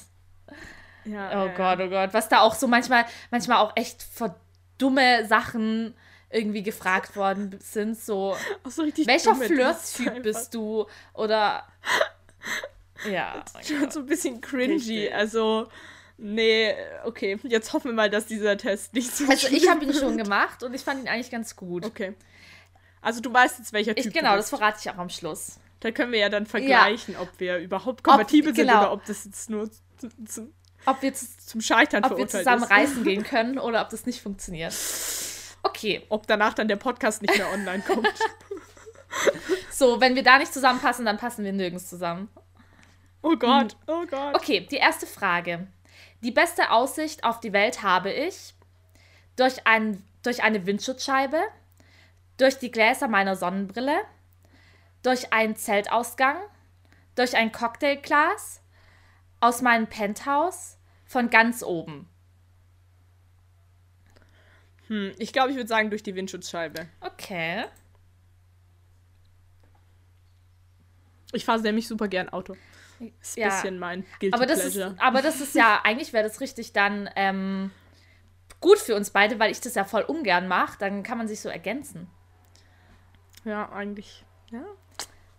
Ja, 1.06 1.46
oh 1.46 1.50
Gott, 1.56 1.80
oh 1.80 1.90
Gott. 1.90 2.14
Was 2.14 2.30
da 2.30 2.42
auch 2.42 2.56
so 2.56 2.68
manchmal, 2.68 3.06
manchmal 3.32 3.58
auch 3.60 3.72
echt 3.76 4.04
für 4.04 4.36
dumme 4.78 5.26
Sachen 5.26 5.96
irgendwie 6.30 6.64
gefragt 6.64 7.16
worden 7.16 7.58
sind. 7.62 7.98
So, 7.98 8.36
so 8.66 8.84
welcher 8.84 9.36
Flirt-Typ 9.36 10.24
bist 10.24 10.54
du? 10.54 10.86
Oder. 11.14 11.64
Ja. 13.12 13.44
Schon 13.62 13.92
so 13.92 14.00
ein 14.00 14.06
bisschen 14.06 14.40
cringy. 14.40 14.74
Richtig. 14.74 15.14
Also. 15.14 15.68
Nee, 16.18 16.74
okay. 17.04 17.38
Jetzt 17.44 17.74
hoffen 17.74 17.92
wir 17.92 17.94
mal, 17.94 18.10
dass 18.10 18.26
dieser 18.26 18.58
Test 18.58 18.94
nicht 18.94 19.16
so 19.16 19.26
Also 19.28 19.48
ich 19.48 19.70
habe 19.70 19.84
ihn 19.84 19.94
schon 19.94 20.18
gemacht 20.18 20.64
und 20.64 20.74
ich 20.74 20.82
fand 20.82 21.02
ihn 21.02 21.08
eigentlich 21.08 21.32
ganz 21.32 21.56
gut. 21.56 21.86
Okay. 21.86 22.14
Also 23.02 23.22
du 23.22 23.34
weißt 23.34 23.60
jetzt, 23.60 23.74
welcher 23.74 23.96
Typ 23.96 24.08
ich, 24.08 24.14
Genau, 24.14 24.36
das 24.36 24.50
verrate 24.50 24.80
ich 24.82 24.90
auch 24.90 24.98
am 24.98 25.10
Schluss. 25.10 25.60
Da 25.82 25.92
können 25.92 26.12
wir 26.12 26.20
ja 26.20 26.30
dann 26.30 26.46
vergleichen, 26.46 27.16
ja. 27.16 27.22
ob 27.22 27.30
wir 27.38 27.58
überhaupt 27.58 28.04
kompatibel 28.04 28.52
ob, 28.52 28.56
genau. 28.56 28.72
sind 28.72 28.82
oder 28.82 28.92
ob 28.94 29.06
das 29.06 29.26
jetzt 29.26 29.50
nur 29.50 29.70
zum, 30.28 30.54
ob 30.86 31.02
wir 31.02 31.14
zum 31.14 31.62
Scheitern 31.62 32.04
ob 32.04 32.18
wir 32.18 32.28
zusammen 32.28 32.64
ist. 32.64 32.72
reisen 32.72 33.04
gehen 33.04 33.24
können 33.30 33.60
oder 33.60 33.82
ob 33.82 33.90
das 33.90 34.06
nicht 34.06 34.22
funktioniert. 34.22 34.74
Okay. 35.64 36.04
Ob 36.10 36.28
danach 36.28 36.54
dann 36.54 36.68
der 36.68 36.78
Podcast 36.78 37.22
nicht 37.22 37.38
mehr 37.38 37.52
online 37.52 37.84
kommt. 37.86 38.08
so, 39.72 40.00
wenn 40.00 40.16
wir 40.16 40.24
da 40.24 40.38
nicht 40.38 40.54
zusammenpassen, 40.54 41.06
dann 41.06 41.18
passen 41.18 41.44
wir 41.44 41.54
nirgends 41.54 41.90
zusammen. 41.90 42.30
Oh 43.22 43.36
Gott, 43.36 43.74
hm. 43.74 43.80
oh 43.88 44.06
Gott. 44.10 44.36
Okay, 44.36 44.68
die 44.70 44.78
erste 44.78 45.08
Frage. 45.08 45.68
Die 46.26 46.32
beste 46.32 46.72
Aussicht 46.72 47.24
auf 47.24 47.40
die 47.40 47.54
Welt 47.54 47.84
habe 47.84 48.12
ich 48.12 48.56
durch, 49.36 49.68
ein, 49.68 50.04
durch 50.24 50.42
eine 50.42 50.66
Windschutzscheibe, 50.66 51.40
durch 52.38 52.58
die 52.58 52.72
Gläser 52.72 53.08
meiner 53.08 53.36
Sonnenbrille, 53.36 54.02
durch 55.04 55.32
einen 55.32 55.56
Zeltausgang, 55.56 56.38
durch 57.14 57.36
ein 57.36 57.52
Cocktailglas, 57.52 58.64
aus 59.40 59.62
meinem 59.62 59.86
Penthouse, 59.86 60.78
von 61.06 61.30
ganz 61.30 61.62
oben. 61.62 62.10
Hm, 64.88 65.14
ich 65.20 65.32
glaube, 65.32 65.52
ich 65.52 65.58
würde 65.58 65.70
sagen 65.70 65.92
durch 65.92 66.02
die 66.02 66.16
Windschutzscheibe. 66.16 66.88
Okay. 67.02 67.66
Ich 71.34 71.46
fahre 71.46 71.62
nämlich 71.62 71.88
super 71.88 72.08
gern 72.08 72.30
Auto. 72.30 72.58
Ist 73.00 73.38
ein 73.38 73.42
ja. 73.42 73.48
bisschen 73.50 73.80
mein 73.80 74.06
Guilty 74.20 74.36
aber 74.36 74.46
das 74.46 74.62
Pleasure. 74.62 74.92
Ist, 74.92 75.02
aber 75.02 75.22
das 75.22 75.42
ist 75.42 75.56
ja, 75.56 75.82
eigentlich 75.84 76.14
wäre 76.14 76.24
das 76.24 76.40
richtig 76.42 76.74
dann 76.74 77.10
ähm, 77.16 77.72
gut 78.62 78.80
für 78.80 78.96
uns 78.96 79.10
beide, 79.12 79.40
weil 79.40 79.52
ich 79.52 79.62
das 79.62 79.76
ja 79.76 79.84
voll 79.84 80.04
ungern 80.04 80.48
mache. 80.48 80.78
Dann 80.80 81.04
kann 81.04 81.18
man 81.18 81.28
sich 81.28 81.42
so 81.42 81.50
ergänzen. 81.50 82.08
Ja, 83.44 83.72
eigentlich. 83.72 84.24
Ja. 84.52 84.64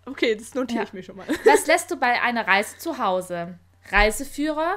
Okay, 0.05 0.37
das 0.37 0.55
notiere 0.55 0.81
Ja. 0.81 0.85
ich 0.85 0.93
mir 0.93 1.03
schon 1.03 1.17
mal. 1.17 1.27
Was 1.45 1.67
lässt 1.67 1.91
du 1.91 1.97
bei 1.97 2.23
einer 2.23 2.47
Reise 2.47 2.79
zu 2.79 2.99
Hause? 2.99 3.59
Reiseführer, 3.91 4.77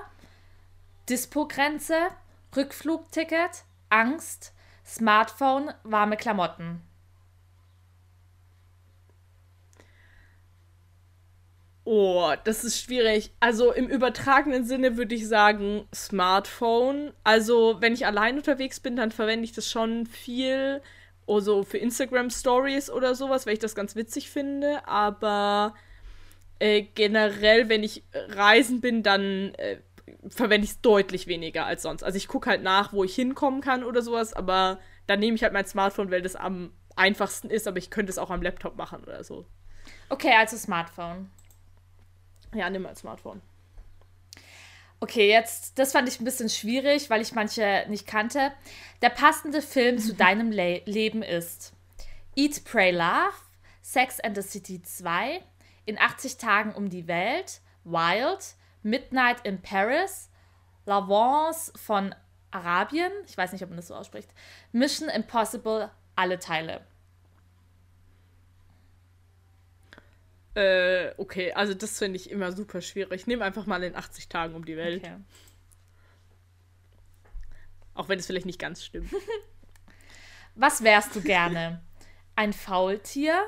Dispo-Grenze, 1.10 2.10
Rückflugticket, 2.56 3.64
Angst, 3.90 4.54
Smartphone, 4.86 5.72
warme 5.84 6.18
Klamotten. 6.18 6.82
Oh, 11.92 12.34
das 12.44 12.64
ist 12.64 12.80
schwierig. 12.84 13.32
Also 13.40 13.72
im 13.74 13.88
übertragenen 13.88 14.64
Sinne 14.64 14.96
würde 14.96 15.16
ich 15.16 15.28
sagen 15.28 15.88
Smartphone. 15.92 17.14
Also 17.24 17.78
wenn 17.80 17.94
ich 17.94 18.06
allein 18.06 18.38
unterwegs 18.38 18.80
bin, 18.80 18.96
dann 18.96 19.10
verwende 19.10 19.44
ich 19.44 19.54
das 19.54 19.72
schon 19.72 20.06
viel. 20.06 20.84
Also 21.28 21.64
für 21.64 21.80
Instagram 21.80 22.30
Stories 22.30 22.92
oder 22.92 23.16
sowas, 23.16 23.48
weil 23.48 23.54
ich 23.54 23.60
das 23.60 23.74
ganz 23.74 23.96
witzig 23.96 24.30
finde. 24.30 24.88
Aber 24.88 25.74
äh, 26.60 26.84
generell, 26.84 27.70
wenn 27.70 27.82
ich 27.82 28.04
reisen 28.14 28.82
bin, 28.82 29.02
dann 29.02 29.56
äh, 29.56 29.78
verwende 30.28 30.66
ich 30.66 30.74
es 30.74 30.82
deutlich 30.82 31.26
weniger 31.26 31.66
als 31.66 31.82
sonst. 31.82 32.04
Also 32.04 32.18
ich 32.18 32.28
gucke 32.28 32.52
halt 32.52 32.62
nach, 32.62 32.94
wo 32.94 33.04
ich 33.04 33.16
hinkommen 33.16 33.62
kann 33.62 33.84
oder 33.84 34.04
sowas. 34.04 34.34
Aber 34.34 34.80
dann 35.08 35.20
nehme 35.20 35.34
ich 35.34 35.42
halt 35.42 35.54
mein 35.54 35.66
Smartphone, 35.66 36.12
weil 36.12 36.22
das 36.22 36.36
am 36.36 36.72
einfachsten 36.96 37.50
ist. 37.50 37.68
Aber 37.68 37.80
ich 37.80 37.90
könnte 37.90 38.12
es 38.12 38.20
auch 38.20 38.30
am 38.30 38.44
Laptop 38.44 38.78
machen 38.78 39.02
oder 39.02 39.24
so. 39.24 39.48
Okay, 40.10 40.36
also 40.38 40.56
Smartphone. 40.56 41.32
Ja, 42.54 42.70
nimm 42.70 42.84
mal 42.84 42.90
ein 42.90 42.96
Smartphone. 42.96 43.42
Okay, 45.02 45.30
jetzt, 45.30 45.80
das 45.80 45.94
fand 45.94 46.10
ich 46.10 46.20
ein 46.20 46.26
bisschen 46.26 46.50
schwierig, 46.50 47.10
weil 47.10 47.22
ich 47.22 47.32
manche 47.32 47.86
nicht 47.88 48.06
kannte. 48.06 48.52
Der 49.02 49.10
passende 49.10 49.62
Film 49.62 49.98
zu 49.98 50.14
deinem 50.14 50.52
Le 50.52 50.82
Leben 50.86 51.24
ist 51.24 51.74
Eat, 52.36 52.66
Pray, 52.66 52.92
Love, 52.92 53.34
Sex 53.82 54.20
and 54.20 54.36
the 54.36 54.42
City 54.42 54.82
2, 54.82 55.42
In 55.86 55.98
80 55.98 56.38
Tagen 56.38 56.74
um 56.74 56.90
die 56.90 57.08
Welt, 57.08 57.62
Wild, 57.86 58.56
Midnight 58.84 59.46
in 59.46 59.62
Paris, 59.62 60.30
La 60.86 61.08
Vance 61.08 61.72
von 61.78 62.14
Arabien, 62.52 63.12
ich 63.26 63.38
weiß 63.38 63.52
nicht, 63.54 63.64
ob 63.64 63.70
man 63.70 63.78
das 63.78 63.88
so 63.88 63.96
ausspricht, 63.96 64.30
Mission 64.72 65.08
Impossible, 65.08 65.92
alle 66.16 66.40
Teile. 66.40 66.82
Äh, 70.60 71.14
okay, 71.16 71.54
also 71.54 71.74
das 71.74 71.98
finde 71.98 72.18
ich 72.18 72.30
immer 72.30 72.52
super 72.52 72.82
schwierig. 72.82 73.22
Ich 73.22 73.28
nehme 73.28 73.46
einfach 73.46 73.66
mal 73.66 73.82
in 73.82 73.96
80 73.96 74.28
Tagen 74.28 74.56
um 74.56 74.66
die 74.66 74.76
Welt. 74.76 75.02
Okay. 75.06 75.16
Auch 77.94 78.10
wenn 78.10 78.20
es 78.20 78.26
vielleicht 78.26 78.46
nicht 78.46 78.60
ganz 78.60 78.84
stimmt. 78.84 79.10
Was 80.56 80.84
wärst 80.84 81.16
du 81.16 81.22
gerne? 81.22 81.82
Ein 82.36 82.52
Faultier, 82.52 83.42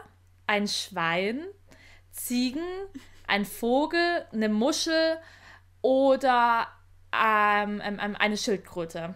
ein 0.48 0.70
Schwein, 0.70 1.44
Ziegen, 2.12 2.64
ein 3.28 3.44
Vogel, 3.44 4.26
eine 4.32 4.48
Muschel 4.48 5.18
oder 5.82 6.70
ähm, 7.14 7.82
ähm, 7.84 8.00
ähm, 8.02 8.16
eine 8.16 8.38
Schildkröte? 8.38 9.16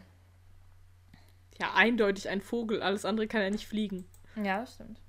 Ja, 1.62 1.74
eindeutig 1.76 2.28
ein 2.28 2.42
Vogel. 2.42 2.82
Alles 2.82 3.06
andere 3.06 3.28
kann 3.28 3.42
ja 3.42 3.50
nicht 3.50 3.68
fliegen. 3.68 4.06
Ja, 4.36 4.60
das 4.60 4.74
stimmt. 4.74 5.00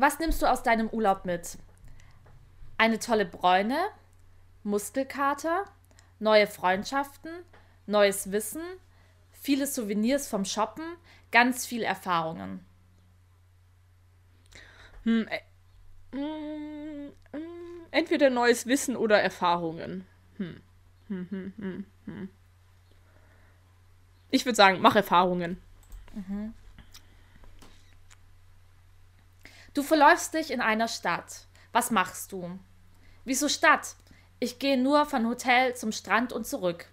Was 0.00 0.20
nimmst 0.20 0.40
du 0.40 0.46
aus 0.46 0.62
deinem 0.62 0.88
Urlaub 0.88 1.24
mit? 1.24 1.58
Eine 2.76 3.00
tolle 3.00 3.26
Bräune, 3.26 3.76
Muskelkater, 4.62 5.64
neue 6.20 6.46
Freundschaften, 6.46 7.32
neues 7.86 8.30
Wissen, 8.30 8.62
viele 9.32 9.66
Souvenirs 9.66 10.28
vom 10.28 10.44
Shoppen, 10.44 10.84
ganz 11.32 11.66
viel 11.66 11.82
Erfahrungen. 11.82 12.64
Hm, 15.02 15.26
äh, 15.26 16.16
mm, 16.16 17.08
mm, 17.32 17.86
entweder 17.90 18.30
neues 18.30 18.66
Wissen 18.66 18.96
oder 18.96 19.20
Erfahrungen. 19.20 20.06
Hm. 20.36 20.60
Hm, 21.08 21.26
hm, 21.28 21.52
hm, 21.56 21.86
hm. 22.04 22.28
Ich 24.30 24.46
würde 24.46 24.54
sagen, 24.54 24.78
mach 24.80 24.94
Erfahrungen. 24.94 25.60
Du 29.74 29.82
verläufst 29.82 30.34
dich 30.34 30.50
in 30.50 30.60
einer 30.60 30.88
Stadt. 30.88 31.46
Was 31.72 31.90
machst 31.90 32.32
du? 32.32 32.58
Wieso 33.24 33.48
Stadt? 33.48 33.94
Ich 34.40 34.58
gehe 34.58 34.78
nur 34.78 35.06
von 35.06 35.26
Hotel 35.26 35.74
zum 35.74 35.92
Strand 35.92 36.32
und 36.32 36.46
zurück. 36.46 36.86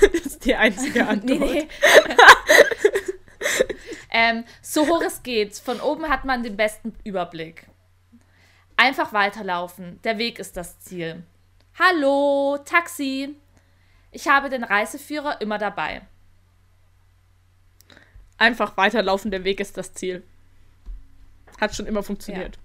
Das 0.00 0.10
ist 0.24 0.44
die 0.44 0.54
einzige 0.54 1.06
Antwort. 1.08 1.38
Nee, 1.38 1.38
nee. 1.38 1.68
ähm, 4.10 4.44
so 4.62 4.86
hoch 4.86 5.02
es 5.02 5.22
geht. 5.22 5.56
Von 5.56 5.80
oben 5.80 6.08
hat 6.08 6.24
man 6.24 6.42
den 6.42 6.56
besten 6.56 6.94
Überblick. 7.04 7.66
Einfach 8.76 9.12
weiterlaufen. 9.12 10.00
Der 10.04 10.18
Weg 10.18 10.38
ist 10.38 10.56
das 10.56 10.78
Ziel. 10.80 11.24
Hallo, 11.78 12.58
Taxi. 12.64 13.34
Ich 14.10 14.28
habe 14.28 14.48
den 14.48 14.64
Reiseführer 14.64 15.40
immer 15.40 15.58
dabei. 15.58 16.02
Einfach 18.38 18.76
weiterlaufen, 18.76 19.30
der 19.30 19.44
Weg 19.44 19.60
ist 19.60 19.76
das 19.76 19.92
Ziel. 19.92 20.22
Hat 21.60 21.74
schon 21.74 21.86
immer 21.86 22.02
funktioniert. 22.02 22.58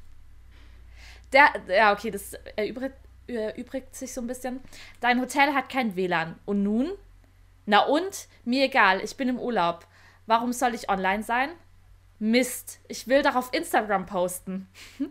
Der, 1.33 1.51
ja, 1.67 1.91
okay, 1.91 2.11
das 2.11 2.33
erübrigt, 2.55 2.95
erübrigt 3.27 3.95
sich 3.95 4.13
so 4.13 4.21
ein 4.21 4.27
bisschen. 4.27 4.59
Dein 5.01 5.19
Hotel 5.19 5.53
hat 5.53 5.69
kein 5.69 5.95
WLAN. 5.95 6.39
Und 6.45 6.61
nun? 6.61 6.91
Na 7.65 7.79
und? 7.85 8.27
Mir 8.45 8.65
egal, 8.65 9.01
ich 9.03 9.17
bin 9.17 9.29
im 9.29 9.39
Urlaub. 9.39 9.87
Warum 10.27 10.53
soll 10.53 10.75
ich 10.75 10.89
online 10.89 11.23
sein? 11.23 11.49
Mist, 12.19 12.79
ich 12.87 13.07
will 13.07 13.21
doch 13.23 13.35
auf 13.35 13.53
Instagram 13.53 14.05
posten. 14.05 14.69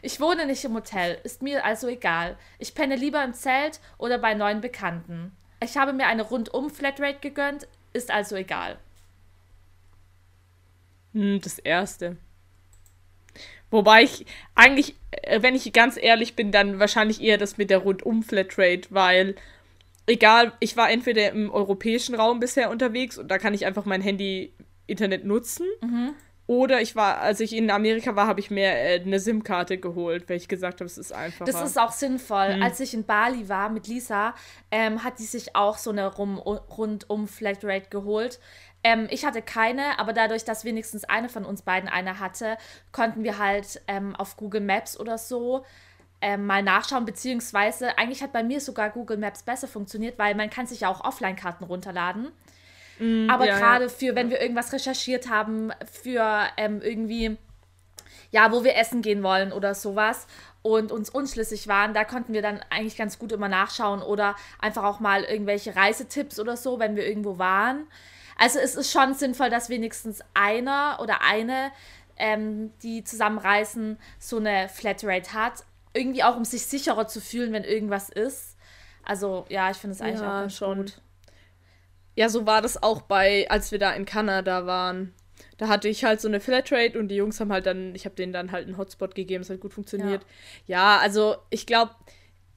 Ich 0.00 0.20
wohne 0.20 0.46
nicht 0.46 0.64
im 0.64 0.74
Hotel, 0.74 1.18
ist 1.24 1.42
mir 1.42 1.64
also 1.64 1.88
egal. 1.88 2.38
Ich 2.58 2.74
penne 2.74 2.94
lieber 2.94 3.22
im 3.24 3.34
Zelt 3.34 3.80
oder 3.98 4.16
bei 4.16 4.34
neuen 4.34 4.60
Bekannten. 4.60 5.32
Ich 5.62 5.76
habe 5.76 5.92
mir 5.92 6.06
eine 6.06 6.22
Rundum-Flatrate 6.22 7.18
gegönnt, 7.18 7.66
ist 7.92 8.12
also 8.12 8.36
egal. 8.36 8.78
Hm, 11.12 11.40
das 11.42 11.58
erste. 11.58 12.16
Wobei 13.70 14.02
ich 14.02 14.26
eigentlich, 14.54 14.96
äh, 15.10 15.42
wenn 15.42 15.54
ich 15.54 15.72
ganz 15.72 15.96
ehrlich 15.96 16.36
bin, 16.36 16.52
dann 16.52 16.78
wahrscheinlich 16.78 17.20
eher 17.20 17.38
das 17.38 17.58
mit 17.58 17.70
der 17.70 17.78
Rundum-Flatrate, 17.78 18.88
weil 18.90 19.34
egal, 20.06 20.52
ich 20.60 20.76
war 20.76 20.90
entweder 20.90 21.30
im 21.32 21.50
europäischen 21.50 22.14
Raum 22.14 22.40
bisher 22.40 22.70
unterwegs 22.70 23.18
und 23.18 23.28
da 23.30 23.38
kann 23.38 23.54
ich 23.54 23.66
einfach 23.66 23.84
mein 23.84 24.00
Handy-Internet 24.00 25.24
nutzen. 25.24 25.66
Oder 26.48 26.80
ich 26.80 26.96
war, 26.96 27.18
als 27.18 27.40
ich 27.40 27.54
in 27.54 27.70
Amerika 27.70 28.16
war, 28.16 28.26
habe 28.26 28.40
ich 28.40 28.50
mir 28.50 28.68
äh, 28.68 29.02
eine 29.04 29.20
SIM-Karte 29.20 29.76
geholt, 29.76 30.30
weil 30.30 30.38
ich 30.38 30.48
gesagt 30.48 30.80
habe, 30.80 30.86
es 30.86 30.96
ist 30.96 31.12
einfacher. 31.12 31.44
Das 31.44 31.62
ist 31.62 31.78
auch 31.78 31.92
sinnvoll. 31.92 32.58
Als 32.62 32.80
ich 32.80 32.94
in 32.94 33.04
Bali 33.04 33.50
war 33.50 33.68
mit 33.68 33.86
Lisa, 33.86 34.34
ähm, 34.70 35.04
hat 35.04 35.18
die 35.18 35.24
sich 35.24 35.54
auch 35.54 35.76
so 35.76 35.90
eine 35.90 36.06
Rum 36.06 36.38
rundum 36.38 37.28
Flatrate 37.28 37.90
geholt. 37.90 38.40
Ähm, 38.84 39.08
ich 39.10 39.24
hatte 39.24 39.42
keine, 39.42 39.98
aber 39.98 40.12
dadurch, 40.12 40.44
dass 40.44 40.64
wenigstens 40.64 41.04
eine 41.04 41.28
von 41.28 41.44
uns 41.44 41.62
beiden 41.62 41.88
eine 41.88 42.20
hatte, 42.20 42.56
konnten 42.92 43.24
wir 43.24 43.38
halt 43.38 43.80
ähm, 43.88 44.14
auf 44.16 44.36
Google 44.36 44.60
Maps 44.60 44.98
oder 44.98 45.18
so 45.18 45.64
ähm, 46.20 46.46
mal 46.46 46.62
nachschauen, 46.62 47.04
beziehungsweise 47.04 47.98
eigentlich 47.98 48.22
hat 48.22 48.32
bei 48.32 48.42
mir 48.42 48.60
sogar 48.60 48.90
Google 48.90 49.18
Maps 49.18 49.42
besser 49.42 49.68
funktioniert, 49.68 50.18
weil 50.18 50.34
man 50.34 50.50
kann 50.50 50.66
sich 50.66 50.80
ja 50.80 50.88
auch 50.88 51.04
Offline-Karten 51.04 51.64
runterladen. 51.64 52.32
aber 53.30 53.46
ja, 53.46 53.58
gerade 53.58 53.88
für, 53.88 54.14
wenn 54.16 54.30
wir 54.30 54.40
irgendwas 54.40 54.72
recherchiert 54.72 55.28
haben, 55.28 55.72
für 55.90 56.48
ähm, 56.56 56.80
irgendwie 56.82 57.36
ja, 58.30 58.52
wo 58.52 58.64
wir 58.64 58.76
essen 58.76 59.02
gehen 59.02 59.22
wollen 59.22 59.52
oder 59.52 59.74
sowas 59.74 60.26
und 60.62 60.92
uns 60.92 61.08
unschlüssig 61.08 61.68
waren, 61.68 61.94
da 61.94 62.04
konnten 62.04 62.32
wir 62.32 62.42
dann 62.42 62.60
eigentlich 62.70 62.96
ganz 62.96 63.18
gut 63.18 63.32
immer 63.32 63.48
nachschauen 63.48 64.02
oder 64.02 64.36
einfach 64.58 64.84
auch 64.84 65.00
mal 65.00 65.24
irgendwelche 65.24 65.74
Reisetipps 65.74 66.38
oder 66.38 66.56
so, 66.56 66.78
wenn 66.78 66.96
wir 66.96 67.06
irgendwo 67.06 67.38
waren. 67.38 67.86
Also 68.38 68.58
es 68.60 68.76
ist 68.76 68.92
schon 68.92 69.14
sinnvoll, 69.14 69.50
dass 69.50 69.68
wenigstens 69.68 70.20
einer 70.34 70.98
oder 71.02 71.22
eine, 71.22 71.72
ähm, 72.16 72.72
die 72.82 73.04
zusammenreisen, 73.04 73.98
so 74.18 74.38
eine 74.38 74.68
Flatrate 74.70 75.32
hat. 75.34 75.64
Irgendwie 75.94 76.22
auch, 76.24 76.36
um 76.36 76.44
sich 76.44 76.66
sicherer 76.66 77.08
zu 77.08 77.20
fühlen, 77.20 77.52
wenn 77.52 77.64
irgendwas 77.64 78.08
ist. 78.10 78.56
Also 79.04 79.46
ja, 79.50 79.70
ich 79.70 79.78
finde 79.78 79.94
es 79.94 80.00
eigentlich 80.02 80.22
Ja, 80.22 80.28
auch 80.40 80.40
ganz 80.42 80.54
schon. 80.54 80.78
gut. 80.78 81.02
Ja, 82.14 82.28
so 82.28 82.46
war 82.46 82.62
das 82.62 82.82
auch 82.82 83.02
bei, 83.02 83.46
als 83.50 83.70
wir 83.70 83.78
da 83.78 83.92
in 83.92 84.04
Kanada 84.04 84.66
waren. 84.66 85.14
Da 85.56 85.68
hatte 85.68 85.88
ich 85.88 86.04
halt 86.04 86.20
so 86.20 86.28
eine 86.28 86.40
Flatrate 86.40 86.98
und 86.98 87.08
die 87.08 87.16
Jungs 87.16 87.38
haben 87.40 87.52
halt 87.52 87.66
dann, 87.66 87.94
ich 87.94 88.04
habe 88.04 88.16
denen 88.16 88.32
dann 88.32 88.50
halt 88.52 88.66
einen 88.66 88.76
Hotspot 88.76 89.14
gegeben, 89.14 89.42
es 89.42 89.50
hat 89.50 89.60
gut 89.60 89.72
funktioniert. 89.74 90.26
Ja, 90.66 90.98
also 90.98 91.36
ich 91.50 91.66
glaube, 91.66 91.92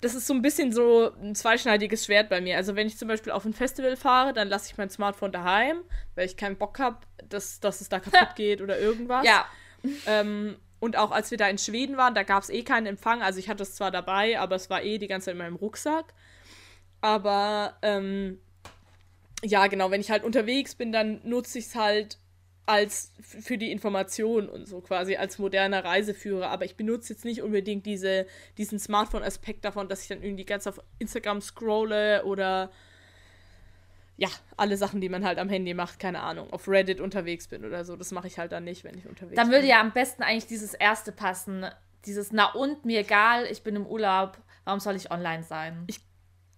das 0.02 0.16
ist 0.16 0.28
so 0.28 0.34
ein 0.34 0.42
bisschen 0.42 0.72
so 0.72 1.12
ein 1.22 1.36
zweischneidiges 1.36 2.06
Schwert 2.06 2.30
bei 2.30 2.42
mir. 2.42 2.58
Also 2.58 2.76
wenn 2.76 2.88
ich 2.88 2.98
zum 2.98 3.08
Beispiel 3.08 3.32
auf 3.32 3.46
ein 3.46 3.54
Festival 3.54 3.96
fahre, 3.96 4.34
dann 4.34 4.50
lasse 4.50 4.70
ich 4.72 4.78
mein 4.78 4.90
Smartphone 4.90 5.32
daheim, 5.32 5.78
weil 6.16 6.26
ich 6.26 6.36
keinen 6.38 6.58
Bock 6.58 6.80
habe, 6.80 6.98
dass, 7.30 7.60
dass 7.60 7.82
es 7.82 7.90
da 7.90 8.00
kaputt 8.02 8.36
geht 8.36 8.62
oder 8.62 8.80
irgendwas. 8.80 9.26
Ja, 9.26 9.46
Ähm, 10.08 10.58
Und 10.80 10.98
auch 10.98 11.12
als 11.12 11.30
wir 11.30 11.38
da 11.38 11.48
in 11.48 11.60
Schweden 11.60 11.98
waren, 11.98 12.16
da 12.16 12.24
gab 12.24 12.42
es 12.42 12.50
eh 12.50 12.64
keinen 12.64 12.88
Empfang. 12.88 13.22
Also 13.22 13.38
ich 13.40 13.50
hatte 13.50 13.62
es 13.64 13.76
zwar 13.76 13.92
dabei, 13.92 14.40
aber 14.40 14.56
es 14.56 14.70
war 14.72 14.82
eh 14.84 14.98
die 14.98 15.08
ganze 15.08 15.26
Zeit 15.26 15.34
in 15.34 15.38
meinem 15.38 15.56
Rucksack. 15.56 16.14
Aber 17.02 17.78
ähm, 17.84 18.40
ja, 19.44 19.68
genau, 19.68 19.92
wenn 19.92 20.02
ich 20.02 20.12
halt 20.12 20.24
unterwegs 20.24 20.76
bin, 20.76 20.92
dann 20.92 21.22
nutze 21.24 21.60
ich 21.60 21.66
es 21.66 21.76
halt 21.76 22.18
als 22.66 23.12
für 23.20 23.58
die 23.58 23.72
Information 23.72 24.48
und 24.48 24.68
so 24.68 24.82
quasi 24.82 25.16
als 25.16 25.40
moderner 25.40 25.84
Reiseführer. 25.84 26.50
Aber 26.50 26.66
ich 26.66 26.76
benutze 26.76 27.14
jetzt 27.14 27.26
nicht 27.26 27.42
unbedingt 27.42 27.86
diese, 27.86 28.28
diesen 28.58 28.80
Smartphone-Aspekt 28.80 29.66
davon, 29.66 29.90
dass 29.90 30.04
ich 30.04 30.08
dann 30.08 30.24
irgendwie 30.24 30.46
ganz 30.46 30.68
auf 30.68 30.82
Instagram 31.00 31.42
scrolle 31.42 32.24
oder 32.26 32.72
ja, 34.18 34.30
alle 34.56 34.78
Sachen, 34.78 35.02
die 35.02 35.10
man 35.10 35.26
halt 35.26 35.40
am 35.40 35.50
Handy 35.50 35.74
macht, 35.74 36.00
keine 36.00 36.22
Ahnung, 36.22 36.54
auf 36.54 36.68
Reddit 36.68 37.02
unterwegs 37.02 37.48
bin 37.48 37.66
oder 37.66 37.84
so. 37.84 37.96
Das 37.96 38.12
mache 38.12 38.28
ich 38.28 38.38
halt 38.38 38.52
dann 38.52 38.64
nicht, 38.64 38.84
wenn 38.84 38.96
ich 38.96 39.08
unterwegs 39.08 39.36
dann 39.36 39.48
bin. 39.48 39.52
Dann 39.52 39.52
würde 39.52 39.68
ja 39.68 39.82
am 39.82 39.92
besten 39.92 40.22
eigentlich 40.22 40.46
dieses 40.46 40.76
erste 40.76 41.12
passen. 41.12 41.66
Dieses, 42.06 42.32
na 42.32 42.54
und, 42.54 42.86
mir 42.86 43.00
egal, 43.00 43.46
ich 43.46 43.64
bin 43.64 43.76
im 43.76 43.88
Urlaub, 43.88 44.38
warum 44.64 44.80
soll 44.80 44.96
ich 44.96 45.10
online 45.10 45.44
sein? 45.44 45.86
Ich 45.88 46.02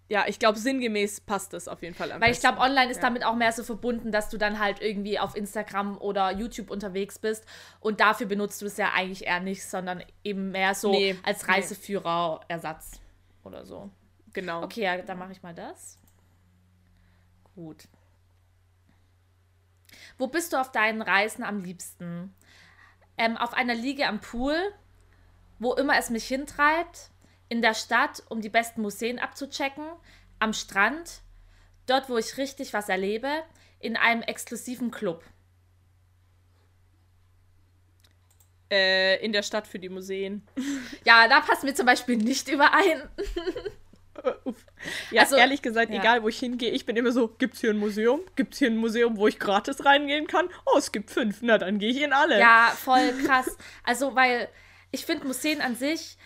ja, 0.09 0.25
ich 0.27 0.37
glaube, 0.37 0.59
sinngemäß 0.59 1.21
passt 1.21 1.53
das 1.53 1.67
auf 1.67 1.81
jeden 1.81 1.95
Fall 1.95 2.09
Weil 2.09 2.19
besten. 2.19 2.33
ich 2.33 2.39
glaube, 2.41 2.59
online 2.59 2.91
ist 2.91 2.97
ja. 2.97 3.03
damit 3.03 3.23
auch 3.23 3.35
mehr 3.35 3.51
so 3.51 3.63
verbunden, 3.63 4.11
dass 4.11 4.29
du 4.29 4.37
dann 4.37 4.59
halt 4.59 4.81
irgendwie 4.81 5.17
auf 5.17 5.35
Instagram 5.35 5.97
oder 5.97 6.31
YouTube 6.31 6.69
unterwegs 6.69 7.19
bist 7.19 7.45
und 7.79 7.99
dafür 7.99 8.27
benutzt 8.27 8.61
du 8.61 8.65
es 8.65 8.77
ja 8.77 8.91
eigentlich 8.93 9.25
eher 9.25 9.39
nicht, 9.39 9.65
sondern 9.65 10.03
eben 10.23 10.51
mehr 10.51 10.75
so 10.75 10.91
nee, 10.91 11.15
als 11.23 11.47
Reiseführerersatz 11.47 12.99
oder 13.43 13.65
so. 13.65 13.89
Genau. 14.33 14.63
Okay, 14.63 14.83
ja, 14.83 14.97
dann 14.97 15.17
mache 15.17 15.31
ich 15.31 15.41
mal 15.41 15.53
das. 15.53 15.99
Gut. 17.55 17.87
Wo 20.17 20.27
bist 20.27 20.53
du 20.53 20.57
auf 20.57 20.71
deinen 20.71 21.01
Reisen 21.01 21.43
am 21.43 21.63
liebsten? 21.63 22.33
Ähm, 23.17 23.37
auf 23.37 23.53
einer 23.53 23.75
Liege 23.75 24.07
am 24.07 24.19
Pool, 24.19 24.57
wo 25.59 25.73
immer 25.73 25.97
es 25.97 26.09
mich 26.09 26.25
hintreibt, 26.25 27.11
in 27.53 27.61
der 27.61 27.75
Stadt, 27.75 28.23
um 28.29 28.41
die 28.41 28.49
besten 28.49 28.81
Museen 28.81 29.19
abzuchecken, 29.19 29.85
am 30.39 30.53
Strand, 30.53 31.21
dort, 31.85 32.09
wo 32.09 32.17
ich 32.17 32.37
richtig 32.37 32.73
was 32.73 32.89
erlebe, 32.89 33.29
in 33.77 33.95
einem 33.95 34.23
exklusiven 34.23 34.89
Club. 34.89 35.23
Äh, 38.71 39.23
in 39.23 39.33
der 39.33 39.43
Stadt 39.43 39.67
für 39.67 39.77
die 39.77 39.89
Museen. 39.89 40.41
Ja, 41.05 41.27
da 41.27 41.41
passen 41.41 41.67
wir 41.67 41.75
zum 41.75 41.85
Beispiel 41.85 42.15
nicht 42.15 42.47
überein. 42.47 43.09
ja, 45.11 45.21
also, 45.21 45.35
ehrlich 45.35 45.61
gesagt, 45.61 45.91
ja. 45.91 45.99
egal 45.99 46.23
wo 46.23 46.29
ich 46.29 46.39
hingehe, 46.39 46.71
ich 46.71 46.87
bin 46.87 46.95
immer 46.95 47.11
so, 47.11 47.27
gibt's 47.27 47.59
hier 47.59 47.69
ein 47.69 47.77
Museum? 47.77 48.21
Gibt's 48.35 48.57
hier 48.57 48.69
ein 48.69 48.77
Museum, 48.77 49.17
wo 49.17 49.27
ich 49.27 49.37
gratis 49.37 49.85
reingehen 49.85 50.25
kann? 50.25 50.49
Oh, 50.65 50.77
es 50.77 50.91
gibt 50.91 51.11
fünf, 51.11 51.39
na 51.41 51.59
dann 51.59 51.77
gehe 51.77 51.91
ich 51.91 52.01
in 52.01 52.13
alle. 52.13 52.39
Ja, 52.39 52.73
voll 52.75 53.11
krass. 53.25 53.57
Also, 53.83 54.15
weil 54.15 54.49
ich 54.91 55.05
finde 55.05 55.27
Museen 55.27 55.61
an 55.61 55.75
sich, 55.75 56.17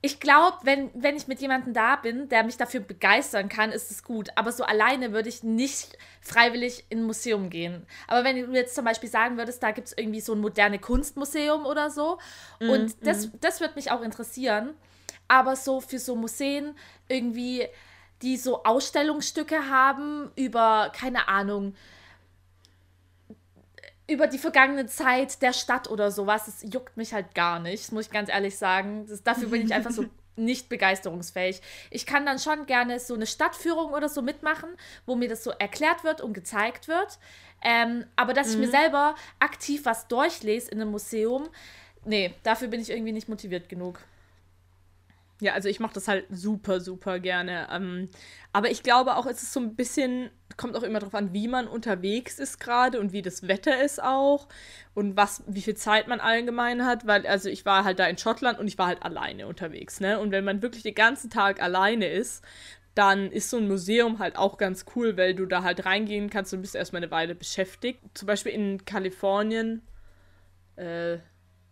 ich 0.00 0.20
glaube, 0.20 0.58
wenn, 0.62 0.90
wenn 0.94 1.16
ich 1.16 1.26
mit 1.26 1.40
jemandem 1.40 1.74
da 1.74 1.96
bin, 1.96 2.28
der 2.28 2.44
mich 2.44 2.56
dafür 2.56 2.80
begeistern 2.80 3.48
kann, 3.48 3.72
ist 3.72 3.90
es 3.90 4.04
gut. 4.04 4.28
Aber 4.36 4.52
so 4.52 4.62
alleine 4.62 5.12
würde 5.12 5.28
ich 5.28 5.42
nicht 5.42 5.98
freiwillig 6.20 6.84
in 6.88 7.00
ein 7.00 7.04
Museum 7.04 7.50
gehen. 7.50 7.84
Aber 8.06 8.22
wenn 8.22 8.36
du 8.36 8.52
jetzt 8.52 8.76
zum 8.76 8.84
Beispiel 8.84 9.08
sagen 9.08 9.36
würdest, 9.38 9.60
da 9.60 9.72
gibt 9.72 9.88
es 9.88 9.98
irgendwie 9.98 10.20
so 10.20 10.34
ein 10.34 10.40
moderne 10.40 10.78
Kunstmuseum 10.78 11.66
oder 11.66 11.90
so, 11.90 12.18
mm, 12.60 12.70
und 12.70 12.96
das, 13.04 13.26
mm. 13.26 13.40
das 13.40 13.60
würde 13.60 13.74
mich 13.74 13.90
auch 13.90 14.02
interessieren. 14.02 14.74
Aber 15.26 15.56
so 15.56 15.80
für 15.80 15.98
so 15.98 16.14
Museen 16.14 16.76
irgendwie, 17.08 17.66
die 18.22 18.36
so 18.36 18.62
Ausstellungsstücke 18.62 19.68
haben 19.68 20.30
über, 20.36 20.92
keine 20.94 21.26
Ahnung, 21.26 21.74
über 24.08 24.26
die 24.26 24.38
vergangene 24.38 24.86
Zeit 24.86 25.42
der 25.42 25.52
Stadt 25.52 25.90
oder 25.90 26.10
sowas, 26.10 26.46
das 26.46 26.64
juckt 26.72 26.96
mich 26.96 27.12
halt 27.12 27.34
gar 27.34 27.60
nicht, 27.60 27.84
das 27.84 27.92
muss 27.92 28.06
ich 28.06 28.10
ganz 28.10 28.30
ehrlich 28.30 28.56
sagen. 28.56 29.06
Das, 29.06 29.22
dafür 29.22 29.48
bin 29.48 29.66
ich 29.66 29.74
einfach 29.74 29.90
so 29.90 30.06
nicht 30.36 30.68
begeisterungsfähig. 30.68 31.60
Ich 31.90 32.06
kann 32.06 32.24
dann 32.24 32.38
schon 32.38 32.66
gerne 32.66 33.00
so 33.00 33.14
eine 33.14 33.26
Stadtführung 33.26 33.92
oder 33.92 34.08
so 34.08 34.22
mitmachen, 34.22 34.70
wo 35.04 35.14
mir 35.14 35.28
das 35.28 35.44
so 35.44 35.50
erklärt 35.50 36.04
wird 36.04 36.20
und 36.22 36.32
gezeigt 36.32 36.88
wird. 36.88 37.18
Ähm, 37.62 38.06
aber 38.16 38.32
dass 38.32 38.48
mhm. 38.48 38.52
ich 38.52 38.58
mir 38.60 38.66
mhm. 38.68 38.82
selber 38.82 39.14
aktiv 39.40 39.84
was 39.84 40.08
durchlese 40.08 40.70
in 40.70 40.80
einem 40.80 40.90
Museum, 40.90 41.48
nee, 42.04 42.34
dafür 42.44 42.68
bin 42.68 42.80
ich 42.80 42.90
irgendwie 42.90 43.12
nicht 43.12 43.28
motiviert 43.28 43.68
genug. 43.68 44.00
Ja, 45.40 45.52
also 45.52 45.68
ich 45.68 45.78
mache 45.78 45.94
das 45.94 46.08
halt 46.08 46.26
super, 46.30 46.80
super 46.80 47.20
gerne. 47.20 47.68
Ähm, 47.70 48.08
aber 48.52 48.70
ich 48.70 48.82
glaube 48.82 49.16
auch, 49.16 49.26
es 49.26 49.42
ist 49.42 49.52
so 49.52 49.60
ein 49.60 49.76
bisschen, 49.76 50.30
kommt 50.56 50.74
auch 50.76 50.82
immer 50.82 50.98
darauf 50.98 51.14
an, 51.14 51.32
wie 51.32 51.46
man 51.46 51.68
unterwegs 51.68 52.40
ist 52.40 52.58
gerade 52.58 52.98
und 52.98 53.12
wie 53.12 53.22
das 53.22 53.46
Wetter 53.46 53.80
ist 53.82 54.02
auch 54.02 54.48
und 54.94 55.16
was, 55.16 55.44
wie 55.46 55.62
viel 55.62 55.76
Zeit 55.76 56.08
man 56.08 56.18
allgemein 56.18 56.84
hat, 56.84 57.06
weil, 57.06 57.24
also 57.24 57.48
ich 57.48 57.64
war 57.64 57.84
halt 57.84 58.00
da 58.00 58.06
in 58.06 58.18
Schottland 58.18 58.58
und 58.58 58.66
ich 58.66 58.78
war 58.78 58.88
halt 58.88 59.02
alleine 59.04 59.46
unterwegs, 59.46 60.00
ne? 60.00 60.18
Und 60.18 60.32
wenn 60.32 60.44
man 60.44 60.60
wirklich 60.60 60.82
den 60.82 60.94
ganzen 60.96 61.30
Tag 61.30 61.62
alleine 61.62 62.08
ist, 62.08 62.42
dann 62.96 63.30
ist 63.30 63.50
so 63.50 63.58
ein 63.58 63.68
Museum 63.68 64.18
halt 64.18 64.36
auch 64.36 64.58
ganz 64.58 64.86
cool, 64.96 65.16
weil 65.16 65.34
du 65.34 65.46
da 65.46 65.62
halt 65.62 65.84
reingehen 65.84 66.30
kannst 66.30 66.52
und 66.52 66.62
bist 66.62 66.74
erstmal 66.74 67.00
eine 67.02 67.12
Weile 67.12 67.36
beschäftigt. 67.36 68.00
Zum 68.14 68.26
Beispiel 68.26 68.50
in 68.52 68.84
Kalifornien 68.84 69.82
äh, 70.76 71.18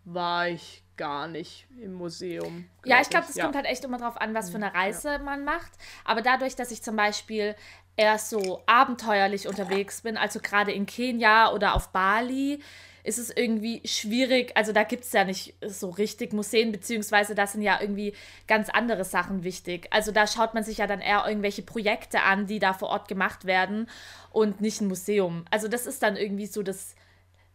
war 0.05 0.49
ich 0.49 0.83
gar 0.97 1.27
nicht 1.27 1.67
im 1.81 1.93
Museum. 1.93 2.67
Ja, 2.83 2.99
ich 3.01 3.09
glaube, 3.09 3.27
das 3.27 3.35
ja. 3.35 3.43
kommt 3.43 3.55
halt 3.55 3.65
echt 3.65 3.83
immer 3.83 3.97
drauf 3.97 4.19
an, 4.19 4.33
was 4.33 4.49
für 4.49 4.57
eine 4.57 4.73
Reise 4.73 5.13
ja. 5.13 5.17
man 5.19 5.45
macht. 5.45 5.71
Aber 6.03 6.21
dadurch, 6.21 6.55
dass 6.55 6.71
ich 6.71 6.81
zum 6.81 6.95
Beispiel 6.95 7.55
eher 7.95 8.17
so 8.17 8.61
abenteuerlich 8.65 9.47
unterwegs 9.47 10.01
bin, 10.01 10.17
also 10.17 10.39
gerade 10.39 10.71
in 10.71 10.85
Kenia 10.85 11.51
oder 11.51 11.75
auf 11.75 11.89
Bali, 11.89 12.61
ist 13.07 13.17
es 13.17 13.29
irgendwie 13.29 13.81
schwierig. 13.85 14.51
Also 14.55 14.73
da 14.73 14.83
gibt 14.83 15.05
es 15.05 15.13
ja 15.13 15.23
nicht 15.23 15.55
so 15.65 15.89
richtig 15.89 16.33
Museen, 16.33 16.73
beziehungsweise 16.73 17.35
da 17.35 17.47
sind 17.47 17.61
ja 17.61 17.79
irgendwie 17.79 18.13
ganz 18.47 18.69
andere 18.69 19.05
Sachen 19.05 19.43
wichtig. 19.43 19.87
Also 19.91 20.11
da 20.11 20.27
schaut 20.27 20.53
man 20.53 20.63
sich 20.63 20.79
ja 20.79 20.87
dann 20.87 20.99
eher 20.99 21.23
irgendwelche 21.25 21.61
Projekte 21.61 22.23
an, 22.23 22.47
die 22.47 22.59
da 22.59 22.73
vor 22.73 22.89
Ort 22.89 23.07
gemacht 23.07 23.45
werden 23.45 23.89
und 24.31 24.59
nicht 24.59 24.81
ein 24.81 24.89
Museum. 24.89 25.45
Also 25.51 25.69
das 25.69 25.85
ist 25.85 26.03
dann 26.03 26.17
irgendwie 26.17 26.47
so 26.47 26.63
das 26.63 26.95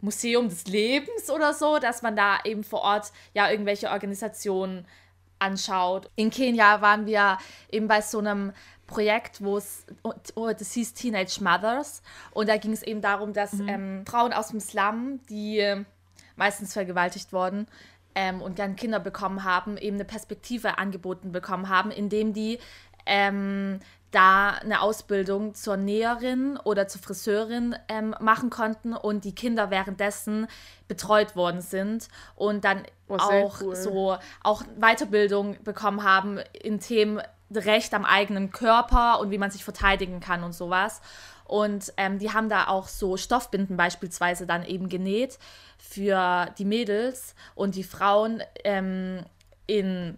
Museum 0.03 0.49
des 0.49 0.67
Lebens 0.67 1.31
oder 1.31 1.55
so, 1.55 1.79
dass 1.79 2.03
man 2.03 2.15
da 2.15 2.41
eben 2.45 2.65
vor 2.65 2.83
Ort 2.83 3.13
ja 3.33 3.51
irgendwelche 3.51 3.89
Organisationen 3.89 4.87
anschaut. 5.39 6.09
In 6.17 6.31
Kenia 6.31 6.81
waren 6.83 7.07
wir 7.07 7.39
eben 7.71 7.89
bei 7.89 8.01
so 8.01 8.19
einem 8.19 8.53
Projekt, 8.87 9.43
wo 9.43 9.57
es, 9.57 9.87
oh, 10.03 10.51
das 10.53 10.73
hieß 10.73 10.95
Teenage 10.95 11.43
Mothers 11.43 12.03
und 12.33 12.49
da 12.49 12.57
ging 12.59 12.73
es 12.73 12.83
eben 12.83 13.01
darum, 13.01 13.33
dass 13.33 13.55
mhm. 13.55 13.69
ähm, 13.69 14.07
Frauen 14.07 14.33
aus 14.33 14.49
dem 14.49 14.61
Slum, 14.61 15.21
die 15.31 15.61
äh, 15.61 15.85
meistens 16.37 16.75
vergewaltigt 16.75 17.33
wurden, 17.33 17.67
ähm, 18.15 18.43
und 18.43 18.59
dann 18.59 18.77
Kinder 18.77 19.01
bekommen 19.01 19.45
haben, 19.45 19.79
eben 19.79 19.97
eine 19.97 20.05
Perspektive 20.05 20.79
angeboten 20.79 21.33
bekommen 21.33 21.69
haben, 21.69 21.91
indem 21.91 22.35
die 22.35 22.59
ähm, 23.07 23.81
da 24.13 24.51
eine 24.51 24.81
Ausbildung 24.81 25.55
zur 25.55 25.77
Näherin 25.77 26.59
oder 26.63 26.87
zur 26.87 27.01
Friseurin 27.01 27.75
ähm, 27.89 28.15
machen 28.21 28.51
konnten 28.51 28.95
und 28.95 29.25
die 29.25 29.35
Kinder 29.35 29.71
währenddessen 29.71 30.47
betreut 30.87 31.35
worden 31.35 31.61
sind 31.61 32.09
und 32.37 32.65
dann 32.65 32.85
oh, 33.09 33.17
auch 33.17 33.61
cool. 33.63 33.77
so 33.77 34.17
auch 34.43 34.63
Weiterbildung 34.79 35.57
bekommen 35.65 36.05
haben 36.05 36.39
in 36.53 36.79
Themen 36.79 37.21
Recht 37.55 37.93
am 37.93 38.05
eigenen 38.05 38.51
Körper 38.51 39.21
und 39.21 39.31
wie 39.31 39.39
man 39.39 39.51
sich 39.51 39.65
verteidigen 39.65 40.21
kann 40.21 40.43
und 40.43 40.55
sowas. 40.55 41.01
Und 41.45 41.93
ähm, 41.99 42.19
die 42.19 42.33
haben 42.33 42.49
da 42.49 42.69
auch 42.69 42.89
so 42.89 43.17
Stoffbinden 43.17 43.77
beispielsweise 43.77 44.47
dann 44.47 44.65
eben 44.65 44.89
genäht 44.89 45.39
für 45.79 46.47
die 46.57 46.65
Mädels 46.65 47.35
und 47.55 47.75
die 47.75 47.85
Frauen 47.85 48.43
ähm, 48.65 49.25
in 49.67 50.17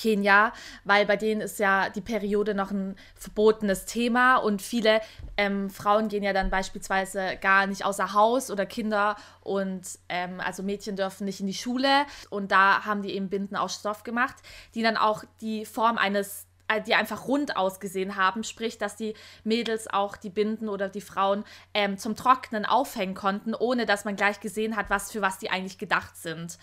Kenia, 0.00 0.52
weil 0.84 1.06
bei 1.06 1.16
denen 1.16 1.40
ist 1.40 1.58
ja 1.58 1.90
die 1.90 2.00
Periode 2.00 2.54
noch 2.54 2.70
ein 2.70 2.96
verbotenes 3.14 3.84
Thema 3.84 4.36
und 4.36 4.62
viele 4.62 5.00
ähm, 5.36 5.70
Frauen 5.70 6.08
gehen 6.08 6.22
ja 6.22 6.32
dann 6.32 6.50
beispielsweise 6.50 7.36
gar 7.40 7.66
nicht 7.66 7.84
außer 7.84 8.14
Haus 8.14 8.50
oder 8.50 8.66
Kinder 8.66 9.16
und 9.40 9.82
ähm, 10.08 10.40
also 10.40 10.62
Mädchen 10.62 10.96
dürfen 10.96 11.24
nicht 11.24 11.40
in 11.40 11.46
die 11.46 11.54
Schule 11.54 12.06
und 12.30 12.52
da 12.52 12.84
haben 12.84 13.02
die 13.02 13.14
eben 13.14 13.28
Binden 13.28 13.56
aus 13.56 13.74
Stoff 13.74 14.02
gemacht, 14.02 14.36
die 14.74 14.82
dann 14.82 14.96
auch 14.96 15.24
die 15.40 15.64
Form 15.64 15.98
eines 15.98 16.46
die 16.86 16.94
einfach 16.94 17.26
rund 17.26 17.56
ausgesehen 17.56 18.16
haben, 18.16 18.44
sprich, 18.44 18.78
dass 18.78 18.96
die 18.96 19.14
Mädels 19.44 19.88
auch 19.88 20.16
die 20.16 20.30
Binden 20.30 20.68
oder 20.68 20.88
die 20.88 21.00
Frauen 21.00 21.44
ähm, 21.74 21.98
zum 21.98 22.14
Trocknen 22.14 22.64
aufhängen 22.64 23.14
konnten, 23.14 23.54
ohne 23.54 23.86
dass 23.86 24.04
man 24.04 24.16
gleich 24.16 24.40
gesehen 24.40 24.76
hat, 24.76 24.90
was 24.90 25.10
für 25.10 25.22
was 25.22 25.38
die 25.38 25.50
eigentlich 25.50 25.78
gedacht 25.78 26.16
sind. 26.16 26.58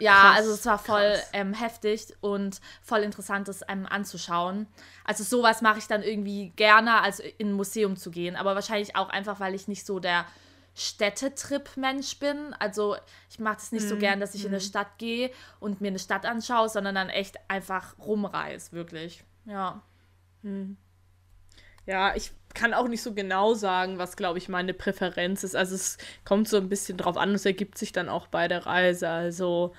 Ja, 0.00 0.12
krass, 0.12 0.36
also 0.36 0.52
es 0.52 0.66
war 0.66 0.78
voll 0.78 1.16
ähm, 1.32 1.54
heftig 1.54 2.14
und 2.20 2.60
voll 2.82 3.00
interessant, 3.00 3.48
das 3.48 3.62
ähm, 3.68 3.86
anzuschauen. 3.86 4.68
Also 5.04 5.24
sowas 5.24 5.60
mache 5.60 5.78
ich 5.78 5.88
dann 5.88 6.02
irgendwie 6.02 6.50
gerne, 6.50 7.02
als 7.02 7.18
in 7.18 7.48
ein 7.48 7.52
Museum 7.52 7.96
zu 7.96 8.10
gehen. 8.10 8.36
Aber 8.36 8.54
wahrscheinlich 8.54 8.94
auch 8.94 9.08
einfach, 9.08 9.40
weil 9.40 9.54
ich 9.54 9.66
nicht 9.66 9.84
so 9.84 9.98
der 9.98 10.24
Städtetrip-Mensch 10.78 12.18
bin. 12.20 12.54
Also 12.60 12.96
ich 13.28 13.40
mache 13.40 13.56
das 13.56 13.72
nicht 13.72 13.86
mm, 13.86 13.88
so 13.88 13.94
mhm, 13.96 14.00
gern, 14.00 14.20
dass 14.20 14.34
ich 14.34 14.44
mm. 14.44 14.46
in 14.46 14.52
eine 14.52 14.62
mhm. 14.62 14.66
Stadt 14.66 14.98
gehe 14.98 15.32
und 15.58 15.80
mir 15.80 15.88
eine 15.88 15.98
Stadt 15.98 16.24
anschaue, 16.24 16.68
sondern 16.68 16.94
dann 16.94 17.08
echt 17.08 17.36
einfach 17.48 17.98
rumreise, 17.98 18.72
wirklich. 18.72 19.24
Ja. 19.48 19.82
Mm. 20.42 20.72
Ja, 21.86 22.14
ich 22.14 22.32
kann 22.54 22.74
auch 22.74 22.88
nicht 22.88 23.02
so 23.02 23.14
genau 23.14 23.54
sagen, 23.54 23.98
was, 23.98 24.16
glaube 24.16 24.38
ich, 24.38 24.48
meine 24.48 24.74
Präferenz 24.74 25.42
ist. 25.42 25.56
Also 25.56 25.74
es 25.74 25.96
kommt 26.24 26.48
so 26.48 26.58
ein 26.58 26.68
bisschen 26.68 26.98
drauf 26.98 27.16
an, 27.16 27.34
es 27.34 27.46
ergibt 27.46 27.78
sich 27.78 27.92
dann 27.92 28.08
auch 28.08 28.26
bei 28.26 28.46
der 28.48 28.66
Reise. 28.66 29.08
Also 29.08 29.72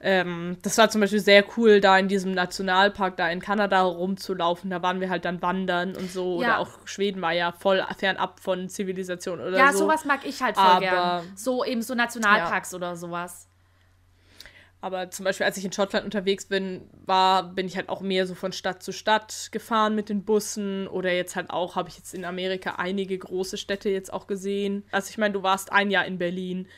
ähm, 0.00 0.58
das 0.62 0.76
war 0.78 0.90
zum 0.90 1.00
Beispiel 1.00 1.20
sehr 1.20 1.44
cool, 1.56 1.80
da 1.80 1.98
in 1.98 2.08
diesem 2.08 2.32
Nationalpark 2.32 3.16
da 3.16 3.28
in 3.28 3.40
Kanada 3.40 3.82
rumzulaufen. 3.82 4.70
Da 4.70 4.82
waren 4.82 5.00
wir 5.00 5.10
halt 5.10 5.24
dann 5.24 5.42
wandern 5.42 5.96
und 5.96 6.10
so. 6.10 6.40
Ja. 6.42 6.48
Oder 6.48 6.58
auch 6.60 6.86
Schweden 6.86 7.22
war 7.22 7.32
ja 7.32 7.52
voll 7.52 7.84
fernab 7.98 8.40
von 8.40 8.68
Zivilisation 8.68 9.40
oder 9.40 9.58
ja, 9.58 9.72
so. 9.72 9.78
Ja, 9.78 9.84
sowas 9.84 10.04
mag 10.04 10.20
ich 10.24 10.42
halt 10.42 10.56
voll 10.56 10.64
Aber, 10.64 10.80
gern. 10.80 11.32
So 11.34 11.64
eben 11.64 11.82
so 11.82 11.94
Nationalparks 11.94 12.72
ja. 12.72 12.76
oder 12.76 12.96
sowas. 12.96 13.48
Aber 14.86 15.10
zum 15.10 15.24
Beispiel, 15.24 15.44
als 15.44 15.56
ich 15.56 15.64
in 15.64 15.72
Schottland 15.72 16.04
unterwegs 16.04 16.46
bin, 16.46 16.88
war, 17.04 17.52
bin 17.52 17.66
ich 17.66 17.76
halt 17.76 17.88
auch 17.88 18.02
mehr 18.02 18.24
so 18.24 18.36
von 18.36 18.52
Stadt 18.52 18.84
zu 18.84 18.92
Stadt 18.92 19.48
gefahren 19.50 19.96
mit 19.96 20.08
den 20.08 20.24
Bussen. 20.24 20.86
Oder 20.86 21.12
jetzt 21.12 21.34
halt 21.34 21.50
auch, 21.50 21.74
habe 21.74 21.88
ich 21.88 21.96
jetzt 21.96 22.14
in 22.14 22.24
Amerika 22.24 22.76
einige 22.76 23.18
große 23.18 23.56
Städte 23.56 23.88
jetzt 23.88 24.12
auch 24.12 24.28
gesehen. 24.28 24.84
Also 24.92 25.10
ich 25.10 25.18
meine, 25.18 25.34
du 25.34 25.42
warst 25.42 25.72
ein 25.72 25.90
Jahr 25.90 26.04
in 26.04 26.18
Berlin. 26.18 26.68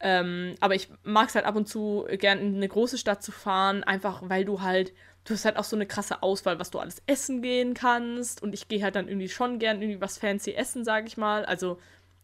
Ähm, 0.00 0.56
aber 0.58 0.74
ich 0.74 0.88
mag 1.04 1.28
es 1.28 1.36
halt 1.36 1.44
ab 1.44 1.54
und 1.54 1.68
zu 1.68 2.08
gern 2.10 2.40
in 2.40 2.56
eine 2.56 2.66
große 2.66 2.98
Stadt 2.98 3.22
zu 3.22 3.30
fahren, 3.30 3.84
einfach 3.84 4.20
weil 4.24 4.44
du 4.44 4.60
halt, 4.60 4.92
du 5.22 5.34
hast 5.34 5.44
halt 5.44 5.58
auch 5.58 5.64
so 5.64 5.76
eine 5.76 5.86
krasse 5.86 6.24
Auswahl, 6.24 6.58
was 6.58 6.72
du 6.72 6.80
alles 6.80 7.00
essen 7.06 7.40
gehen 7.40 7.72
kannst. 7.72 8.42
Und 8.42 8.52
ich 8.52 8.66
gehe 8.66 8.82
halt 8.82 8.96
dann 8.96 9.06
irgendwie 9.06 9.28
schon 9.28 9.60
gern 9.60 9.80
irgendwie 9.80 10.00
was 10.00 10.18
fancy 10.18 10.54
essen, 10.54 10.84
sage 10.84 11.06
ich 11.06 11.16
mal. 11.16 11.44
Also 11.44 11.78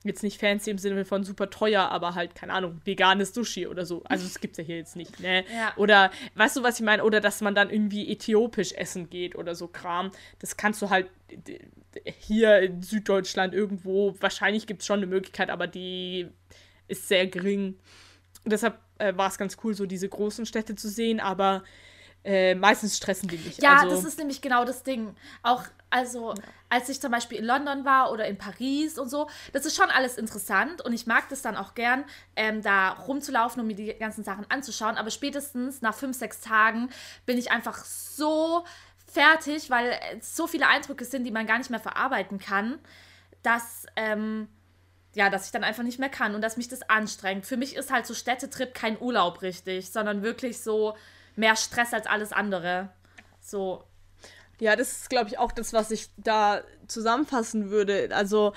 jetzt 0.05 0.23
nicht 0.23 0.39
fancy 0.39 0.71
im 0.71 0.79
Sinne 0.79 1.05
von 1.05 1.25
super 1.25 1.51
teuer, 1.51 1.89
aber 1.91 2.15
halt, 2.15 2.35
keine 2.35 2.53
Ahnung, 2.53 2.81
veganes 2.85 3.35
Sushi 3.35 3.67
oder 3.67 3.87
so. 3.87 4.03
Also 4.05 4.25
das 4.25 4.39
gibt's 4.41 4.59
ja 4.59 4.65
hier 4.65 4.77
jetzt 4.77 4.97
nicht, 4.97 5.19
ne? 5.21 5.45
Ja. 5.53 5.73
Oder, 5.77 6.11
weißt 6.35 6.57
du, 6.57 6.63
was 6.63 6.79
ich 6.79 6.85
meine? 6.85 7.03
Oder 7.05 7.21
dass 7.21 7.41
man 7.41 7.55
dann 7.55 7.71
irgendwie 7.71 8.11
äthiopisch 8.13 8.73
essen 8.73 9.09
geht 9.09 9.35
oder 9.35 9.55
so 9.55 9.67
Kram. 9.67 10.11
Das 10.39 10.57
kannst 10.57 10.83
du 10.83 10.91
halt 10.91 11.09
hier 12.19 12.61
in 12.61 12.83
Süddeutschland 12.83 13.55
irgendwo, 13.55 14.15
wahrscheinlich 14.21 14.67
gibt's 14.67 14.87
schon 14.87 14.99
eine 14.99 15.07
Möglichkeit, 15.07 15.51
aber 15.51 15.67
die 15.67 16.29
ist 16.87 17.09
sehr 17.09 17.27
gering. 17.27 17.79
Und 18.45 18.53
deshalb 18.53 18.79
äh, 18.99 19.17
war 19.17 19.29
es 19.29 19.39
ganz 19.39 19.57
cool, 19.65 19.75
so 19.75 19.87
diese 19.87 20.09
großen 20.09 20.45
Städte 20.45 20.75
zu 20.75 20.89
sehen, 20.89 21.19
aber 21.19 21.65
äh, 22.25 22.55
meistens 22.55 22.97
stressen 22.97 23.29
die 23.29 23.37
mich. 23.37 23.59
Ja, 23.59 23.81
also, 23.81 23.91
das 23.95 24.05
ist 24.05 24.19
nämlich 24.19 24.41
genau 24.41 24.65
das 24.65 24.83
Ding. 24.83 25.15
Auch, 25.43 25.63
also, 25.91 26.31
ja. 26.33 26.43
als 26.71 26.89
ich 26.89 27.01
zum 27.01 27.13
Beispiel 27.13 27.39
in 27.39 27.45
London 27.45 27.85
war 27.85 28.11
oder 28.11 28.27
in 28.27 28.39
Paris 28.39 28.99
und 28.99 29.11
so, 29.11 29.29
das 29.53 29.67
ist 29.67 29.77
schon 29.77 29.91
alles 29.91 30.17
interessant 30.17 30.81
und 30.81 30.95
ich 30.95 31.07
mag 31.07 31.29
das 31.29 31.43
dann 31.43 31.57
auch 31.57 31.75
gern, 31.75 32.05
ähm, 32.35 32.63
da 32.63 32.93
rumzulaufen 32.93 33.61
und 33.61 33.67
mir 33.67 33.77
die 33.77 33.93
ganzen 33.95 34.25
Sachen 34.25 34.51
anzuschauen. 34.51 34.97
Aber 34.97 35.11
spätestens 35.11 35.83
nach 35.83 35.95
fünf, 35.95 36.17
sechs 36.17 36.41
Tagen 36.41 36.89
bin 37.27 37.37
ich 37.37 37.51
einfach 37.51 37.85
so 37.85 38.65
fertig, 39.07 39.69
weil 39.69 39.99
es 40.19 40.35
so 40.35 40.47
viele 40.47 40.67
Eindrücke 40.67 41.05
sind, 41.05 41.25
die 41.25 41.31
man 41.31 41.47
gar 41.47 41.59
nicht 41.59 41.71
mehr 41.71 41.81
verarbeiten 41.81 42.39
kann, 42.39 42.79
dass. 43.43 43.87
Ähm, 43.97 44.49
ja, 45.17 45.31
dass 45.31 45.47
ich 45.47 45.53
dann 45.53 45.63
einfach 45.63 45.85
nicht 45.85 46.01
mehr 46.01 46.09
kann 46.09 46.35
und 46.35 46.43
dass 46.43 46.57
mich 46.57 46.67
das 46.67 46.83
anstrengt. 46.91 47.47
Für 47.47 47.57
mich 47.57 47.77
ist 47.77 47.93
halt 47.93 48.05
so 48.05 48.15
Städtetrip 48.15 48.75
kein 48.75 49.01
Urlaub 49.01 49.43
richtig, 49.43 49.93
sondern 49.93 50.25
wirklich 50.25 50.61
so 50.61 50.97
mehr 51.37 51.57
Stress 51.57 51.93
als 51.93 52.07
alles 52.07 52.33
andere. 52.33 52.91
So. 53.41 53.85
Ja, 54.61 54.77
das 54.77 54.93
ist, 54.93 55.11
glaube 55.11 55.29
ich, 55.29 55.39
auch 55.39 55.53
das, 55.53 55.73
was 55.73 55.91
ich 55.91 56.09
da 56.17 56.63
zusammenfassen 56.87 57.71
würde. 57.71 58.11
Also, 58.13 58.53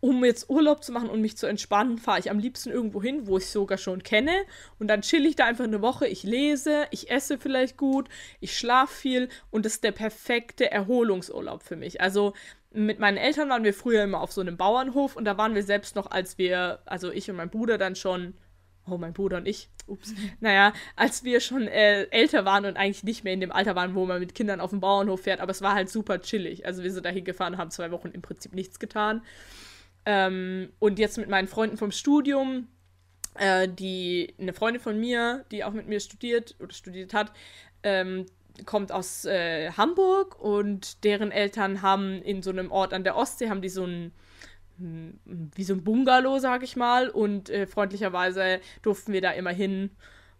um 0.00 0.24
jetzt 0.24 0.50
Urlaub 0.50 0.84
zu 0.84 0.92
machen 0.92 1.08
und 1.08 1.22
mich 1.22 1.36
zu 1.36 1.46
entspannen, 1.46 1.98
fahre 1.98 2.20
ich 2.20 2.30
am 2.30 2.38
liebsten 2.38 2.70
irgendwo 2.70 3.02
hin, 3.02 3.26
wo 3.26 3.38
ich 3.38 3.48
sogar 3.48 3.78
schon 3.78 4.02
kenne. 4.02 4.44
Und 4.78 4.88
dann 4.88 5.00
chill 5.00 5.24
ich 5.24 5.34
da 5.34 5.46
einfach 5.46 5.64
eine 5.64 5.80
Woche. 5.80 6.06
Ich 6.06 6.22
lese, 6.22 6.86
ich 6.90 7.10
esse 7.10 7.38
vielleicht 7.38 7.78
gut, 7.78 8.08
ich 8.38 8.56
schlafe 8.56 8.94
viel 8.94 9.28
und 9.50 9.64
das 9.64 9.76
ist 9.76 9.84
der 9.84 9.92
perfekte 9.92 10.70
Erholungsurlaub 10.70 11.62
für 11.62 11.76
mich. 11.76 12.00
Also 12.00 12.34
mit 12.70 12.98
meinen 12.98 13.16
Eltern 13.16 13.48
waren 13.48 13.64
wir 13.64 13.72
früher 13.72 14.02
immer 14.02 14.20
auf 14.20 14.32
so 14.32 14.40
einem 14.40 14.56
Bauernhof 14.56 15.16
und 15.16 15.24
da 15.24 15.38
waren 15.38 15.54
wir 15.54 15.62
selbst 15.62 15.96
noch, 15.96 16.10
als 16.10 16.38
wir, 16.38 16.80
also 16.84 17.10
ich 17.10 17.30
und 17.30 17.36
mein 17.36 17.50
Bruder 17.50 17.78
dann 17.78 17.96
schon 17.96 18.34
Oh, 18.86 18.98
mein 18.98 19.14
Bruder 19.14 19.38
und 19.38 19.46
ich. 19.46 19.68
Ups. 19.86 20.14
Naja, 20.40 20.72
als 20.96 21.24
wir 21.24 21.40
schon 21.40 21.68
äh, 21.68 22.04
älter 22.04 22.44
waren 22.44 22.64
und 22.66 22.76
eigentlich 22.76 23.02
nicht 23.02 23.24
mehr 23.24 23.32
in 23.32 23.40
dem 23.40 23.52
Alter 23.52 23.74
waren, 23.74 23.94
wo 23.94 24.04
man 24.04 24.20
mit 24.20 24.34
Kindern 24.34 24.60
auf 24.60 24.70
dem 24.70 24.80
Bauernhof 24.80 25.22
fährt, 25.22 25.40
aber 25.40 25.50
es 25.50 25.62
war 25.62 25.74
halt 25.74 25.88
super 25.88 26.20
chillig. 26.20 26.66
Also 26.66 26.82
wir 26.82 26.92
sind 26.92 27.04
dahin 27.04 27.24
gefahren, 27.24 27.56
haben 27.56 27.70
zwei 27.70 27.90
Wochen 27.90 28.08
im 28.08 28.22
Prinzip 28.22 28.54
nichts 28.54 28.78
getan. 28.78 29.22
Ähm, 30.06 30.70
und 30.78 30.98
jetzt 30.98 31.16
mit 31.16 31.28
meinen 31.28 31.48
Freunden 31.48 31.78
vom 31.78 31.92
Studium, 31.92 32.68
äh, 33.36 33.68
die 33.68 34.34
eine 34.38 34.52
Freundin 34.52 34.82
von 34.82 34.98
mir, 34.98 35.44
die 35.50 35.64
auch 35.64 35.72
mit 35.72 35.88
mir 35.88 36.00
studiert 36.00 36.56
oder 36.60 36.72
studiert 36.72 37.14
hat, 37.14 37.32
ähm, 37.82 38.26
kommt 38.66 38.92
aus 38.92 39.24
äh, 39.24 39.72
Hamburg 39.72 40.38
und 40.40 41.04
deren 41.04 41.32
Eltern 41.32 41.82
haben 41.82 42.22
in 42.22 42.42
so 42.42 42.50
einem 42.50 42.70
Ort 42.70 42.92
an 42.92 43.04
der 43.04 43.16
Ostsee, 43.16 43.48
haben 43.48 43.62
die 43.62 43.68
so 43.68 43.84
ein 43.84 44.12
wie 44.76 45.64
so 45.64 45.74
ein 45.74 45.84
Bungalow, 45.84 46.38
sag 46.38 46.62
ich 46.62 46.76
mal. 46.76 47.08
Und 47.08 47.50
äh, 47.50 47.66
freundlicherweise 47.66 48.60
durften 48.82 49.12
wir 49.12 49.20
da 49.20 49.30
immer 49.30 49.52
hin 49.52 49.90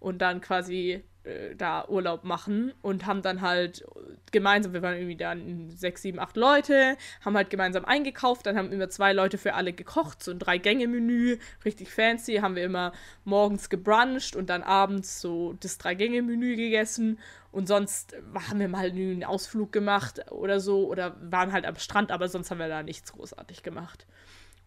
und 0.00 0.18
dann 0.18 0.40
quasi 0.40 1.02
äh, 1.24 1.54
da 1.56 1.88
Urlaub 1.88 2.24
machen 2.24 2.72
und 2.82 3.06
haben 3.06 3.22
dann 3.22 3.40
halt 3.40 3.84
gemeinsam, 4.30 4.72
wir 4.72 4.82
waren 4.82 4.96
irgendwie 4.96 5.16
dann 5.16 5.70
sechs, 5.70 6.02
sieben, 6.02 6.18
acht 6.18 6.36
Leute, 6.36 6.96
haben 7.24 7.36
halt 7.36 7.50
gemeinsam 7.50 7.84
eingekauft, 7.84 8.46
dann 8.46 8.56
haben 8.56 8.72
immer 8.72 8.88
zwei 8.88 9.12
Leute 9.12 9.38
für 9.38 9.54
alle 9.54 9.72
gekocht, 9.72 10.22
so 10.22 10.30
ein 10.30 10.38
Drei-Gänge-Menü, 10.38 11.38
richtig 11.64 11.90
fancy, 11.90 12.36
haben 12.36 12.56
wir 12.56 12.64
immer 12.64 12.92
morgens 13.24 13.70
gebruncht 13.70 14.36
und 14.36 14.50
dann 14.50 14.62
abends 14.62 15.20
so 15.20 15.54
das 15.60 15.78
Drei-Gänge-Menü 15.78 16.56
gegessen 16.56 17.18
und 17.52 17.68
sonst 17.68 18.16
haben 18.48 18.58
wir 18.58 18.68
mal 18.68 18.86
einen 18.86 19.24
Ausflug 19.24 19.72
gemacht 19.72 20.30
oder 20.32 20.60
so 20.60 20.88
oder 20.88 21.16
waren 21.20 21.52
halt 21.52 21.64
am 21.64 21.76
Strand, 21.76 22.10
aber 22.10 22.28
sonst 22.28 22.50
haben 22.50 22.58
wir 22.58 22.68
da 22.68 22.82
nichts 22.82 23.12
großartig 23.12 23.62
gemacht. 23.62 24.06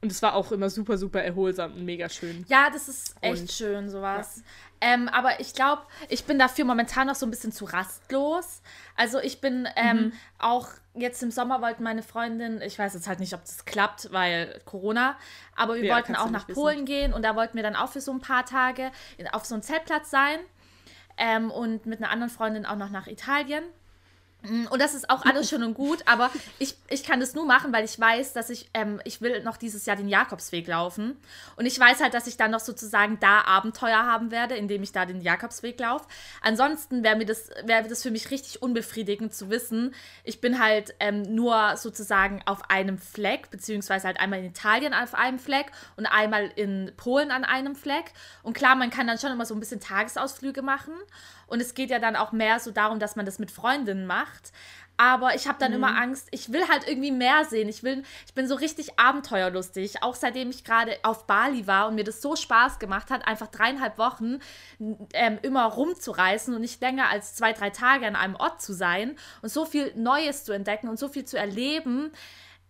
Und 0.02 0.12
es 0.12 0.22
war 0.22 0.36
auch 0.36 0.52
immer 0.52 0.70
super, 0.70 0.98
super 0.98 1.24
erholsam 1.24 1.74
und 1.74 1.84
mega 1.86 2.08
schön. 2.08 2.46
Ja, 2.48 2.70
das 2.70 2.88
ist 2.88 3.16
echt 3.22 3.42
und, 3.42 3.52
schön, 3.52 3.90
sowas. 3.90 4.38
Ja. 4.38 4.44
Ähm, 4.94 5.08
aber 5.08 5.40
ich 5.40 5.54
glaube, 5.54 5.82
ich 6.08 6.26
bin 6.26 6.38
dafür 6.38 6.66
momentan 6.66 7.08
noch 7.08 7.16
so 7.16 7.26
ein 7.26 7.32
bisschen 7.32 7.52
zu 7.52 7.66
rastlos. 7.66 8.62
Also 8.96 9.20
ich 9.20 9.42
bin 9.42 9.68
ähm, 9.76 9.98
mhm. 9.98 10.14
auch 10.38 10.68
jetzt 10.94 11.22
im 11.24 11.32
Sommer 11.32 11.62
wollten 11.62 11.84
meine 11.84 12.04
Freundin, 12.04 12.62
ich 12.62 12.78
weiß 12.78 12.94
jetzt 12.94 13.08
halt 13.08 13.20
nicht, 13.20 13.34
ob 13.34 13.42
das 13.42 13.66
klappt, 13.66 14.12
weil 14.12 14.60
Corona, 14.66 15.16
aber 15.56 15.76
wir 15.76 15.86
ja, 15.86 15.96
wollten 15.96 16.16
auch 16.16 16.30
nach 16.30 16.48
Polen 16.48 16.86
gehen 16.86 17.14
und 17.14 17.24
da 17.24 17.36
wollten 17.36 17.56
wir 17.56 17.64
dann 17.64 17.76
auch 17.76 17.90
für 17.90 18.02
so 18.02 18.12
ein 18.12 18.20
paar 18.20 18.46
Tage 18.46 18.92
auf 19.32 19.46
so 19.46 19.56
einem 19.56 19.62
Zeltplatz 19.62 20.10
sein 20.10 20.40
ähm, 21.18 21.52
und 21.52 21.86
mit 21.86 22.00
einer 22.00 22.10
anderen 22.10 22.32
Freundin 22.32 22.66
auch 22.66 22.76
noch 22.76 22.90
nach 22.90 23.08
Italien. 23.08 23.64
Mm, 24.44 24.68
und 24.68 24.82
das 24.82 24.94
ist 24.94 25.10
auch 25.10 25.26
alles 25.26 25.50
schön 25.50 25.64
und 25.64 25.74
gut, 25.74 26.04
aber 26.06 26.30
ich, 26.60 26.76
ich 26.90 27.04
kann 27.04 27.20
das 27.20 27.34
nur 27.34 27.46
machen, 27.46 27.74
weil 27.74 27.84
ich 27.86 28.00
weiß, 28.00 28.34
dass 28.34 28.50
ich, 28.50 28.70
ähm, 28.74 29.02
ich 29.04 29.22
will 29.22 29.44
noch 29.44 29.58
dieses 29.58 29.86
Jahr 29.86 29.96
den 29.96 30.08
Jakobsweg 30.08 30.68
laufen. 30.68 31.18
Und 31.56 31.66
ich 31.66 31.80
weiß 31.80 32.02
halt, 32.02 32.14
dass 32.14 32.28
ich 32.28 32.38
dann 32.38 32.52
noch 32.52 32.60
sozusagen 32.60 33.20
da 33.20 33.42
Abenteuer 33.42 34.06
haben 34.06 34.32
werde, 34.32 34.56
indem 34.56 34.84
ich 34.84 34.92
da 34.92 35.06
den 35.06 35.22
Jakobsweg 35.22 35.80
laufe. 35.80 36.06
Ansonsten 36.42 37.04
wäre 37.04 37.16
mir 37.16 37.26
das, 37.26 37.50
wäre 37.64 37.88
das 37.88 38.04
für 38.04 38.12
mich 38.12 38.32
richtig 38.32 38.62
unbefriedigend 38.62 39.34
zu 39.34 39.50
wissen, 39.50 39.94
ich 40.24 40.42
bin 40.42 40.60
halt 40.60 40.94
ähm, 41.00 41.24
nur 41.24 41.78
sozusagen 41.78 42.42
auf 42.46 42.70
einem 42.70 42.98
Fleck, 42.98 43.50
beziehungsweise 43.50 44.08
halt 44.08 44.20
einmal 44.20 44.40
in 44.40 44.46
Italien 44.46 44.94
auf 44.94 45.14
einem 45.14 45.40
Fleck 45.40 45.72
und 45.96 46.06
einmal 46.06 46.52
in 46.56 46.92
Polen 46.98 47.32
an 47.32 47.44
einem 47.44 47.76
Fleck. 47.76 48.14
Und 48.44 48.54
klar, 48.54 48.76
man 48.76 48.90
kann 48.90 49.08
dann 49.08 49.18
schon 49.18 49.32
immer 49.32 49.46
so 49.46 49.54
ein 49.54 49.60
bisschen 49.60 49.80
Tagesausflüge 49.80 50.62
machen. 50.62 50.94
Und 51.48 51.62
es 51.62 51.74
geht 51.74 51.90
ja 51.90 52.00
dann 52.00 52.16
auch 52.16 52.32
mehr 52.32 52.60
so 52.60 52.72
darum, 52.72 53.00
dass 53.00 53.16
man 53.16 53.26
das 53.26 53.40
mit 53.40 53.52
Freundinnen 53.52 54.06
macht. 54.06 54.52
Aber 54.98 55.36
ich 55.36 55.48
habe 55.48 55.60
dann 55.60 55.72
mhm. 55.72 55.78
immer 55.78 55.96
Angst, 55.96 56.28
ich 56.32 56.52
will 56.52 56.68
halt 56.68 56.88
irgendwie 56.88 57.12
mehr 57.12 57.46
sehen. 57.46 57.70
Ich 57.70 57.84
will, 57.84 58.04
ich 58.26 58.34
bin 58.34 58.48
so 58.48 58.56
richtig 58.56 59.00
abenteuerlustig. 59.00 60.02
Auch 60.02 60.16
seitdem 60.16 60.50
ich 60.50 60.64
gerade 60.64 60.98
auf 61.04 61.28
Bali 61.28 61.68
war 61.68 61.88
und 61.88 61.96
mir 61.96 62.04
das 62.04 62.22
so 62.22 62.36
Spaß 62.36 62.80
gemacht 62.80 63.12
hat, 63.12 63.28
einfach 63.28 63.48
dreieinhalb 63.48 64.00
Wochen 64.00 64.40
ähm, 65.14 65.38
immer 65.44 65.66
rumzureisen 65.66 66.56
und 66.56 66.62
nicht 66.62 66.82
länger 66.82 67.10
als 67.10 67.36
zwei, 67.36 67.54
drei 67.54 67.70
Tage 67.70 68.08
an 68.08 68.16
einem 68.16 68.36
Ort 68.36 68.62
zu 68.62 68.74
sein 68.74 69.16
und 69.44 69.50
so 69.50 69.66
viel 69.66 69.94
Neues 69.96 70.46
zu 70.46 70.52
entdecken 70.52 70.90
und 70.90 70.98
so 70.98 71.08
viel 71.08 71.26
zu 71.26 71.38
erleben. 71.38 72.12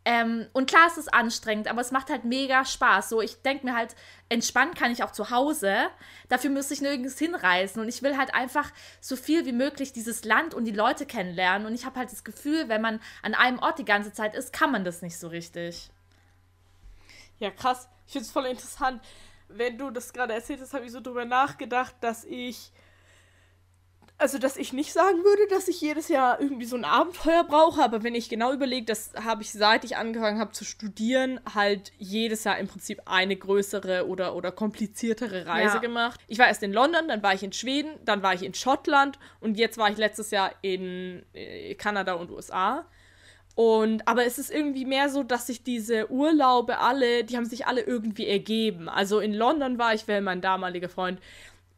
Ähm, 0.10 0.48
und 0.54 0.70
klar, 0.70 0.88
es 0.88 0.98
ist 0.98 1.14
anstrengend, 1.14 1.68
aber 1.68 1.82
es 1.82 1.92
macht 1.92 2.10
halt 2.10 2.24
mega 2.24 2.64
Spaß. 2.64 3.10
So, 3.10 3.22
ich 3.22 3.42
denke 3.42 3.66
mir 3.66 3.76
halt, 3.76 3.94
entspannen 4.30 4.74
kann 4.74 4.90
ich 4.90 5.04
auch 5.04 5.12
zu 5.12 5.32
Hause. 5.32 5.90
Dafür 6.30 6.50
müsste 6.50 6.76
ich 6.76 6.80
nirgends 6.80 7.20
hinreisen. 7.20 7.82
Und 7.82 7.90
ich 7.90 8.02
will 8.02 8.16
halt 8.16 8.34
einfach 8.34 8.72
so 9.02 9.18
viel 9.18 9.46
wie 9.46 9.52
möglich 9.52 9.92
dieses 9.92 10.24
Land 10.24 10.54
und 10.54 10.64
die 10.64 10.72
Leute 10.72 11.06
kennenlernen. 11.06 11.68
Und 11.68 11.76
ich 11.76 11.86
habe 11.86 12.00
halt 12.00 12.10
das 12.10 12.24
Gefühl, 12.24 12.70
wenn 12.70 12.82
man 12.82 13.02
an 13.22 13.34
einem 13.34 13.60
Ort 13.60 13.80
die 13.80 13.86
ganze 13.86 14.14
Zeit 14.14 14.34
ist, 14.34 14.54
kann 14.54 14.72
man 14.72 14.86
das 14.86 15.02
nicht 15.02 15.20
so 15.20 15.28
richtig. 15.28 15.90
Ja, 17.40 17.52
krass. 17.52 17.90
Ich 18.06 18.14
finde 18.14 18.28
es 18.28 18.32
voll 18.32 18.46
interessant. 18.46 19.04
Wenn 19.50 19.78
du 19.78 19.90
das 19.90 20.14
gerade 20.14 20.34
erzählt 20.34 20.62
hast, 20.62 20.74
habe 20.74 20.86
ich 20.86 20.94
so 20.94 21.02
drüber 21.02 21.26
nachgedacht, 21.26 21.96
dass 22.00 22.24
ich 22.24 22.72
also, 24.20 24.40
dass 24.40 24.58
ich 24.58 24.74
nicht 24.74 24.94
sagen 24.94 25.24
würde, 25.24 25.48
dass 25.50 25.68
ich 25.68 25.80
jedes 25.80 26.08
Jahr 26.08 26.42
irgendwie 26.42 26.66
so 26.66 26.76
ein 26.76 26.86
Abenteuer 26.86 27.44
brauche, 27.44 27.84
aber 27.84 28.02
wenn 28.02 28.16
ich 28.16 28.30
genau 28.30 28.52
überlege, 28.52 28.86
das 28.86 29.12
habe 29.24 29.44
ich 29.44 29.52
seit 29.52 29.84
ich 29.84 29.96
angefangen 29.96 30.40
habe 30.40 30.54
zu 30.54 30.66
studieren, 30.66 31.40
halt 31.54 31.92
jedes 32.00 32.44
Jahr 32.44 32.58
im 32.58 32.68
Prinzip 32.68 33.02
eine 33.06 33.36
größere 33.36 34.08
oder, 34.08 34.36
oder 34.36 34.52
kompliziertere 34.52 35.46
Reise 35.46 35.76
ja. 35.76 35.82
gemacht. 35.82 36.20
Ich 36.28 36.40
war 36.40 36.48
erst 36.48 36.64
in 36.64 36.74
London, 36.74 37.08
dann 37.08 37.22
war 37.22 37.36
ich 37.36 37.44
in 37.44 37.54
Schweden, 37.54 37.92
dann 38.06 38.24
war 38.24 38.34
ich 38.34 38.42
in 38.42 38.56
Schottland 38.56 39.20
und 39.40 39.56
jetzt 39.56 39.78
war 39.78 39.92
ich 39.92 39.98
letztes 39.98 40.32
Jahr 40.32 40.52
in 40.62 41.24
äh, 41.34 41.76
Kanada 41.76 42.14
und 42.14 42.32
USA. 42.32 42.88
Und, 43.54 44.08
aber 44.08 44.26
es 44.26 44.38
ist 44.38 44.52
irgendwie 44.52 44.86
mehr 44.86 45.10
so, 45.10 45.24
dass 45.24 45.48
sich 45.48 45.64
diese 45.64 46.12
Urlaube 46.12 46.80
alle, 46.80 47.24
die 47.24 47.38
haben 47.38 47.46
sich 47.46 47.66
alle 47.66 47.82
irgendwie 47.82 48.28
ergeben. 48.28 48.88
Also 48.88 49.20
in 49.20 49.34
London 49.34 49.78
war 49.78 49.94
ich, 49.94 50.08
weil 50.08 50.22
mein 50.22 50.42
damaliger 50.42 50.90
Freund 50.90 51.20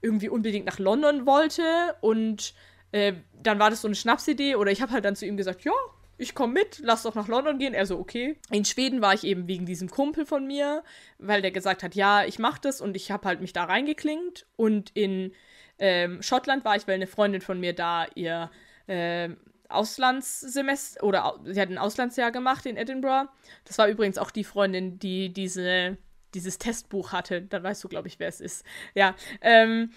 irgendwie 0.02 0.30
unbedingt 0.30 0.66
nach 0.66 0.80
London 0.80 1.26
wollte 1.26 1.96
und 2.02 2.54
äh, 2.92 3.14
dann 3.42 3.60
war 3.60 3.70
das 3.70 3.82
so 3.82 3.88
eine 3.88 3.96
Schnapsidee 3.96 4.56
oder 4.56 4.72
ich 4.72 4.82
habe 4.82 4.92
halt 4.92 5.06
dann 5.06 5.16
zu 5.16 5.26
ihm 5.26 5.38
gesagt, 5.38 5.64
ja, 5.64 5.74
ich 6.20 6.36
komme 6.36 6.54
mit, 6.54 6.80
lass 6.84 7.04
doch 7.04 7.16
nach 7.16 7.30
London 7.30 7.58
gehen. 7.60 7.74
Er 7.74 7.86
so, 7.86 7.98
okay. 7.98 8.38
In 8.52 8.66
Schweden 8.66 9.02
war 9.02 9.14
ich 9.14 9.24
eben 9.24 9.48
wegen 9.48 9.66
diesem 9.66 9.90
Kumpel 9.90 10.26
von 10.26 10.46
mir, 10.46 10.84
weil 11.18 11.42
der 11.42 11.52
gesagt 11.52 11.82
hat, 11.82 11.96
ja, 11.96 12.26
ich 12.26 12.40
mach 12.40 12.58
das 12.58 12.82
und 12.82 12.98
ich 12.98 13.10
habe 13.10 13.26
halt 13.26 13.40
mich 13.40 13.54
da 13.54 13.64
reingeklingt. 13.64 14.46
Und 14.58 14.92
in 14.96 15.32
ähm, 15.80 16.22
Schottland 16.22 16.66
war 16.66 16.76
ich, 16.76 16.88
weil 16.88 16.96
eine 16.96 17.08
Freundin 17.08 17.40
von 17.40 17.60
mir 17.60 17.74
da 17.74 18.06
ihr 18.16 18.52
äh, 18.88 19.30
Auslandssemester 19.70 21.04
oder 21.04 21.40
sie 21.46 21.62
hat 21.62 21.70
ein 21.70 21.78
Auslandsjahr 21.78 22.32
gemacht 22.32 22.66
in 22.66 22.76
Edinburgh. 22.76 23.30
Das 23.64 23.78
war 23.78 23.88
übrigens 23.88 24.18
auch 24.18 24.32
die 24.32 24.44
Freundin, 24.44 25.00
die 25.00 25.32
diese, 25.32 25.98
dieses 26.34 26.58
Testbuch 26.58 27.12
hatte. 27.12 27.42
Dann 27.42 27.64
weißt 27.64 27.84
du, 27.84 27.88
glaube 27.88 28.08
ich, 28.08 28.20
wer 28.20 28.28
es 28.28 28.42
ist. 28.42 28.66
Ja. 28.94 29.16
Ähm, 29.42 29.92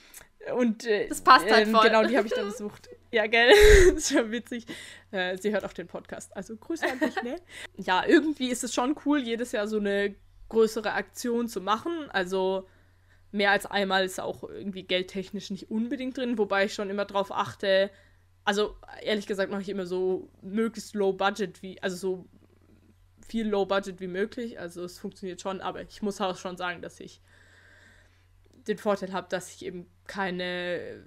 und 0.55 0.87
äh, 0.87 1.09
das 1.09 1.21
passt 1.21 1.51
halt 1.51 1.69
ähm, 1.69 1.75
voll. 1.75 1.87
Genau, 1.87 2.05
die 2.05 2.17
habe 2.17 2.27
ich 2.27 2.35
da 2.35 2.43
besucht. 2.43 2.89
Ja, 3.15 3.27
gell? 3.27 3.53
das 3.89 4.05
ist 4.05 4.15
schon 4.15 4.31
witzig. 4.31 4.65
Äh, 5.11 5.37
sie 5.37 5.53
hört 5.53 5.67
auch 5.67 5.75
den 5.75 5.87
Podcast. 5.87 6.35
Also 6.35 6.57
Grüße 6.57 6.91
an 6.91 6.99
dich, 6.99 7.23
ne? 7.23 7.37
ja, 7.77 8.07
irgendwie 8.07 8.49
ist 8.49 8.65
es 8.65 8.73
schon 8.73 8.97
cool, 9.05 9.21
jedes 9.21 9.53
Jahr 9.53 9.69
so 9.69 9.77
eine 9.77 10.15
größere 10.49 10.95
Aktion 10.95 11.47
zu 11.47 11.61
machen. 11.61 12.11
Also 12.11 12.67
mehr 13.31 13.51
als 13.51 13.67
einmal 13.67 14.07
ist 14.07 14.19
auch 14.19 14.45
irgendwie 14.45 14.85
geldtechnisch 14.85 15.51
nicht 15.51 15.71
unbedingt 15.71 16.17
drin, 16.17 16.39
wobei 16.39 16.65
ich 16.65 16.73
schon 16.73 16.89
immer 16.89 17.05
drauf 17.05 17.31
achte. 17.33 17.91
Also 18.45 18.77
ehrlich 19.03 19.27
gesagt 19.27 19.51
mache 19.51 19.61
ich 19.61 19.69
immer 19.69 19.85
so 19.85 20.31
möglichst 20.41 20.95
low 20.95 21.13
budget 21.13 21.63
wie, 21.63 21.83
also 21.83 21.97
so 21.97 22.25
viel 23.27 23.49
low 23.49 23.67
budget 23.67 24.01
wie 24.01 24.09
möglich. 24.09 24.59
Also 24.59 24.85
es 24.85 24.99
funktioniert 24.99 25.41
schon, 25.41 25.61
aber 25.61 25.83
ich 25.83 26.03
muss 26.03 26.21
auch 26.21 26.37
schon 26.37 26.57
sagen, 26.57 26.83
dass 26.83 27.01
ich 27.01 27.21
den 28.69 28.79
Vorteil 28.79 29.13
habe, 29.13 29.29
dass 29.29 29.55
ich 29.55 29.65
eben 29.65 29.87
keine, 30.07 31.05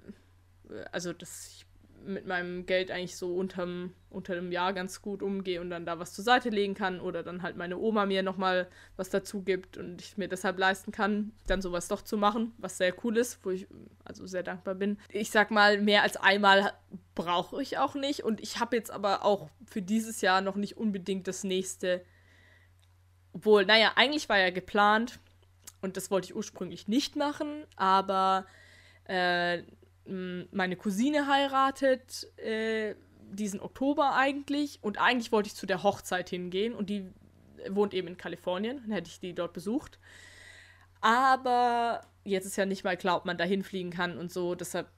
also 0.92 1.12
dass 1.12 1.48
ich 1.48 1.65
mit 2.06 2.26
meinem 2.26 2.66
Geld 2.66 2.90
eigentlich 2.90 3.16
so 3.16 3.34
unterm, 3.34 3.92
unter 4.10 4.34
dem 4.34 4.52
Jahr 4.52 4.72
ganz 4.72 5.02
gut 5.02 5.22
umgehe 5.22 5.60
und 5.60 5.70
dann 5.70 5.84
da 5.84 5.98
was 5.98 6.12
zur 6.12 6.24
Seite 6.24 6.48
legen 6.48 6.74
kann 6.74 7.00
oder 7.00 7.22
dann 7.22 7.42
halt 7.42 7.56
meine 7.56 7.78
Oma 7.78 8.06
mir 8.06 8.22
nochmal 8.22 8.68
was 8.96 9.10
dazu 9.10 9.42
gibt 9.42 9.76
und 9.76 10.00
ich 10.00 10.16
mir 10.16 10.28
deshalb 10.28 10.58
leisten 10.58 10.92
kann, 10.92 11.32
dann 11.46 11.60
sowas 11.62 11.88
doch 11.88 12.02
zu 12.02 12.16
machen, 12.16 12.52
was 12.58 12.78
sehr 12.78 12.94
cool 13.04 13.16
ist, 13.16 13.44
wo 13.44 13.50
ich 13.50 13.66
also 14.04 14.26
sehr 14.26 14.42
dankbar 14.42 14.74
bin. 14.74 14.98
Ich 15.10 15.30
sag 15.30 15.50
mal, 15.50 15.80
mehr 15.80 16.02
als 16.02 16.16
einmal 16.16 16.72
brauche 17.14 17.60
ich 17.60 17.78
auch 17.78 17.94
nicht 17.94 18.24
und 18.24 18.40
ich 18.40 18.58
habe 18.60 18.76
jetzt 18.76 18.90
aber 18.90 19.24
auch 19.24 19.48
für 19.66 19.82
dieses 19.82 20.20
Jahr 20.20 20.40
noch 20.40 20.56
nicht 20.56 20.76
unbedingt 20.76 21.26
das 21.28 21.44
nächste, 21.44 22.04
obwohl, 23.32 23.66
naja, 23.66 23.92
eigentlich 23.96 24.28
war 24.28 24.38
ja 24.38 24.50
geplant 24.50 25.18
und 25.82 25.96
das 25.96 26.10
wollte 26.10 26.26
ich 26.26 26.36
ursprünglich 26.36 26.88
nicht 26.88 27.16
machen, 27.16 27.64
aber 27.76 28.46
äh, 29.04 29.62
meine 30.06 30.76
Cousine 30.76 31.26
heiratet 31.26 32.26
äh, 32.38 32.94
diesen 33.30 33.60
Oktober 33.60 34.14
eigentlich 34.14 34.78
und 34.82 34.98
eigentlich 34.98 35.32
wollte 35.32 35.48
ich 35.48 35.54
zu 35.54 35.66
der 35.66 35.82
Hochzeit 35.82 36.30
hingehen 36.30 36.74
und 36.74 36.90
die 36.90 37.10
wohnt 37.68 37.94
eben 37.94 38.08
in 38.08 38.16
Kalifornien, 38.16 38.80
dann 38.82 38.92
hätte 38.92 39.10
ich 39.10 39.20
die 39.20 39.34
dort 39.34 39.52
besucht. 39.52 39.98
Aber 41.00 42.02
jetzt 42.24 42.46
ist 42.46 42.56
ja 42.56 42.66
nicht 42.66 42.84
mal 42.84 42.96
klar, 42.96 43.16
ob 43.16 43.24
man 43.24 43.36
da 43.36 43.44
hinfliegen 43.44 43.90
kann 43.90 44.18
und 44.18 44.32
so, 44.32 44.54
deshalb 44.54 44.88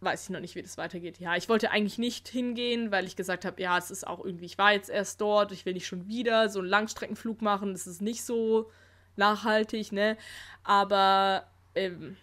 weiß 0.00 0.24
ich 0.24 0.30
noch 0.30 0.40
nicht, 0.40 0.56
wie 0.56 0.62
das 0.62 0.78
weitergeht. 0.78 1.18
Ja, 1.18 1.36
ich 1.36 1.48
wollte 1.48 1.70
eigentlich 1.70 1.98
nicht 1.98 2.28
hingehen, 2.28 2.90
weil 2.90 3.06
ich 3.06 3.16
gesagt 3.16 3.44
habe, 3.44 3.62
ja, 3.62 3.78
es 3.78 3.90
ist 3.90 4.06
auch 4.06 4.24
irgendwie, 4.24 4.46
ich 4.46 4.58
war 4.58 4.72
jetzt 4.72 4.90
erst 4.90 5.20
dort, 5.20 5.52
ich 5.52 5.64
will 5.64 5.74
nicht 5.74 5.86
schon 5.86 6.08
wieder 6.08 6.48
so 6.48 6.58
einen 6.58 6.68
Langstreckenflug 6.68 7.40
machen, 7.40 7.72
das 7.72 7.86
ist 7.86 8.02
nicht 8.02 8.24
so 8.24 8.70
nachhaltig, 9.16 9.92
ne? 9.92 10.16
Aber 10.64 11.46
ähm, 11.74 12.16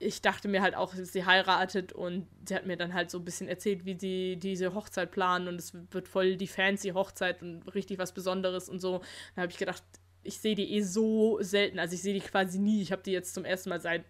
ich 0.00 0.22
dachte 0.22 0.48
mir 0.48 0.62
halt 0.62 0.74
auch, 0.74 0.94
sie 0.94 1.26
heiratet 1.26 1.92
und 1.92 2.26
sie 2.46 2.54
hat 2.54 2.64
mir 2.66 2.78
dann 2.78 2.94
halt 2.94 3.10
so 3.10 3.18
ein 3.18 3.24
bisschen 3.24 3.48
erzählt, 3.48 3.84
wie 3.84 3.98
sie 3.98 4.36
diese 4.36 4.74
Hochzeit 4.74 5.10
planen 5.10 5.46
und 5.46 5.56
es 5.56 5.74
wird 5.92 6.08
voll 6.08 6.36
die 6.36 6.46
fancy 6.46 6.90
Hochzeit 6.90 7.42
und 7.42 7.62
richtig 7.74 7.98
was 7.98 8.12
Besonderes 8.12 8.70
und 8.70 8.80
so. 8.80 9.02
Da 9.36 9.42
habe 9.42 9.52
ich 9.52 9.58
gedacht, 9.58 9.82
ich 10.22 10.40
sehe 10.40 10.54
die 10.54 10.72
eh 10.72 10.80
so 10.80 11.38
selten, 11.42 11.78
also 11.78 11.94
ich 11.94 12.00
sehe 12.00 12.14
die 12.14 12.20
quasi 12.20 12.58
nie. 12.58 12.80
Ich 12.80 12.92
habe 12.92 13.02
die 13.02 13.12
jetzt 13.12 13.34
zum 13.34 13.44
ersten 13.44 13.68
Mal 13.68 13.80
seit 13.80 14.04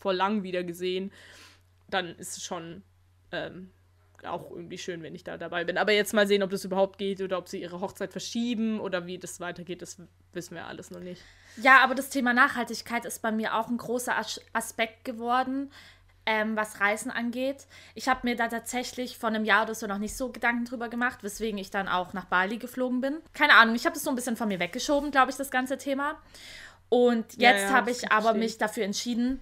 vor 0.00 0.12
lang 0.12 0.42
wieder 0.42 0.64
gesehen. 0.64 1.12
Dann 1.88 2.16
ist 2.16 2.36
es 2.36 2.44
schon 2.44 2.82
ähm, 3.30 3.70
auch 4.24 4.50
irgendwie 4.50 4.78
schön, 4.78 5.02
wenn 5.02 5.14
ich 5.14 5.24
da 5.24 5.36
dabei 5.36 5.64
bin. 5.64 5.78
Aber 5.78 5.92
jetzt 5.92 6.14
mal 6.14 6.26
sehen, 6.26 6.42
ob 6.42 6.50
das 6.50 6.64
überhaupt 6.64 6.98
geht 6.98 7.20
oder 7.20 7.38
ob 7.38 7.48
sie 7.48 7.60
ihre 7.60 7.80
Hochzeit 7.80 8.12
verschieben 8.12 8.80
oder 8.80 9.06
wie 9.06 9.18
das 9.18 9.40
weitergeht, 9.40 9.82
das 9.82 9.98
wissen 10.32 10.54
wir 10.54 10.66
alles 10.66 10.90
noch 10.90 11.00
nicht. 11.00 11.22
Ja, 11.56 11.82
aber 11.82 11.94
das 11.94 12.10
Thema 12.10 12.32
Nachhaltigkeit 12.32 13.04
ist 13.04 13.22
bei 13.22 13.32
mir 13.32 13.54
auch 13.54 13.68
ein 13.68 13.76
großer 13.76 14.16
As 14.16 14.40
Aspekt 14.52 15.04
geworden, 15.04 15.70
ähm, 16.26 16.56
was 16.56 16.80
Reisen 16.80 17.10
angeht. 17.10 17.66
Ich 17.94 18.08
habe 18.08 18.20
mir 18.24 18.36
da 18.36 18.48
tatsächlich 18.48 19.18
vor 19.18 19.30
einem 19.30 19.44
Jahr 19.44 19.64
oder 19.64 19.74
so 19.74 19.86
noch 19.86 19.98
nicht 19.98 20.16
so 20.16 20.30
Gedanken 20.30 20.64
drüber 20.64 20.88
gemacht, 20.88 21.22
weswegen 21.22 21.58
ich 21.58 21.70
dann 21.70 21.88
auch 21.88 22.12
nach 22.12 22.26
Bali 22.26 22.58
geflogen 22.58 23.00
bin. 23.00 23.18
Keine 23.32 23.54
Ahnung, 23.54 23.74
ich 23.74 23.84
habe 23.84 23.94
das 23.94 24.04
so 24.04 24.10
ein 24.10 24.16
bisschen 24.16 24.36
von 24.36 24.48
mir 24.48 24.60
weggeschoben, 24.60 25.10
glaube 25.10 25.30
ich, 25.30 25.36
das 25.36 25.50
ganze 25.50 25.78
Thema. 25.78 26.20
Und 26.88 27.24
jetzt 27.34 27.40
ja, 27.40 27.52
ja, 27.52 27.70
habe 27.70 27.90
ich 27.90 28.10
aber 28.10 28.34
mich 28.34 28.58
dafür 28.58 28.84
entschieden, 28.84 29.40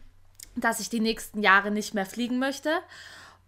dass 0.55 0.81
ich 0.81 0.91
die 0.91 1.01
nächsten 1.01 1.43
Jahre 1.43 1.71
nicht 1.71 1.95
mehr 1.95 2.07
fliegen 2.07 2.39
möchte 2.39 2.71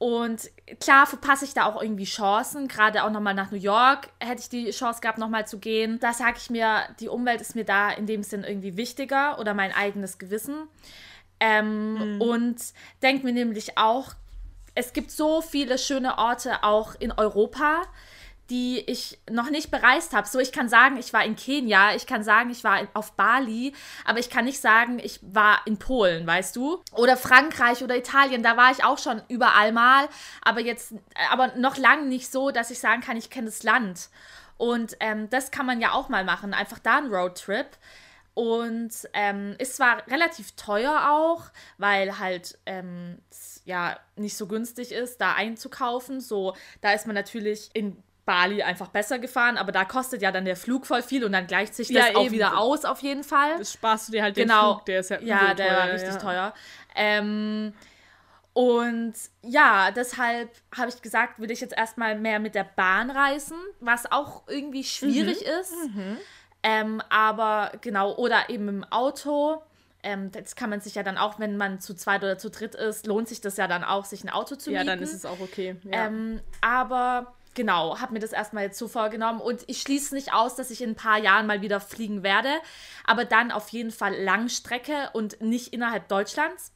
und 0.00 0.50
klar 0.80 1.06
verpasse 1.06 1.44
ich 1.44 1.52
da 1.52 1.66
auch 1.66 1.82
irgendwie 1.82 2.06
Chancen, 2.06 2.68
gerade 2.68 3.04
auch 3.04 3.10
nochmal 3.10 3.34
nach 3.34 3.50
New 3.50 3.58
York 3.58 4.08
hätte 4.18 4.40
ich 4.40 4.48
die 4.48 4.70
Chance 4.70 5.02
gehabt, 5.02 5.18
nochmal 5.18 5.46
zu 5.46 5.58
gehen. 5.58 6.00
Da 6.00 6.14
sage 6.14 6.38
ich 6.38 6.48
mir, 6.48 6.84
die 7.00 7.10
Umwelt 7.10 7.42
ist 7.42 7.54
mir 7.54 7.66
da 7.66 7.90
in 7.90 8.06
dem 8.06 8.22
Sinn 8.22 8.42
irgendwie 8.42 8.78
wichtiger 8.78 9.38
oder 9.38 9.52
mein 9.52 9.74
eigenes 9.74 10.18
Gewissen. 10.18 10.68
Ähm, 11.38 12.14
mhm. 12.14 12.20
Und 12.22 12.56
denke 13.02 13.26
mir 13.26 13.34
nämlich 13.34 13.76
auch, 13.76 14.14
es 14.74 14.94
gibt 14.94 15.10
so 15.10 15.42
viele 15.42 15.76
schöne 15.76 16.16
Orte 16.16 16.64
auch 16.64 16.94
in 16.98 17.12
Europa, 17.12 17.82
die 18.50 18.80
ich 18.80 19.18
noch 19.30 19.48
nicht 19.48 19.70
bereist 19.70 20.12
habe. 20.12 20.26
So, 20.28 20.40
ich 20.40 20.52
kann 20.52 20.68
sagen, 20.68 20.96
ich 20.96 21.12
war 21.12 21.24
in 21.24 21.36
Kenia, 21.36 21.94
ich 21.94 22.06
kann 22.06 22.22
sagen, 22.24 22.50
ich 22.50 22.64
war 22.64 22.80
auf 22.94 23.12
Bali, 23.12 23.72
aber 24.04 24.18
ich 24.18 24.28
kann 24.28 24.44
nicht 24.44 24.60
sagen, 24.60 24.98
ich 24.98 25.20
war 25.22 25.60
in 25.66 25.78
Polen, 25.78 26.26
weißt 26.26 26.56
du? 26.56 26.82
Oder 26.92 27.16
Frankreich 27.16 27.82
oder 27.82 27.96
Italien, 27.96 28.42
da 28.42 28.56
war 28.56 28.72
ich 28.72 28.84
auch 28.84 28.98
schon 28.98 29.22
überall 29.28 29.72
mal, 29.72 30.08
aber 30.42 30.60
jetzt, 30.60 30.94
aber 31.30 31.56
noch 31.56 31.76
lange 31.76 32.06
nicht 32.06 32.30
so, 32.30 32.50
dass 32.50 32.70
ich 32.70 32.80
sagen 32.80 33.00
kann, 33.00 33.16
ich 33.16 33.30
kenne 33.30 33.46
das 33.46 33.62
Land. 33.62 34.10
Und 34.56 34.96
ähm, 35.00 35.30
das 35.30 35.50
kann 35.50 35.64
man 35.64 35.80
ja 35.80 35.92
auch 35.92 36.08
mal 36.08 36.24
machen, 36.24 36.52
einfach 36.52 36.78
da 36.78 36.98
ein 36.98 37.06
Roadtrip. 37.06 37.68
Und 38.34 38.92
ähm, 39.12 39.56
ist 39.58 39.76
zwar 39.76 40.06
relativ 40.06 40.52
teuer 40.52 41.10
auch, 41.10 41.50
weil 41.78 42.18
halt 42.18 42.58
ähm, 42.64 43.18
ja 43.64 43.98
nicht 44.16 44.36
so 44.36 44.46
günstig 44.46 44.92
ist, 44.92 45.20
da 45.20 45.34
einzukaufen. 45.34 46.20
So, 46.20 46.54
da 46.80 46.92
ist 46.92 47.06
man 47.06 47.14
natürlich 47.14 47.70
in 47.74 48.02
Bali 48.24 48.62
einfach 48.62 48.88
besser 48.88 49.18
gefahren, 49.18 49.56
aber 49.56 49.72
da 49.72 49.84
kostet 49.84 50.22
ja 50.22 50.30
dann 50.30 50.44
der 50.44 50.56
Flug 50.56 50.86
voll 50.86 51.02
viel 51.02 51.24
und 51.24 51.32
dann 51.32 51.46
gleicht 51.46 51.74
sich 51.74 51.88
das 51.88 52.10
ja, 52.10 52.16
auch 52.16 52.30
wieder 52.30 52.58
aus 52.58 52.84
auf 52.84 53.00
jeden 53.00 53.24
Fall. 53.24 53.58
Das 53.58 53.72
sparst 53.72 54.08
du 54.08 54.12
dir 54.12 54.22
halt 54.22 54.36
den 54.36 54.48
genau. 54.48 54.74
Flug, 54.74 54.86
der 54.86 55.00
ist 55.00 55.10
ja 55.10 55.20
Ja, 55.20 55.54
der 55.54 55.66
teuer, 55.66 55.78
war 55.78 55.92
richtig 55.92 56.14
ja. 56.14 56.18
teuer. 56.18 56.54
Ähm, 56.94 57.72
und 58.52 59.14
ja, 59.42 59.90
deshalb 59.90 60.50
habe 60.76 60.88
ich 60.88 61.00
gesagt, 61.00 61.38
will 61.38 61.50
ich 61.50 61.60
jetzt 61.60 61.76
erstmal 61.76 62.18
mehr 62.18 62.40
mit 62.40 62.54
der 62.54 62.64
Bahn 62.64 63.10
reisen, 63.10 63.56
was 63.80 64.10
auch 64.10 64.42
irgendwie 64.48 64.84
schwierig 64.84 65.40
mhm. 65.40 65.60
ist. 65.60 65.72
Mhm. 65.94 66.16
Ähm, 66.62 67.02
aber 67.08 67.72
genau, 67.80 68.14
oder 68.16 68.50
eben 68.50 68.68
im 68.68 68.84
Auto. 68.84 69.62
Ähm, 70.02 70.30
das 70.32 70.56
kann 70.56 70.70
man 70.70 70.80
sich 70.80 70.94
ja 70.94 71.02
dann 71.02 71.18
auch, 71.18 71.38
wenn 71.38 71.56
man 71.56 71.78
zu 71.78 71.94
zweit 71.94 72.22
oder 72.22 72.38
zu 72.38 72.50
dritt 72.50 72.74
ist, 72.74 73.06
lohnt 73.06 73.28
sich 73.28 73.40
das 73.40 73.56
ja 73.58 73.68
dann 73.68 73.84
auch, 73.84 74.04
sich 74.06 74.24
ein 74.24 74.30
Auto 74.30 74.56
zu 74.56 74.70
mieten. 74.70 74.86
Ja, 74.86 74.94
dann 74.94 75.02
ist 75.02 75.12
es 75.12 75.26
auch 75.26 75.40
okay. 75.40 75.76
Ja. 75.84 76.06
Ähm, 76.06 76.40
aber 76.62 77.34
genau, 77.54 77.98
habe 77.98 78.12
mir 78.12 78.20
das 78.20 78.32
erstmal 78.32 78.64
jetzt 78.64 78.78
so 78.78 78.88
vorgenommen 78.88 79.40
und 79.40 79.64
ich 79.66 79.80
schließe 79.82 80.14
nicht 80.14 80.32
aus, 80.32 80.54
dass 80.56 80.70
ich 80.70 80.82
in 80.82 80.90
ein 80.90 80.96
paar 80.96 81.18
Jahren 81.18 81.46
mal 81.46 81.62
wieder 81.62 81.80
fliegen 81.80 82.22
werde, 82.22 82.50
aber 83.04 83.24
dann 83.24 83.50
auf 83.50 83.68
jeden 83.70 83.90
Fall 83.90 84.14
Langstrecke 84.14 85.10
und 85.12 85.40
nicht 85.40 85.72
innerhalb 85.72 86.08
Deutschlands. 86.08 86.72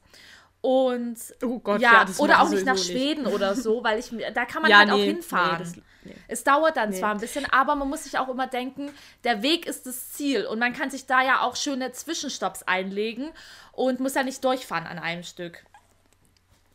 Und 0.61 1.17
oh 1.43 1.59
Gott, 1.59 1.79
ja, 1.79 2.05
ja 2.05 2.05
oder 2.17 2.41
auch 2.41 2.49
nicht 2.49 2.65
nach 2.65 2.77
Schweden 2.77 3.25
nicht. 3.25 3.35
oder 3.35 3.55
so, 3.55 3.83
weil 3.83 3.99
ich 3.99 4.11
da 4.33 4.45
kann 4.45 4.63
man 4.63 4.71
ja, 4.71 4.79
halt 4.79 4.89
nee, 4.89 4.93
auch 4.93 4.97
hinfahren. 4.97 5.57
Nee, 5.59 5.63
das, 5.63 5.75
nee. 6.03 6.15
Es 6.27 6.43
dauert 6.43 6.75
dann 6.77 6.91
zwar 6.91 7.11
ein 7.11 7.19
bisschen, 7.19 7.45
aber 7.51 7.75
man 7.75 7.87
muss 7.87 8.05
sich 8.05 8.17
auch 8.17 8.29
immer 8.29 8.47
denken, 8.47 8.89
der 9.23 9.43
Weg 9.43 9.67
ist 9.67 9.85
das 9.85 10.13
Ziel 10.13 10.47
und 10.47 10.57
man 10.57 10.73
kann 10.73 10.89
sich 10.89 11.05
da 11.05 11.21
ja 11.21 11.41
auch 11.41 11.55
schöne 11.55 11.91
Zwischenstopps 11.91 12.63
einlegen 12.63 13.29
und 13.73 13.99
muss 13.99 14.15
ja 14.15 14.23
nicht 14.23 14.43
durchfahren 14.43 14.87
an 14.87 14.97
einem 14.97 15.21
Stück. 15.21 15.63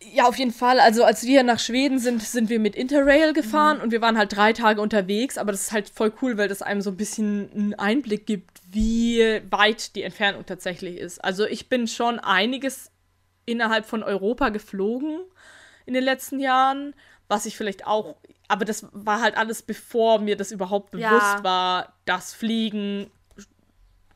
Ja, 0.03 0.26
auf 0.26 0.36
jeden 0.36 0.53
Fall. 0.53 0.80
Also 0.80 1.05
als 1.05 1.24
wir 1.24 1.42
nach 1.42 1.59
Schweden 1.59 1.98
sind, 1.98 2.22
sind 2.22 2.48
wir 2.48 2.59
mit 2.59 2.74
Interrail 2.74 3.32
gefahren 3.32 3.78
mhm. 3.78 3.84
und 3.84 3.90
wir 3.92 4.01
waren 4.01 4.16
halt 4.16 4.34
drei 4.34 4.53
Tage 4.53 4.80
unterwegs, 4.80 5.36
aber 5.36 5.53
das 5.53 5.62
ist 5.62 5.72
halt 5.72 5.88
voll 5.88 6.12
cool, 6.22 6.38
weil 6.38 6.48
das 6.48 6.62
einem 6.62 6.80
so 6.80 6.90
ein 6.90 6.96
bisschen 6.96 7.51
einen 7.53 7.74
Einblick 7.74 8.26
gibt, 8.26 8.61
wie 8.70 9.42
weit 9.51 9.94
die 9.96 10.03
Entfernung 10.03 10.46
tatsächlich 10.46 10.96
ist. 10.96 11.22
Also 11.22 11.46
ich 11.46 11.68
bin 11.68 11.86
schon 11.86 12.18
einiges 12.18 12.90
innerhalb 13.44 13.84
von 13.84 14.03
Europa 14.03 14.48
geflogen 14.48 15.20
in 15.86 15.94
den 15.94 16.05
letzten 16.05 16.40
Jahren, 16.40 16.94
was 17.28 17.46
ich 17.46 17.57
vielleicht 17.57 17.86
auch 17.86 18.16
aber 18.51 18.64
das 18.64 18.88
war 18.90 19.20
halt 19.20 19.36
alles, 19.36 19.62
bevor 19.62 20.18
mir 20.18 20.36
das 20.36 20.51
überhaupt 20.51 20.90
bewusst 20.90 21.05
ja. 21.05 21.44
war, 21.44 21.92
dass 22.05 22.34
Fliegen 22.34 23.09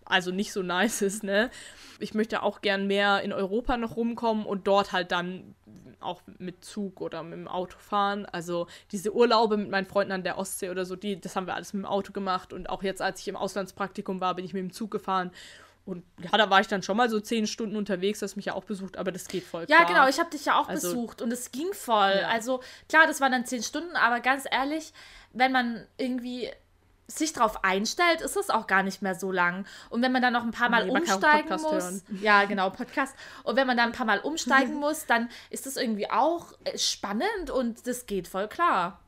also 0.05 0.31
nicht 0.31 0.53
so 0.53 0.63
nice 0.63 1.03
ist, 1.03 1.23
ne? 1.23 1.51
Ich 1.99 2.15
möchte 2.15 2.43
auch 2.43 2.61
gern 2.61 2.87
mehr 2.87 3.23
in 3.23 3.33
Europa 3.33 3.77
noch 3.77 3.97
rumkommen 3.97 4.45
und 4.47 4.67
dort 4.67 4.93
halt 4.93 5.13
dann 5.13 5.55
auch 6.01 6.21
mit 6.39 6.65
Zug 6.65 7.01
oder 7.01 7.23
mit 7.23 7.39
dem 7.39 7.49
Auto 7.49 7.79
fahren. 7.79 8.27
Also 8.27 8.67
diese 8.93 9.15
Urlaube 9.15 9.57
mit 9.57 9.71
meinen 9.71 9.87
Freunden 9.87 10.13
an 10.13 10.23
der 10.23 10.39
Ostsee 10.39 10.71
oder 10.71 10.85
so, 10.85 10.97
die, 10.97 11.21
das 11.21 11.35
haben 11.35 11.47
wir 11.47 11.55
alles 11.55 11.73
mit 11.73 11.83
dem 11.83 11.87
Auto 11.87 12.13
gemacht. 12.13 12.53
Und 12.53 12.69
auch 12.69 12.83
jetzt, 12.83 13.03
als 13.03 13.21
ich 13.21 13.29
im 13.29 13.37
Auslandspraktikum 13.37 14.21
war, 14.21 14.35
bin 14.35 14.45
ich 14.45 14.53
mit 14.53 14.63
dem 14.63 14.73
Zug 14.73 14.91
gefahren. 14.91 15.31
Und 15.87 16.03
ja, 16.23 16.39
da 16.39 16.49
war 16.49 16.61
ich 16.61 16.67
dann 16.67 16.83
schon 16.83 16.97
mal 16.97 17.11
so 17.11 17.21
zehn 17.21 17.47
Stunden 17.47 17.77
unterwegs, 17.77 18.21
das 18.21 18.37
mich 18.37 18.47
ja 18.47 18.55
auch 18.55 18.65
besucht, 18.65 18.97
aber 18.97 19.13
das 19.13 19.29
geht 19.29 19.45
voll. 19.45 19.67
Ja, 19.69 19.85
klar. 19.85 19.87
genau, 19.87 20.09
ich 20.09 20.19
habe 20.19 20.31
dich 20.31 20.47
ja 20.47 20.59
auch 20.59 20.69
also, 20.69 20.89
besucht 20.89 21.21
und 21.21 21.31
es 21.31 21.53
ging 21.53 21.75
voll. 21.75 22.21
Ja. 22.23 22.29
Also 22.29 22.61
klar, 22.89 23.07
das 23.07 23.21
waren 23.21 23.33
dann 23.33 23.45
zehn 23.45 23.63
Stunden, 23.63 23.95
aber 23.95 24.21
ganz 24.21 24.45
ehrlich, 24.51 24.95
wenn 25.35 25.53
man 25.53 25.87
irgendwie 25.99 26.49
sich 27.07 27.33
darauf 27.33 27.65
einstellt, 27.65 28.21
ist 28.21 28.37
es 28.37 28.51
auch 28.51 28.67
gar 28.67 28.83
nicht 28.83 29.03
mehr 29.03 29.15
so 29.15 29.31
lang. 29.31 29.67
Und 29.91 30.03
wenn 30.03 30.13
man 30.13 30.23
dann 30.23 30.33
noch 30.33 30.43
ein 30.43 30.51
paar 30.51 30.71
Mal 30.71 30.87
nee, 30.87 30.93
umsteigen 30.93 31.51
muss, 31.51 31.63
hören. 31.63 32.03
ja 32.21 32.45
genau, 32.45 32.71
Podcast. 32.71 33.15
Und 33.43 33.57
wenn 33.57 33.67
man 33.67 33.77
dann 33.77 33.91
ein 33.91 33.95
paar 33.95 34.07
Mal 34.07 34.21
umsteigen 34.21 34.75
muss, 34.81 35.07
dann 35.07 35.29
ist 35.51 35.67
das 35.67 35.77
irgendwie 35.77 36.11
auch 36.11 36.53
äh, 36.65 36.79
spannend 36.79 37.51
und 37.51 37.87
das 37.87 38.07
geht 38.07 38.29
voll 38.29 38.49
klar. 38.49 39.01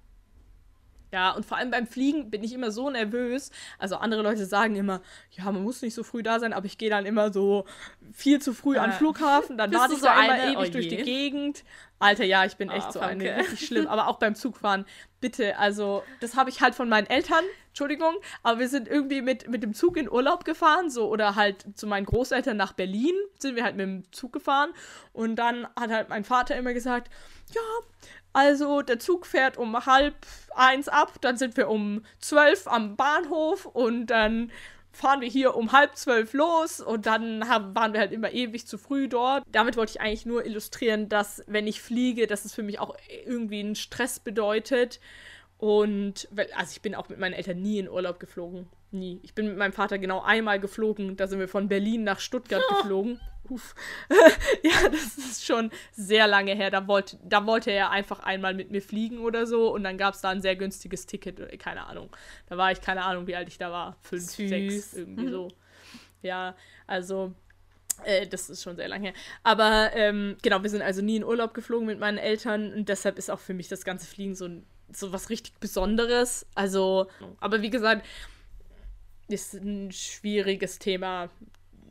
Ja, 1.12 1.30
und 1.30 1.46
vor 1.46 1.56
allem 1.56 1.70
beim 1.70 1.86
Fliegen 1.86 2.30
bin 2.30 2.42
ich 2.42 2.52
immer 2.52 2.70
so 2.70 2.90
nervös. 2.90 3.50
Also 3.78 3.96
andere 3.96 4.22
Leute 4.22 4.44
sagen 4.44 4.74
immer, 4.76 5.00
ja, 5.30 5.44
man 5.44 5.62
muss 5.62 5.82
nicht 5.82 5.94
so 5.94 6.02
früh 6.02 6.22
da 6.22 6.40
sein, 6.40 6.52
aber 6.52 6.66
ich 6.66 6.78
gehe 6.78 6.90
dann 6.90 7.06
immer 7.06 7.32
so 7.32 7.64
viel 8.12 8.40
zu 8.40 8.52
früh 8.52 8.76
ja. 8.76 8.82
an 8.82 8.90
den 8.90 8.96
Flughafen, 8.96 9.56
dann 9.56 9.72
warte 9.74 9.94
ich 9.94 10.00
so 10.00 10.06
einmal 10.08 10.40
eine? 10.40 10.52
ewig 10.52 10.68
oh 10.68 10.72
durch 10.72 10.88
die 10.88 10.96
Gegend. 10.96 11.64
Alter, 11.98 12.24
ja, 12.24 12.44
ich 12.44 12.56
bin 12.56 12.68
echt 12.68 12.88
oh, 12.88 12.92
so 12.92 13.00
danke. 13.00 13.32
eine, 13.32 13.42
richtig 13.42 13.66
schlimm. 13.66 13.86
Aber 13.88 14.08
auch 14.08 14.18
beim 14.18 14.34
Zugfahren, 14.34 14.84
bitte, 15.20 15.58
also 15.58 16.02
das 16.20 16.36
habe 16.36 16.50
ich 16.50 16.60
halt 16.60 16.74
von 16.74 16.88
meinen 16.88 17.06
Eltern, 17.06 17.44
Entschuldigung, 17.68 18.14
aber 18.42 18.58
wir 18.58 18.68
sind 18.68 18.88
irgendwie 18.88 19.20
mit, 19.20 19.48
mit 19.48 19.62
dem 19.62 19.74
Zug 19.74 19.96
in 19.96 20.10
Urlaub 20.10 20.44
gefahren, 20.44 20.88
so 20.88 21.08
oder 21.08 21.34
halt 21.34 21.64
zu 21.74 21.86
meinen 21.86 22.06
Großeltern 22.06 22.56
nach 22.56 22.72
Berlin 22.72 23.14
sind 23.38 23.54
wir 23.54 23.64
halt 23.64 23.76
mit 23.76 23.86
dem 23.86 24.12
Zug 24.12 24.32
gefahren 24.32 24.70
und 25.12 25.36
dann 25.36 25.66
hat 25.78 25.90
halt 25.90 26.08
mein 26.08 26.24
Vater 26.24 26.56
immer 26.56 26.72
gesagt, 26.72 27.12
ja, 27.54 27.60
also 28.36 28.82
der 28.82 28.98
Zug 28.98 29.24
fährt 29.24 29.56
um 29.56 29.86
halb 29.86 30.14
eins 30.54 30.88
ab, 30.88 31.14
dann 31.22 31.38
sind 31.38 31.56
wir 31.56 31.70
um 31.70 32.04
zwölf 32.18 32.66
am 32.66 32.94
Bahnhof 32.94 33.64
und 33.64 34.08
dann 34.08 34.52
fahren 34.92 35.22
wir 35.22 35.28
hier 35.28 35.56
um 35.56 35.72
halb 35.72 35.96
zwölf 35.96 36.34
los 36.34 36.82
und 36.82 37.06
dann 37.06 37.48
haben, 37.48 37.74
waren 37.74 37.94
wir 37.94 38.00
halt 38.00 38.12
immer 38.12 38.30
ewig 38.32 38.66
zu 38.66 38.76
früh 38.76 39.08
dort. 39.08 39.42
Damit 39.50 39.78
wollte 39.78 39.92
ich 39.92 40.02
eigentlich 40.02 40.26
nur 40.26 40.44
illustrieren, 40.44 41.08
dass 41.08 41.44
wenn 41.46 41.66
ich 41.66 41.80
fliege, 41.80 42.26
dass 42.26 42.44
es 42.44 42.52
für 42.52 42.62
mich 42.62 42.78
auch 42.78 42.94
irgendwie 43.24 43.60
einen 43.60 43.74
Stress 43.74 44.20
bedeutet. 44.20 45.00
Und 45.56 46.28
also 46.54 46.72
ich 46.72 46.82
bin 46.82 46.94
auch 46.94 47.08
mit 47.08 47.18
meinen 47.18 47.32
Eltern 47.32 47.62
nie 47.62 47.78
in 47.78 47.88
Urlaub 47.88 48.20
geflogen. 48.20 48.68
Nie. 48.90 49.18
Ich 49.22 49.34
bin 49.34 49.46
mit 49.46 49.56
meinem 49.56 49.72
Vater 49.72 49.98
genau 49.98 50.20
einmal 50.20 50.60
geflogen. 50.60 51.16
Da 51.16 51.26
sind 51.26 51.38
wir 51.38 51.48
von 51.48 51.68
Berlin 51.68 52.04
nach 52.04 52.20
Stuttgart 52.20 52.62
oh. 52.70 52.74
geflogen. 52.82 53.18
Uff. 53.48 53.74
ja, 54.62 54.88
das 54.88 55.18
ist 55.18 55.44
schon 55.44 55.70
sehr 55.92 56.26
lange 56.26 56.54
her. 56.54 56.70
Da 56.70 56.86
wollte, 56.86 57.18
da 57.24 57.46
wollte 57.46 57.70
er 57.70 57.90
einfach 57.90 58.20
einmal 58.20 58.54
mit 58.54 58.70
mir 58.70 58.82
fliegen 58.82 59.18
oder 59.18 59.46
so. 59.46 59.72
Und 59.72 59.84
dann 59.84 59.98
gab 59.98 60.14
es 60.14 60.20
da 60.20 60.30
ein 60.30 60.42
sehr 60.42 60.56
günstiges 60.56 61.06
Ticket. 61.06 61.58
Keine 61.58 61.86
Ahnung. 61.86 62.10
Da 62.46 62.56
war 62.56 62.72
ich, 62.72 62.80
keine 62.80 63.04
Ahnung, 63.04 63.26
wie 63.26 63.36
alt 63.36 63.48
ich 63.48 63.58
da 63.58 63.70
war. 63.70 63.96
Fünf, 64.02 64.30
Süß. 64.30 64.48
sechs, 64.48 64.94
irgendwie 64.94 65.26
mhm. 65.26 65.30
so. 65.30 65.48
Ja, 66.22 66.56
also 66.86 67.34
äh, 68.04 68.26
das 68.26 68.50
ist 68.50 68.62
schon 68.62 68.76
sehr 68.76 68.88
lange 68.88 69.08
her. 69.08 69.14
Aber 69.42 69.90
ähm, 69.94 70.36
genau, 70.42 70.62
wir 70.62 70.70
sind 70.70 70.82
also 70.82 71.02
nie 71.02 71.16
in 71.16 71.24
Urlaub 71.24 71.54
geflogen 71.54 71.86
mit 71.86 71.98
meinen 71.98 72.18
Eltern. 72.18 72.72
Und 72.72 72.88
deshalb 72.88 73.18
ist 73.18 73.30
auch 73.30 73.40
für 73.40 73.54
mich 73.54 73.68
das 73.68 73.84
ganze 73.84 74.06
Fliegen 74.06 74.34
so, 74.34 74.48
so 74.92 75.12
was 75.12 75.30
richtig 75.30 75.54
Besonderes. 75.60 76.46
Also, 76.54 77.08
aber 77.40 77.62
wie 77.62 77.70
gesagt, 77.70 78.04
ist 79.28 79.54
ein 79.54 79.90
schwieriges 79.90 80.78
Thema 80.78 81.30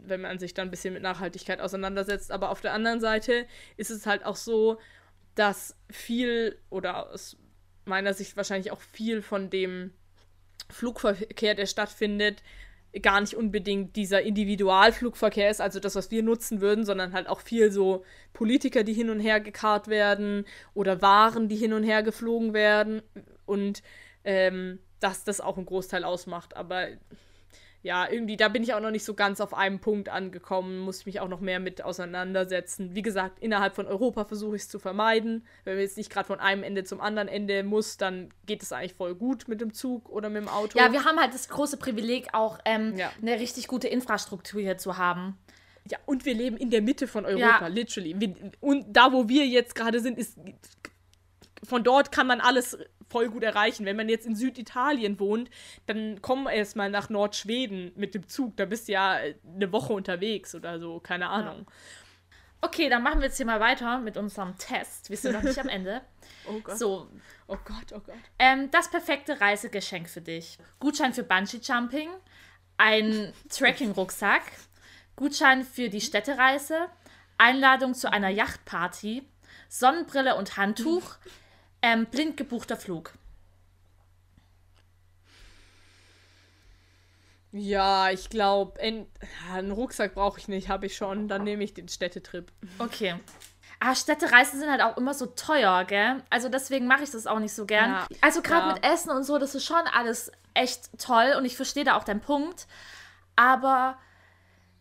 wenn 0.09 0.21
man 0.21 0.39
sich 0.39 0.53
dann 0.53 0.67
ein 0.67 0.71
bisschen 0.71 0.93
mit 0.93 1.03
Nachhaltigkeit 1.03 1.59
auseinandersetzt. 1.59 2.31
Aber 2.31 2.49
auf 2.49 2.61
der 2.61 2.73
anderen 2.73 2.99
Seite 2.99 3.45
ist 3.77 3.91
es 3.91 4.05
halt 4.05 4.25
auch 4.25 4.35
so, 4.35 4.79
dass 5.35 5.75
viel 5.89 6.57
oder 6.69 7.11
aus 7.11 7.37
meiner 7.85 8.13
Sicht 8.13 8.37
wahrscheinlich 8.37 8.71
auch 8.71 8.81
viel 8.81 9.21
von 9.21 9.49
dem 9.49 9.91
Flugverkehr, 10.69 11.55
der 11.55 11.65
stattfindet, 11.65 12.41
gar 13.01 13.19
nicht 13.19 13.35
unbedingt 13.35 13.95
dieser 13.95 14.21
Individualflugverkehr 14.21 15.49
ist, 15.49 15.59
also 15.59 15.79
das, 15.79 15.95
was 15.95 16.11
wir 16.11 16.23
nutzen 16.23 16.61
würden, 16.61 16.85
sondern 16.85 17.13
halt 17.13 17.27
auch 17.27 17.41
viel 17.41 17.71
so 17.71 18.05
Politiker, 18.33 18.83
die 18.83 18.93
hin 18.93 19.09
und 19.09 19.19
her 19.19 19.39
gekarrt 19.41 19.87
werden 19.87 20.45
oder 20.73 21.01
Waren, 21.01 21.49
die 21.49 21.57
hin 21.57 21.73
und 21.73 21.83
her 21.83 22.03
geflogen 22.03 22.53
werden 22.53 23.01
und 23.45 23.83
ähm, 24.23 24.79
dass 24.99 25.23
das 25.23 25.41
auch 25.41 25.57
einen 25.57 25.65
Großteil 25.65 26.03
ausmacht. 26.03 26.55
Aber 26.55 26.87
ja, 27.85 28.09
irgendwie, 28.09 28.35
da 28.35 28.47
bin 28.47 28.63
ich 28.63 28.73
auch 28.73 28.79
noch 28.79 28.89
nicht 28.89 29.05
so 29.05 29.13
ganz 29.13 29.39
auf 29.39 29.53
einem 29.53 29.79
Punkt 29.79 30.09
angekommen, 30.09 30.79
muss 30.79 31.01
ich 31.01 31.05
mich 31.05 31.19
auch 31.19 31.27
noch 31.27 31.39
mehr 31.39 31.59
mit 31.59 31.83
auseinandersetzen. 31.83 32.95
Wie 32.95 33.03
gesagt, 33.03 33.37
innerhalb 33.41 33.75
von 33.75 33.85
Europa 33.85 34.25
versuche 34.25 34.55
ich 34.55 34.63
es 34.63 34.69
zu 34.69 34.79
vermeiden. 34.79 35.45
Wenn 35.65 35.75
man 35.75 35.83
jetzt 35.83 35.95
nicht 35.95 36.09
gerade 36.09 36.25
von 36.25 36.39
einem 36.39 36.63
Ende 36.63 36.83
zum 36.83 36.99
anderen 36.99 37.27
Ende 37.27 37.61
muss, 37.61 37.97
dann 37.97 38.33
geht 38.47 38.63
es 38.63 38.71
eigentlich 38.71 38.95
voll 38.95 39.13
gut 39.13 39.47
mit 39.47 39.61
dem 39.61 39.71
Zug 39.71 40.09
oder 40.09 40.31
mit 40.31 40.41
dem 40.41 40.49
Auto. 40.49 40.79
Ja, 40.79 40.91
wir 40.91 41.05
haben 41.05 41.19
halt 41.19 41.35
das 41.35 41.47
große 41.47 41.77
Privileg, 41.77 42.29
auch 42.33 42.57
ähm, 42.65 42.95
ja. 42.97 43.11
eine 43.21 43.39
richtig 43.39 43.67
gute 43.67 43.87
Infrastruktur 43.87 44.61
hier 44.61 44.79
zu 44.79 44.97
haben. 44.97 45.37
Ja, 45.87 45.99
und 46.07 46.25
wir 46.25 46.33
leben 46.33 46.57
in 46.57 46.71
der 46.71 46.81
Mitte 46.81 47.07
von 47.07 47.23
Europa, 47.23 47.61
ja. 47.61 47.67
literally. 47.67 48.15
Wir, 48.17 48.33
und 48.61 48.85
da, 48.97 49.13
wo 49.13 49.29
wir 49.29 49.45
jetzt 49.45 49.75
gerade 49.75 49.99
sind, 49.99 50.17
ist 50.17 50.39
von 51.63 51.83
dort 51.83 52.11
kann 52.11 52.27
man 52.27 52.41
alles 52.41 52.77
voll 53.09 53.29
gut 53.29 53.43
erreichen. 53.43 53.85
Wenn 53.85 53.95
man 53.95 54.09
jetzt 54.09 54.25
in 54.25 54.35
Süditalien 54.35 55.19
wohnt, 55.19 55.49
dann 55.85 56.21
komm 56.21 56.47
erst 56.47 56.75
mal 56.75 56.89
nach 56.89 57.09
Nordschweden 57.09 57.91
mit 57.95 58.15
dem 58.15 58.27
Zug. 58.27 58.57
Da 58.57 58.65
bist 58.65 58.87
du 58.87 58.93
ja 58.93 59.17
eine 59.55 59.71
Woche 59.71 59.93
unterwegs 59.93 60.55
oder 60.55 60.79
so, 60.79 60.99
keine 60.99 61.29
Ahnung. 61.29 61.65
Ja. 61.67 61.73
Okay, 62.65 62.89
dann 62.89 63.03
machen 63.03 63.19
wir 63.19 63.27
jetzt 63.27 63.37
hier 63.37 63.45
mal 63.45 63.59
weiter 63.59 63.99
mit 63.99 64.17
unserem 64.17 64.57
Test. 64.57 65.11
Wir 65.11 65.17
sind 65.17 65.33
noch 65.33 65.43
nicht 65.43 65.59
am 65.59 65.69
Ende. 65.69 66.01
Oh 66.47 66.59
Gott. 66.59 66.77
So. 66.77 67.09
Oh 67.47 67.57
Gott, 67.65 67.91
oh 67.91 67.99
Gott. 68.05 68.13
Ähm, 68.37 68.69
das 68.69 68.91
perfekte 68.91 69.41
Reisegeschenk 69.41 70.07
für 70.07 70.21
dich. 70.21 70.59
Gutschein 70.79 71.11
für 71.11 71.23
Bungee-Jumping, 71.23 72.09
ein 72.77 73.33
Trekking-Rucksack, 73.49 74.43
Gutschein 75.15 75.63
für 75.63 75.89
die 75.89 76.01
Städtereise, 76.01 76.87
Einladung 77.39 77.95
zu 77.95 78.11
einer 78.11 78.29
Yachtparty, 78.29 79.27
Sonnenbrille 79.69 80.35
und 80.35 80.55
Handtuch, 80.55 81.15
ähm, 81.85 82.07
blind 82.07 82.35
gebuchter 82.35 82.77
Flug. 82.77 83.13
Ja, 87.51 88.09
ich 88.09 88.29
glaube, 88.29 88.81
einen 88.81 89.71
Rucksack 89.71 90.15
brauche 90.15 90.39
ich 90.39 90.47
nicht, 90.47 90.67
habe 90.67 90.87
ich 90.87 90.97
schon. 90.97 91.27
Dann 91.27 91.43
nehme 91.43 91.63
ich 91.63 91.73
den 91.73 91.87
Städtetrip. 91.87 92.51
Okay. 92.79 93.15
Ah, 93.79 93.93
Städtereisen 93.93 94.59
sind 94.59 94.69
halt 94.69 94.81
auch 94.81 94.97
immer 94.97 95.13
so 95.13 95.27
teuer, 95.27 95.85
gell? 95.85 96.23
Also 96.29 96.49
deswegen 96.49 96.87
mache 96.87 97.03
ich 97.03 97.11
das 97.11 97.27
auch 97.27 97.39
nicht 97.39 97.53
so 97.53 97.65
gern. 97.65 97.91
Ja. 97.91 98.07
Also 98.19 98.41
gerade 98.41 98.67
ja. 98.67 98.73
mit 98.73 98.83
Essen 98.83 99.11
und 99.11 99.23
so, 99.23 99.37
das 99.37 99.53
ist 99.53 99.65
schon 99.65 99.83
alles 99.93 100.31
echt 100.53 100.89
toll 100.97 101.35
und 101.37 101.45
ich 101.45 101.55
verstehe 101.55 101.83
da 101.83 101.95
auch 101.95 102.03
deinen 102.03 102.19
Punkt. 102.21 102.67
Aber 103.35 103.97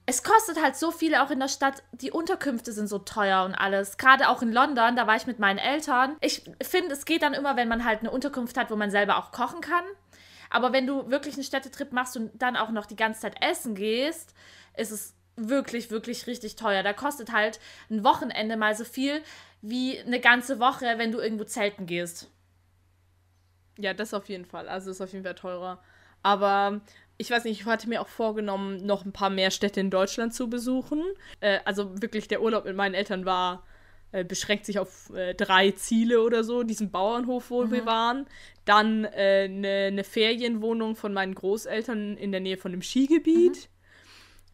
es 0.06 0.22
kostet 0.22 0.62
halt 0.62 0.76
so 0.76 0.90
viel 0.90 1.14
auch 1.14 1.30
in 1.30 1.40
der 1.40 1.48
Stadt. 1.48 1.82
Die 1.92 2.10
Unterkünfte 2.10 2.72
sind 2.72 2.88
so 2.88 2.98
teuer 2.98 3.44
und 3.44 3.54
alles. 3.54 3.96
Gerade 3.96 4.28
auch 4.28 4.42
in 4.42 4.52
London, 4.52 4.96
da 4.96 5.06
war 5.06 5.16
ich 5.16 5.26
mit 5.26 5.38
meinen 5.38 5.58
Eltern. 5.58 6.16
Ich 6.20 6.42
finde, 6.62 6.92
es 6.92 7.06
geht 7.06 7.22
dann 7.22 7.32
immer, 7.32 7.56
wenn 7.56 7.68
man 7.68 7.84
halt 7.84 8.00
eine 8.00 8.10
Unterkunft 8.10 8.58
hat, 8.58 8.70
wo 8.70 8.76
man 8.76 8.90
selber 8.90 9.16
auch 9.16 9.32
kochen 9.32 9.62
kann. 9.62 9.84
Aber 10.50 10.72
wenn 10.72 10.86
du 10.86 11.10
wirklich 11.10 11.34
einen 11.34 11.44
Städtetrip 11.44 11.92
machst 11.92 12.16
und 12.16 12.30
dann 12.34 12.56
auch 12.56 12.70
noch 12.70 12.86
die 12.86 12.96
ganze 12.96 13.22
Zeit 13.22 13.36
essen 13.42 13.74
gehst, 13.74 14.34
ist 14.76 14.92
es 14.92 15.14
wirklich, 15.36 15.90
wirklich 15.90 16.26
richtig 16.26 16.56
teuer. 16.56 16.82
Da 16.82 16.92
kostet 16.92 17.32
halt 17.32 17.58
ein 17.90 18.04
Wochenende 18.04 18.56
mal 18.56 18.76
so 18.76 18.84
viel 18.84 19.22
wie 19.62 19.98
eine 19.98 20.20
ganze 20.20 20.60
Woche, 20.60 20.98
wenn 20.98 21.12
du 21.12 21.18
irgendwo 21.18 21.44
zelten 21.44 21.86
gehst. 21.86 22.30
Ja, 23.78 23.94
das 23.94 24.14
auf 24.14 24.28
jeden 24.28 24.44
Fall. 24.44 24.68
Also 24.68 24.90
ist 24.90 25.00
auf 25.00 25.12
jeden 25.12 25.24
Fall 25.24 25.34
teurer. 25.34 25.82
Aber 26.22 26.80
ich 27.16 27.30
weiß 27.30 27.44
nicht, 27.44 27.60
ich 27.60 27.66
hatte 27.66 27.88
mir 27.88 28.00
auch 28.00 28.08
vorgenommen, 28.08 28.84
noch 28.84 29.04
ein 29.04 29.12
paar 29.12 29.30
mehr 29.30 29.50
Städte 29.50 29.80
in 29.80 29.90
Deutschland 29.90 30.34
zu 30.34 30.48
besuchen. 30.48 31.02
Äh, 31.40 31.60
also 31.64 32.00
wirklich, 32.02 32.28
der 32.28 32.42
Urlaub 32.42 32.64
mit 32.64 32.76
meinen 32.76 32.94
Eltern 32.94 33.24
war, 33.24 33.64
äh, 34.14 34.24
beschränkt 34.24 34.64
sich 34.64 34.78
auf 34.78 35.10
äh, 35.10 35.34
drei 35.34 35.72
Ziele 35.72 36.22
oder 36.22 36.44
so. 36.44 36.62
Diesen 36.62 36.90
Bauernhof, 36.90 37.50
wo 37.50 37.64
mhm. 37.64 37.72
wir 37.72 37.86
waren. 37.86 38.26
Dann 38.64 39.06
eine 39.06 39.68
äh, 39.68 39.90
ne 39.90 40.04
Ferienwohnung 40.04 40.96
von 40.96 41.12
meinen 41.12 41.34
Großeltern 41.34 42.16
in 42.16 42.30
der 42.30 42.40
Nähe 42.40 42.56
von 42.56 42.70
dem 42.70 42.82
Skigebiet. 42.82 43.68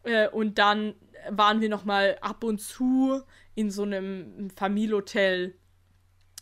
Mhm. 0.03 0.11
Äh, 0.11 0.29
und 0.29 0.57
dann 0.57 0.95
waren 1.29 1.61
wir 1.61 1.69
noch 1.69 1.85
mal 1.85 2.17
ab 2.21 2.43
und 2.43 2.59
zu 2.59 3.21
in 3.53 3.69
so 3.69 3.83
einem 3.83 4.49
Familienhotel 4.49 5.55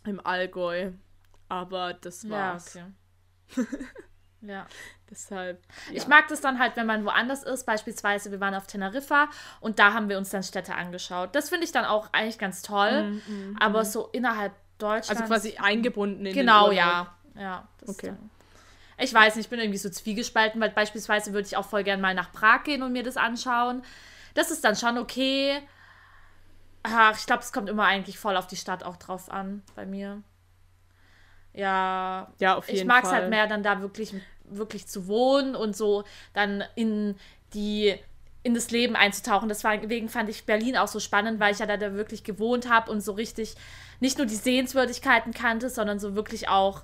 im 0.05 0.25
Allgäu. 0.25 0.91
Aber 1.49 1.93
das 1.93 2.29
war's. 2.29 2.77
Ja, 3.51 3.63
okay. 3.63 3.67
ja. 4.41 4.67
Deshalb. 5.09 5.63
Ja. 5.87 5.95
Ich 5.95 6.07
mag 6.07 6.27
das 6.27 6.41
dann 6.41 6.59
halt, 6.59 6.75
wenn 6.75 6.85
man 6.85 7.03
woanders 7.05 7.43
ist. 7.43 7.65
Beispielsweise, 7.65 8.31
wir 8.31 8.39
waren 8.39 8.53
auf 8.53 8.67
Teneriffa 8.67 9.29
und 9.59 9.79
da 9.79 9.93
haben 9.93 10.09
wir 10.09 10.17
uns 10.17 10.29
dann 10.29 10.43
Städte 10.43 10.75
angeschaut. 10.75 11.33
Das 11.33 11.49
finde 11.49 11.65
ich 11.65 11.71
dann 11.71 11.85
auch 11.85 12.09
eigentlich 12.13 12.37
ganz 12.37 12.61
toll. 12.61 13.03
Mm, 13.03 13.15
mm, 13.15 13.57
aber 13.59 13.81
mm. 13.81 13.85
so 13.85 14.09
innerhalb 14.11 14.53
Deutschlands. 14.77 15.09
Also 15.09 15.23
quasi 15.25 15.57
eingebunden 15.57 16.25
in 16.25 16.33
Genau, 16.33 16.71
ja. 16.71 17.13
Ja, 17.35 17.67
das 17.79 17.89
Okay. 17.89 18.13
Ich 19.01 19.13
weiß 19.13 19.35
nicht, 19.35 19.45
ich 19.45 19.49
bin 19.49 19.59
irgendwie 19.59 19.77
so 19.77 19.89
zwiegespalten, 19.89 20.59
weil 20.59 20.71
beispielsweise 20.71 21.31
würde 21.31 21.47
ich 21.47 21.55
auch 21.55 21.65
voll 21.65 21.83
gern 21.83 22.01
mal 22.01 22.13
nach 22.13 22.33
Prag 22.33 22.63
gehen 22.63 22.83
und 22.83 22.91
mir 22.91 23.03
das 23.03 23.15
anschauen. 23.15 23.81
Das 24.33 24.51
ist 24.51 24.63
dann 24.63 24.75
schon 24.75 24.97
okay. 24.97 25.61
Ach, 26.83 27.17
ich 27.17 27.25
glaube, 27.25 27.41
es 27.41 27.53
kommt 27.53 27.69
immer 27.69 27.85
eigentlich 27.85 28.19
voll 28.19 28.35
auf 28.35 28.47
die 28.47 28.57
Stadt 28.57 28.83
auch 28.83 28.97
drauf 28.97 29.31
an 29.31 29.63
bei 29.75 29.85
mir. 29.85 30.21
Ja, 31.53 32.31
Ja, 32.39 32.55
auf 32.55 32.67
jeden 32.67 32.79
ich 32.79 32.85
mag 32.85 33.03
es 33.03 33.11
halt 33.11 33.29
mehr, 33.29 33.47
dann 33.47 33.63
da 33.63 33.81
wirklich, 33.81 34.13
wirklich 34.49 34.87
zu 34.87 35.07
wohnen 35.07 35.55
und 35.55 35.75
so 35.75 36.03
dann 36.33 36.63
in 36.75 37.15
die 37.53 37.95
in 38.41 38.53
das 38.53 38.71
Leben 38.71 38.95
einzutauchen. 38.95 39.49
Deswegen 39.49 40.07
fand 40.07 40.29
ich 40.29 40.45
Berlin 40.45 40.77
auch 40.77 40.87
so 40.87 40.99
spannend, 40.99 41.39
weil 41.39 41.53
ich 41.53 41.59
ja 41.59 41.65
da, 41.65 41.77
da 41.77 41.93
wirklich 41.93 42.23
gewohnt 42.23 42.69
habe 42.69 42.89
und 42.89 43.01
so 43.01 43.11
richtig 43.11 43.55
nicht 43.99 44.17
nur 44.17 44.27
die 44.27 44.35
Sehenswürdigkeiten 44.35 45.33
kannte, 45.33 45.69
sondern 45.69 45.99
so 45.99 46.15
wirklich 46.15 46.47
auch 46.47 46.83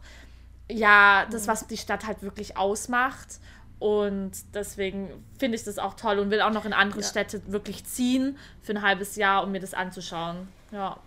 ja, 0.69 1.25
das, 1.31 1.47
was 1.47 1.67
die 1.67 1.77
Stadt 1.77 2.05
halt 2.05 2.23
wirklich 2.23 2.57
ausmacht. 2.57 3.39
Und 3.79 4.31
deswegen 4.53 5.09
finde 5.37 5.57
ich 5.57 5.63
das 5.63 5.77
auch 5.77 5.95
toll 5.95 6.19
und 6.19 6.31
will 6.31 6.41
auch 6.41 6.51
noch 6.51 6.65
in 6.65 6.73
andere 6.73 7.03
Städte 7.03 7.41
wirklich 7.47 7.85
ziehen 7.85 8.37
für 8.61 8.73
ein 8.73 8.81
halbes 8.81 9.15
Jahr, 9.15 9.43
um 9.43 9.51
mir 9.51 9.59
das 9.59 9.73
anzuschauen. 9.73 10.47
Ja. 10.71 10.97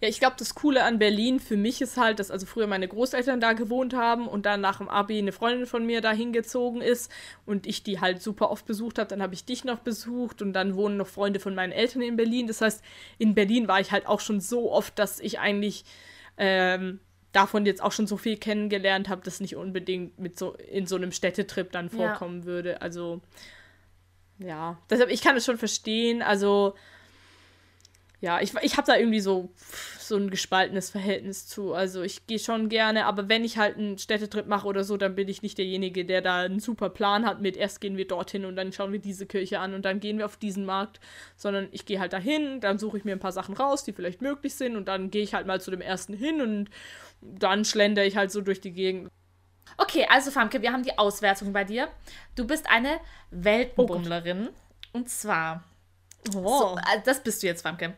Ja, 0.00 0.08
ich 0.08 0.20
glaube, 0.20 0.36
das 0.38 0.54
Coole 0.54 0.82
an 0.84 0.98
Berlin 0.98 1.40
für 1.40 1.56
mich 1.56 1.80
ist 1.82 1.96
halt, 1.96 2.18
dass 2.18 2.30
also 2.30 2.46
früher 2.46 2.66
meine 2.66 2.88
Großeltern 2.88 3.40
da 3.40 3.52
gewohnt 3.52 3.94
haben 3.94 4.26
und 4.28 4.46
dann 4.46 4.60
nach 4.60 4.78
dem 4.78 4.88
Abi 4.88 5.18
eine 5.18 5.32
Freundin 5.32 5.66
von 5.66 5.84
mir 5.84 6.00
da 6.00 6.12
hingezogen 6.12 6.80
ist 6.80 7.10
und 7.46 7.66
ich 7.66 7.82
die 7.82 8.00
halt 8.00 8.22
super 8.22 8.50
oft 8.50 8.66
besucht 8.66 8.98
habe. 8.98 9.08
Dann 9.08 9.22
habe 9.22 9.34
ich 9.34 9.44
dich 9.44 9.64
noch 9.64 9.80
besucht 9.80 10.42
und 10.42 10.52
dann 10.52 10.74
wohnen 10.74 10.96
noch 10.96 11.06
Freunde 11.06 11.40
von 11.40 11.54
meinen 11.54 11.72
Eltern 11.72 12.02
in 12.02 12.16
Berlin. 12.16 12.46
Das 12.46 12.60
heißt, 12.60 12.82
in 13.18 13.34
Berlin 13.34 13.68
war 13.68 13.80
ich 13.80 13.92
halt 13.92 14.06
auch 14.06 14.20
schon 14.20 14.40
so 14.40 14.72
oft, 14.72 14.98
dass 14.98 15.20
ich 15.20 15.38
eigentlich 15.38 15.84
ähm, 16.38 17.00
davon 17.32 17.66
jetzt 17.66 17.82
auch 17.82 17.92
schon 17.92 18.06
so 18.06 18.16
viel 18.16 18.36
kennengelernt 18.36 19.08
habe, 19.08 19.22
dass 19.22 19.40
nicht 19.40 19.56
unbedingt 19.56 20.18
mit 20.18 20.38
so 20.38 20.54
in 20.54 20.86
so 20.86 20.96
einem 20.96 21.12
Städtetrip 21.12 21.70
dann 21.72 21.86
Ja. 21.86 21.90
vorkommen 21.90 22.44
würde. 22.44 22.82
Also 22.82 23.20
ja, 24.38 24.78
deshalb 24.88 25.10
ich 25.10 25.20
kann 25.22 25.36
es 25.36 25.44
schon 25.44 25.58
verstehen. 25.58 26.22
Also 26.22 26.74
ja, 28.20 28.40
ich, 28.40 28.52
ich 28.60 28.76
habe 28.76 28.86
da 28.86 28.96
irgendwie 28.96 29.20
so, 29.20 29.50
so 29.98 30.16
ein 30.16 30.28
gespaltenes 30.28 30.90
Verhältnis 30.90 31.46
zu. 31.46 31.72
Also 31.72 32.02
ich 32.02 32.26
gehe 32.26 32.38
schon 32.38 32.68
gerne, 32.68 33.06
aber 33.06 33.30
wenn 33.30 33.44
ich 33.44 33.56
halt 33.56 33.78
einen 33.78 33.96
Städtetrip 33.96 34.46
mache 34.46 34.66
oder 34.66 34.84
so, 34.84 34.98
dann 34.98 35.14
bin 35.14 35.28
ich 35.28 35.40
nicht 35.40 35.56
derjenige, 35.56 36.04
der 36.04 36.20
da 36.20 36.40
einen 36.40 36.60
super 36.60 36.90
Plan 36.90 37.24
hat 37.24 37.40
mit 37.40 37.56
erst 37.56 37.80
gehen 37.80 37.96
wir 37.96 38.06
dorthin 38.06 38.44
und 38.44 38.56
dann 38.56 38.72
schauen 38.72 38.92
wir 38.92 38.98
diese 38.98 39.24
Kirche 39.24 39.58
an 39.58 39.72
und 39.72 39.86
dann 39.86 40.00
gehen 40.00 40.18
wir 40.18 40.26
auf 40.26 40.36
diesen 40.36 40.66
Markt, 40.66 41.00
sondern 41.36 41.68
ich 41.72 41.86
gehe 41.86 41.98
halt 41.98 42.12
dahin, 42.12 42.60
dann 42.60 42.78
suche 42.78 42.98
ich 42.98 43.04
mir 43.04 43.12
ein 43.12 43.20
paar 43.20 43.32
Sachen 43.32 43.56
raus, 43.56 43.84
die 43.84 43.94
vielleicht 43.94 44.20
möglich 44.20 44.54
sind 44.54 44.76
und 44.76 44.86
dann 44.86 45.10
gehe 45.10 45.22
ich 45.22 45.32
halt 45.32 45.46
mal 45.46 45.60
zu 45.60 45.70
dem 45.70 45.80
ersten 45.80 46.12
hin 46.12 46.42
und 46.42 46.68
dann 47.22 47.64
schlender 47.64 48.04
ich 48.04 48.16
halt 48.16 48.30
so 48.30 48.42
durch 48.42 48.60
die 48.60 48.72
Gegend. 48.72 49.10
Okay, 49.78 50.06
also 50.10 50.30
Famke, 50.30 50.60
wir 50.60 50.72
haben 50.72 50.82
die 50.82 50.98
Auswertung 50.98 51.54
bei 51.54 51.64
dir. 51.64 51.88
Du 52.34 52.46
bist 52.46 52.66
eine 52.68 52.98
Weltenbummlerin. 53.30 54.50
und 54.92 55.08
zwar, 55.08 55.64
so, 56.28 56.76
äh, 56.76 57.00
das 57.04 57.22
bist 57.22 57.42
du 57.42 57.46
jetzt, 57.46 57.62
Famke. 57.62 57.94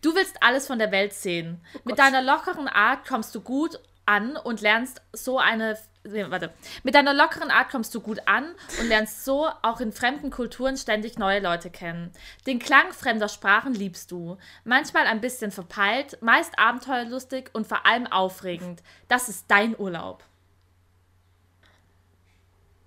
Du 0.00 0.14
willst 0.14 0.42
alles 0.42 0.66
von 0.66 0.78
der 0.78 0.92
Welt 0.92 1.14
sehen. 1.14 1.60
Mit 1.84 1.98
deiner 1.98 2.22
lockeren 2.22 2.68
Art 2.68 3.06
kommst 3.08 3.34
du 3.34 3.40
gut 3.40 3.80
an 4.06 4.36
und 4.36 4.60
lernst 4.60 5.00
so 5.12 5.38
eine. 5.38 5.78
Nee, 6.06 6.26
warte. 6.28 6.52
Mit 6.82 6.94
deiner 6.94 7.14
lockeren 7.14 7.50
Art 7.50 7.70
kommst 7.70 7.94
du 7.94 8.02
gut 8.02 8.20
an 8.26 8.54
und 8.78 8.88
lernst 8.88 9.24
so 9.24 9.48
auch 9.62 9.80
in 9.80 9.92
fremden 9.92 10.30
Kulturen 10.30 10.76
ständig 10.76 11.16
neue 11.16 11.40
Leute 11.40 11.70
kennen. 11.70 12.12
Den 12.46 12.58
Klang 12.58 12.92
fremder 12.92 13.30
Sprachen 13.30 13.72
liebst 13.72 14.10
du. 14.10 14.36
Manchmal 14.64 15.06
ein 15.06 15.22
bisschen 15.22 15.50
verpeilt, 15.50 16.18
meist 16.20 16.58
abenteuerlustig 16.58 17.48
und 17.54 17.66
vor 17.66 17.86
allem 17.86 18.06
aufregend. 18.06 18.82
Das 19.08 19.30
ist 19.30 19.46
dein 19.48 19.78
Urlaub. 19.78 20.22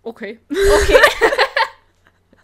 Okay. 0.04 0.40
Okay. 0.50 1.02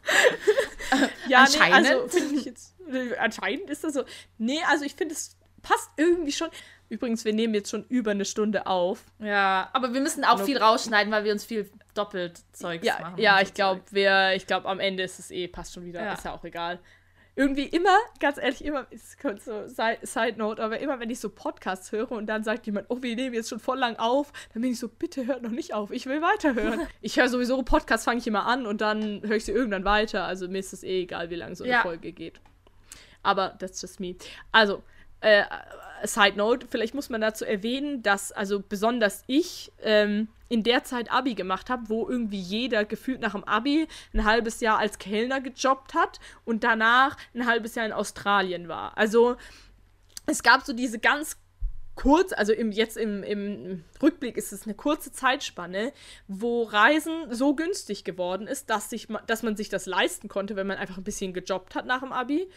Ja, 1.27 1.43
nee, 1.43 1.57
Anscheinend. 1.59 1.87
also 1.89 2.07
finde 2.09 2.35
ich 2.35 2.45
jetzt. 2.45 2.75
äh, 2.91 3.15
Anscheinend 3.17 3.69
ist 3.69 3.83
das 3.83 3.93
so. 3.93 4.03
Nee, 4.37 4.59
also 4.69 4.85
ich 4.85 4.95
finde, 4.95 5.13
es 5.13 5.37
passt 5.61 5.89
irgendwie 5.97 6.31
schon. 6.31 6.49
Übrigens, 6.89 7.25
wir 7.25 7.33
nehmen 7.33 7.53
jetzt 7.55 7.69
schon 7.71 7.85
über 7.89 8.11
eine 8.11 8.25
Stunde 8.25 8.67
auf. 8.67 9.03
Ja, 9.19 9.69
aber 9.73 9.93
wir 9.93 10.01
müssen 10.01 10.23
auch 10.25 10.43
viel 10.43 10.57
rausschneiden, 10.57 11.11
weil 11.11 11.23
wir 11.23 11.31
uns 11.31 11.43
viel 11.45 11.69
doppelt 11.95 12.39
Zeugs 12.51 12.85
Ja, 12.85 12.99
machen. 12.99 13.17
ja 13.19 13.41
ich 13.41 13.53
glaube, 13.53 13.81
ich 14.35 14.45
glaube, 14.47 14.67
am 14.67 14.79
Ende 14.79 15.03
ist 15.03 15.17
es 15.19 15.31
eh, 15.31 15.47
passt 15.47 15.73
schon 15.73 15.85
wieder, 15.85 16.03
Ja. 16.03 16.13
ist 16.13 16.25
ja 16.25 16.33
auch 16.33 16.43
egal. 16.43 16.79
Irgendwie 17.35 17.65
immer, 17.65 17.97
ganz 18.19 18.37
ehrlich, 18.37 18.63
immer, 18.63 18.85
ist 18.91 19.19
kurz 19.19 19.45
so 19.45 19.67
Side, 19.67 19.99
Side 20.03 20.35
Note, 20.37 20.61
aber 20.61 20.79
immer 20.79 20.99
wenn 20.99 21.09
ich 21.09 21.19
so 21.19 21.29
Podcasts 21.29 21.91
höre 21.91 22.11
und 22.11 22.27
dann 22.27 22.43
sagt 22.43 22.67
jemand, 22.67 22.85
oh, 22.89 22.97
wir 23.01 23.15
nehmen 23.15 23.33
jetzt 23.33 23.49
schon 23.49 23.59
voll 23.59 23.79
lang 23.79 23.95
auf, 23.97 24.31
dann 24.53 24.61
bin 24.61 24.71
ich 24.71 24.79
so, 24.79 24.87
bitte 24.87 25.25
hört 25.25 25.41
noch 25.41 25.49
nicht 25.49 25.73
auf, 25.73 25.89
ich 25.89 26.05
will 26.05 26.21
weiterhören. 26.21 26.87
ich 27.01 27.17
höre 27.17 27.29
sowieso 27.29 27.61
Podcasts, 27.63 28.05
fange 28.05 28.19
ich 28.19 28.27
immer 28.27 28.45
an 28.45 28.67
und 28.67 28.81
dann 28.81 29.23
höre 29.23 29.37
ich 29.37 29.45
sie 29.45 29.51
irgendwann 29.51 29.83
weiter, 29.83 30.25
also 30.25 30.47
mir 30.47 30.59
ist 30.59 30.73
es 30.73 30.83
eh 30.83 31.01
egal, 31.01 31.31
wie 31.31 31.35
lange 31.35 31.55
so 31.55 31.63
eine 31.63 31.73
Ja. 31.73 31.81
Folge 31.81 32.11
geht. 32.11 32.39
Aber 33.23 33.57
that's 33.57 33.81
just 33.81 33.99
me. 33.99 34.15
Also, 34.51 34.83
äh, 35.23 35.45
Side 36.05 36.35
Note, 36.35 36.67
vielleicht 36.69 36.93
muss 36.93 37.09
man 37.09 37.21
dazu 37.21 37.45
erwähnen, 37.45 38.03
dass 38.03 38.31
also 38.31 38.61
besonders 38.61 39.23
ich 39.27 39.71
ähm, 39.81 40.27
in 40.49 40.63
der 40.63 40.83
Zeit 40.83 41.11
Abi 41.11 41.33
gemacht 41.33 41.69
habe, 41.69 41.89
wo 41.89 42.07
irgendwie 42.07 42.39
jeder 42.39 42.85
gefühlt 42.85 43.21
nach 43.21 43.31
dem 43.31 43.43
Abi 43.45 43.87
ein 44.13 44.25
halbes 44.25 44.59
Jahr 44.59 44.77
als 44.77 44.99
Kellner 44.99 45.41
gejobbt 45.41 45.93
hat 45.93 46.19
und 46.45 46.63
danach 46.63 47.17
ein 47.33 47.47
halbes 47.47 47.75
Jahr 47.75 47.85
in 47.85 47.93
Australien 47.93 48.67
war. 48.67 48.97
Also 48.97 49.37
es 50.25 50.43
gab 50.43 50.65
so 50.65 50.73
diese 50.73 50.99
ganz 50.99 51.37
kurz, 51.95 52.33
also 52.33 52.53
im, 52.53 52.71
jetzt 52.71 52.97
im, 52.97 53.23
im 53.23 53.83
Rückblick 54.01 54.37
ist 54.37 54.51
es 54.51 54.63
eine 54.63 54.73
kurze 54.73 55.11
Zeitspanne, 55.11 55.93
wo 56.27 56.63
Reisen 56.63 57.33
so 57.33 57.55
günstig 57.55 58.03
geworden 58.03 58.47
ist, 58.47 58.69
dass, 58.69 58.89
sich, 58.89 59.07
dass 59.27 59.43
man 59.43 59.55
sich 59.55 59.69
das 59.69 59.85
leisten 59.85 60.27
konnte, 60.27 60.55
wenn 60.55 60.67
man 60.67 60.77
einfach 60.77 60.97
ein 60.97 61.03
bisschen 61.03 61.33
gejobbt 61.33 61.75
hat 61.75 61.85
nach 61.85 62.01
dem 62.01 62.11
Abi. 62.11 62.49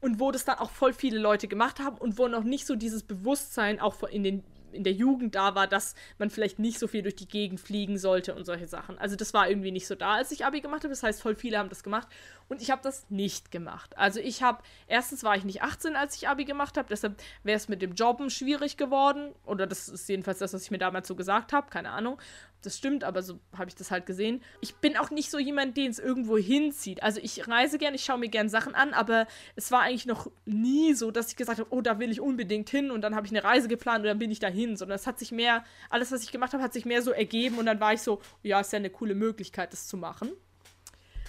Und 0.00 0.20
wo 0.20 0.30
das 0.30 0.44
dann 0.44 0.58
auch 0.58 0.70
voll 0.70 0.92
viele 0.92 1.18
Leute 1.18 1.48
gemacht 1.48 1.80
haben 1.80 1.96
und 1.98 2.18
wo 2.18 2.28
noch 2.28 2.44
nicht 2.44 2.66
so 2.66 2.74
dieses 2.74 3.02
Bewusstsein 3.02 3.80
auch 3.80 4.02
in, 4.04 4.22
den, 4.22 4.42
in 4.72 4.82
der 4.82 4.94
Jugend 4.94 5.34
da 5.34 5.54
war, 5.54 5.66
dass 5.66 5.94
man 6.18 6.30
vielleicht 6.30 6.58
nicht 6.58 6.78
so 6.78 6.86
viel 6.86 7.02
durch 7.02 7.16
die 7.16 7.28
Gegend 7.28 7.60
fliegen 7.60 7.98
sollte 7.98 8.34
und 8.34 8.44
solche 8.44 8.66
Sachen. 8.66 8.98
Also 8.98 9.16
das 9.16 9.34
war 9.34 9.48
irgendwie 9.48 9.72
nicht 9.72 9.86
so 9.86 9.94
da, 9.94 10.14
als 10.14 10.32
ich 10.32 10.44
Abi 10.44 10.60
gemacht 10.60 10.84
habe. 10.84 10.88
Das 10.90 11.02
heißt, 11.02 11.20
voll 11.20 11.34
viele 11.34 11.58
haben 11.58 11.68
das 11.68 11.82
gemacht 11.82 12.08
und 12.48 12.62
ich 12.62 12.70
habe 12.70 12.82
das 12.82 13.08
nicht 13.10 13.50
gemacht. 13.50 13.96
Also 13.98 14.20
ich 14.20 14.42
habe, 14.42 14.62
erstens 14.86 15.22
war 15.22 15.36
ich 15.36 15.44
nicht 15.44 15.62
18, 15.62 15.96
als 15.96 16.16
ich 16.16 16.28
Abi 16.28 16.44
gemacht 16.44 16.76
habe, 16.76 16.88
deshalb 16.88 17.20
wäre 17.42 17.56
es 17.56 17.68
mit 17.68 17.82
dem 17.82 17.94
Jobben 17.94 18.30
schwierig 18.30 18.76
geworden. 18.76 19.34
Oder 19.44 19.66
das 19.66 19.88
ist 19.88 20.08
jedenfalls 20.08 20.38
das, 20.38 20.54
was 20.54 20.62
ich 20.62 20.70
mir 20.70 20.78
damals 20.78 21.08
so 21.08 21.14
gesagt 21.14 21.52
habe, 21.52 21.68
keine 21.70 21.90
Ahnung. 21.90 22.18
Das 22.62 22.76
stimmt, 22.76 23.04
aber 23.04 23.22
so 23.22 23.40
habe 23.56 23.70
ich 23.70 23.74
das 23.74 23.90
halt 23.90 24.04
gesehen. 24.04 24.42
Ich 24.60 24.74
bin 24.76 24.98
auch 24.98 25.10
nicht 25.10 25.30
so 25.30 25.38
jemand, 25.38 25.78
den 25.78 25.90
es 25.90 25.98
irgendwo 25.98 26.36
hinzieht. 26.36 27.02
Also 27.02 27.18
ich 27.22 27.48
reise 27.48 27.78
gern, 27.78 27.94
ich 27.94 28.04
schaue 28.04 28.18
mir 28.18 28.28
gern 28.28 28.50
Sachen 28.50 28.74
an, 28.74 28.92
aber 28.92 29.26
es 29.56 29.72
war 29.72 29.80
eigentlich 29.80 30.04
noch 30.04 30.30
nie 30.44 30.92
so, 30.92 31.10
dass 31.10 31.30
ich 31.30 31.36
gesagt 31.36 31.58
habe, 31.58 31.74
oh, 31.74 31.80
da 31.80 31.98
will 31.98 32.10
ich 32.10 32.20
unbedingt 32.20 32.68
hin 32.68 32.90
und 32.90 33.00
dann 33.00 33.14
habe 33.14 33.26
ich 33.26 33.32
eine 33.32 33.42
Reise 33.42 33.66
geplant 33.66 34.00
und 34.00 34.08
dann 34.08 34.18
bin 34.18 34.30
ich 34.30 34.40
dahin, 34.40 34.76
sondern 34.76 34.96
es 34.96 35.06
hat 35.06 35.18
sich 35.18 35.32
mehr, 35.32 35.64
alles, 35.88 36.12
was 36.12 36.22
ich 36.22 36.32
gemacht 36.32 36.52
habe, 36.52 36.62
hat 36.62 36.74
sich 36.74 36.84
mehr 36.84 37.00
so 37.00 37.12
ergeben 37.12 37.56
und 37.58 37.64
dann 37.64 37.80
war 37.80 37.94
ich 37.94 38.02
so, 38.02 38.20
ja, 38.42 38.60
ist 38.60 38.72
ja 38.72 38.78
eine 38.78 38.90
coole 38.90 39.14
Möglichkeit, 39.14 39.72
das 39.72 39.88
zu 39.88 39.96
machen. 39.96 40.30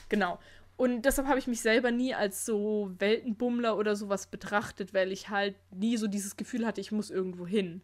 Genau. 0.10 0.38
Und 0.76 1.04
deshalb 1.04 1.28
habe 1.28 1.40
ich 1.40 1.48
mich 1.48 1.62
selber 1.62 1.92
nie 1.92 2.14
als 2.14 2.46
so 2.46 2.92
Weltenbummler 2.98 3.78
oder 3.78 3.96
sowas 3.96 4.28
betrachtet, 4.28 4.94
weil 4.94 5.12
ich 5.12 5.30
halt 5.30 5.56
nie 5.72 5.96
so 5.96 6.08
dieses 6.08 6.36
Gefühl 6.36 6.66
hatte, 6.66 6.82
ich 6.82 6.92
muss 6.92 7.10
irgendwo 7.10 7.48
hin. 7.48 7.84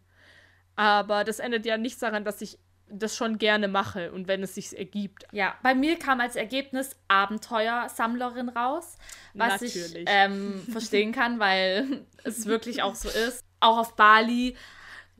Aber 0.74 1.24
das 1.24 1.38
ändert 1.38 1.64
ja 1.64 1.76
nichts 1.76 2.00
daran, 2.00 2.24
dass 2.24 2.40
ich 2.40 2.58
das 2.90 3.16
schon 3.16 3.38
gerne 3.38 3.68
mache 3.68 4.12
und 4.12 4.28
wenn 4.28 4.42
es 4.42 4.54
sich 4.54 4.76
ergibt. 4.76 5.24
Ja, 5.32 5.54
bei 5.62 5.74
mir 5.74 5.98
kam 5.98 6.20
als 6.20 6.36
Ergebnis 6.36 6.96
Abenteuersammlerin 7.08 8.48
raus, 8.48 8.96
was 9.34 9.62
ich 9.62 9.76
Natürlich. 9.76 10.08
ähm, 10.08 10.62
verstehen 10.70 11.12
kann, 11.12 11.38
weil 11.38 12.06
es 12.24 12.46
wirklich 12.46 12.82
auch 12.82 12.94
so 12.94 13.08
ist. 13.08 13.44
Auch 13.60 13.78
auf 13.78 13.96
Bali. 13.96 14.56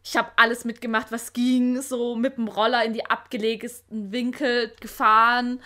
Ich 0.05 0.17
habe 0.17 0.31
alles 0.37 0.65
mitgemacht, 0.65 1.11
was 1.13 1.33
ging, 1.33 1.83
so 1.83 2.17
mit 2.17 2.37
dem 2.37 2.49
Roller 2.49 2.85
in 2.85 2.93
die 2.93 3.05
abgelegensten 3.05 4.13
Winkel 4.13 4.73
gefahren 4.81 5.61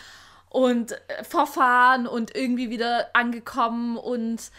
und 0.48 0.92
äh, 0.92 1.24
vorfahren 1.24 2.06
und 2.06 2.34
irgendwie 2.34 2.70
wieder 2.70 3.10
angekommen 3.14 3.96
und 3.96 4.50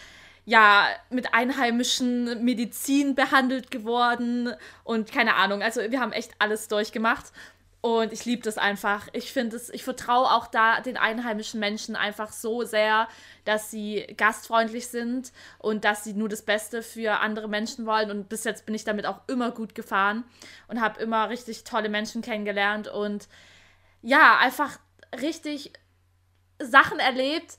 ja, 0.45 0.87
mit 1.09 1.33
einheimischen 1.33 2.43
Medizin 2.43 3.15
behandelt 3.15 3.71
geworden 3.71 4.53
und 4.83 5.11
keine 5.11 5.35
Ahnung. 5.35 5.61
Also 5.61 5.81
wir 5.89 5.99
haben 5.99 6.11
echt 6.11 6.31
alles 6.39 6.67
durchgemacht 6.67 7.31
und 7.85 8.13
ich 8.13 8.23
liebe 8.23 8.41
das 8.43 8.57
einfach. 8.57 9.09
Ich 9.11 9.33
finde 9.33 9.57
es, 9.57 9.69
ich 9.69 9.83
vertraue 9.83 10.31
auch 10.31 10.47
da 10.47 10.79
den 10.79 10.95
einheimischen 10.95 11.59
Menschen 11.59 11.97
einfach 11.97 12.31
so 12.31 12.63
sehr, 12.63 13.09
dass 13.43 13.71
sie 13.71 14.07
gastfreundlich 14.15 14.87
sind 14.87 15.33
und 15.59 15.83
dass 15.83 16.05
sie 16.05 16.13
nur 16.13 16.29
das 16.29 16.43
Beste 16.43 16.81
für 16.81 17.19
andere 17.19 17.49
Menschen 17.49 17.85
wollen. 17.85 18.09
Und 18.09 18.29
bis 18.29 18.45
jetzt 18.45 18.65
bin 18.65 18.73
ich 18.73 18.85
damit 18.85 19.05
auch 19.05 19.19
immer 19.27 19.51
gut 19.51 19.75
gefahren 19.75 20.23
und 20.69 20.79
habe 20.79 21.01
immer 21.01 21.29
richtig 21.29 21.65
tolle 21.65 21.89
Menschen 21.89 22.21
kennengelernt 22.21 22.87
und 22.87 23.27
ja, 24.01 24.37
einfach 24.37 24.79
richtig 25.21 25.73
Sachen 26.59 26.99
erlebt, 26.99 27.57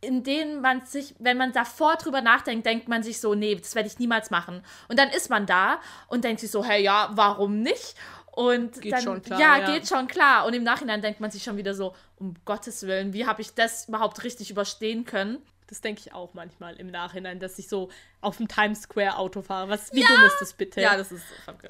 in 0.00 0.22
denen 0.22 0.60
man 0.60 0.84
sich, 0.84 1.14
wenn 1.18 1.36
man 1.36 1.52
davor 1.52 1.96
drüber 1.96 2.20
nachdenkt, 2.20 2.66
denkt 2.66 2.88
man 2.88 3.02
sich 3.02 3.20
so, 3.20 3.34
nee, 3.34 3.54
das 3.54 3.74
werde 3.74 3.88
ich 3.88 3.98
niemals 3.98 4.30
machen. 4.30 4.62
Und 4.88 4.98
dann 4.98 5.08
ist 5.08 5.30
man 5.30 5.46
da 5.46 5.80
und 6.08 6.24
denkt 6.24 6.40
sich 6.40 6.50
so, 6.50 6.64
hey, 6.64 6.82
ja, 6.82 7.10
warum 7.14 7.62
nicht? 7.62 7.94
Und 8.32 8.82
Geht 8.82 8.92
dann, 8.92 9.02
schon 9.02 9.22
klar, 9.22 9.40
ja, 9.40 9.58
ja. 9.58 9.72
geht 9.72 9.88
schon 9.88 10.06
klar. 10.06 10.44
Und 10.44 10.52
im 10.52 10.62
Nachhinein 10.62 11.00
denkt 11.00 11.20
man 11.20 11.30
sich 11.30 11.42
schon 11.42 11.56
wieder 11.56 11.74
so, 11.74 11.94
um 12.16 12.34
Gottes 12.44 12.86
Willen, 12.86 13.14
wie 13.14 13.26
habe 13.26 13.40
ich 13.40 13.54
das 13.54 13.88
überhaupt 13.88 14.22
richtig 14.24 14.50
überstehen 14.50 15.06
können? 15.06 15.38
Das 15.68 15.80
denke 15.80 16.02
ich 16.04 16.12
auch 16.12 16.32
manchmal 16.34 16.76
im 16.76 16.86
Nachhinein, 16.88 17.40
dass 17.40 17.58
ich 17.58 17.68
so 17.68 17.90
auf 18.20 18.36
dem 18.36 18.46
Times 18.46 18.82
Square 18.82 19.16
Auto 19.16 19.42
fahre. 19.42 19.68
Was, 19.68 19.92
wie 19.92 20.02
dumm 20.02 20.24
ist 20.24 20.38
das 20.40 20.52
bitte? 20.52 20.80
das 20.96 21.10
ist 21.10 21.24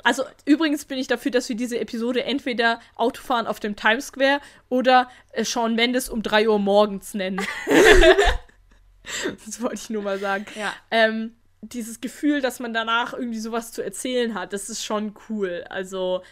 Also 0.05 0.25
übrigens 0.45 0.85
bin 0.85 0.99
ich 0.99 1.07
dafür, 1.07 1.31
dass 1.31 1.49
wir 1.49 1.57
diese 1.57 1.79
Episode 1.79 2.25
entweder 2.25 2.81
Autofahren 2.95 3.47
auf 3.47 3.59
dem 3.59 3.75
Times 3.75 4.09
Square 4.09 4.41
oder 4.69 5.11
äh, 5.33 5.45
Sean 5.45 5.75
Mendes 5.75 6.09
um 6.09 6.23
3 6.23 6.49
Uhr 6.49 6.59
morgens 6.59 7.15
nennen. 7.15 7.41
das 9.47 9.61
wollte 9.61 9.77
ich 9.77 9.91
nur 9.91 10.03
mal 10.03 10.19
sagen. 10.19 10.47
Ja. 10.57 10.75
Ähm, 10.91 11.35
dieses 11.63 12.01
Gefühl, 12.01 12.41
dass 12.41 12.61
man 12.61 12.75
danach 12.75 13.13
irgendwie 13.15 13.41
sowas 13.41 13.73
zu 13.73 13.83
erzählen 13.83 14.35
hat, 14.35 14.53
das 14.53 14.69
ist 14.69 14.85
schon 14.85 15.15
cool. 15.29 15.65
Also, 15.69 16.23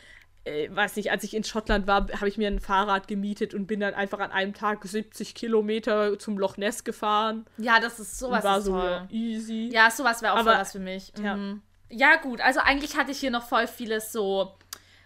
äh, 0.44 0.68
weiß 0.74 0.96
nicht, 0.96 1.10
als 1.10 1.24
ich 1.24 1.34
in 1.34 1.44
Schottland 1.44 1.86
war, 1.86 2.06
habe 2.12 2.28
ich 2.28 2.36
mir 2.38 2.48
ein 2.48 2.60
Fahrrad 2.60 3.08
gemietet 3.08 3.54
und 3.54 3.66
bin 3.66 3.80
dann 3.80 3.94
einfach 3.94 4.18
an 4.20 4.30
einem 4.30 4.54
Tag 4.54 4.84
70 4.84 5.34
Kilometer 5.34 6.18
zum 6.18 6.38
Loch 6.38 6.56
Ness 6.56 6.84
gefahren. 6.84 7.46
Ja, 7.58 7.80
das 7.80 7.98
ist 8.00 8.18
sowas 8.18 8.44
und 8.44 8.50
war 8.50 8.58
ist 8.58 8.64
so 8.64 8.72
toll. 8.72 9.08
easy. 9.10 9.70
Ja, 9.72 9.90
sowas 9.90 10.20
wäre 10.22 10.34
auch 10.34 10.38
Aber- 10.38 10.52
was 10.58 10.72
für 10.72 10.78
mich. 10.80 11.12
ja. 11.22 11.36
Mhm. 11.36 11.62
Ja, 11.90 12.16
gut. 12.16 12.40
Also 12.40 12.60
eigentlich 12.60 12.96
hatte 12.96 13.12
ich 13.12 13.18
hier 13.18 13.30
noch 13.30 13.46
voll 13.46 13.66
vieles 13.68 14.10
so 14.10 14.54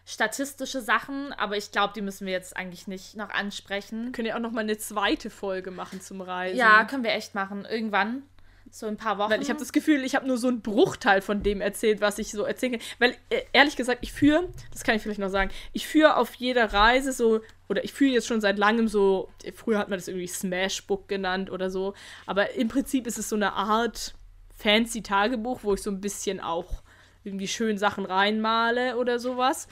statistische 0.07 0.81
Sachen, 0.81 1.33
aber 1.35 1.57
ich 1.57 1.71
glaube, 1.71 1.93
die 1.95 2.01
müssen 2.01 2.27
wir 2.27 2.33
jetzt 2.33 2.57
eigentlich 2.57 2.87
nicht 2.87 3.15
noch 3.17 3.29
ansprechen. 3.31 4.07
Wir 4.07 4.13
können 4.13 4.29
ja 4.29 4.37
auch 4.37 4.41
noch 4.41 4.53
mal 4.53 4.61
eine 4.63 4.79
zweite 4.79 5.29
Folge 5.29 5.71
machen 5.71 6.01
zum 6.01 6.21
Reisen. 6.23 6.57
Ja, 6.57 6.85
können 6.85 7.05
wir 7.05 7.13
echt 7.13 7.35
machen. 7.35 7.67
Irgendwann. 7.69 8.23
So 8.71 8.87
in 8.87 8.95
ein 8.95 8.97
paar 8.97 9.19
Wochen. 9.19 9.31
Weil 9.31 9.43
ich 9.43 9.49
habe 9.49 9.59
das 9.59 9.73
Gefühl, 9.73 10.05
ich 10.05 10.15
habe 10.15 10.27
nur 10.27 10.39
so 10.39 10.49
einen 10.49 10.61
Bruchteil 10.61 11.21
von 11.21 11.43
dem 11.43 11.61
erzählt, 11.61 12.01
was 12.01 12.19
ich 12.19 12.31
so 12.31 12.45
erzählen 12.45 12.73
kann. 12.73 12.83
Weil, 12.99 13.11
äh, 13.31 13.43
ehrlich 13.53 13.77
gesagt, 13.77 14.01
ich 14.03 14.13
führe, 14.13 14.49
das 14.73 14.85
kann 14.85 14.97
ich 14.97 15.03
vielleicht 15.03 15.21
noch 15.21 15.31
sagen, 15.31 15.51
ich 15.73 15.87
führe 15.87 16.17
auf 16.17 16.35
jeder 16.35 16.73
Reise 16.73 17.13
so, 17.13 17.41
oder 17.69 17.85
ich 17.85 17.93
führe 17.93 18.13
jetzt 18.13 18.27
schon 18.27 18.41
seit 18.41 18.59
langem 18.59 18.89
so, 18.89 19.29
früher 19.55 19.79
hat 19.79 19.89
man 19.89 19.99
das 19.99 20.09
irgendwie 20.09 20.27
Smashbook 20.27 21.09
genannt 21.09 21.51
oder 21.51 21.71
so, 21.71 21.95
aber 22.27 22.55
im 22.55 22.69
Prinzip 22.69 23.07
ist 23.07 23.19
es 23.19 23.29
so 23.29 23.37
eine 23.37 23.53
Art 23.53 24.15
fancy 24.57 25.03
Tagebuch, 25.03 25.61
wo 25.63 25.75
ich 25.75 25.83
so 25.83 25.91
ein 25.91 26.01
bisschen 26.01 26.41
auch 26.41 26.83
irgendwie 27.25 27.49
schön 27.49 27.79
Sachen 27.79 28.07
reinmale 28.07 28.97
oder 28.97 29.19
sowas. 29.19 29.69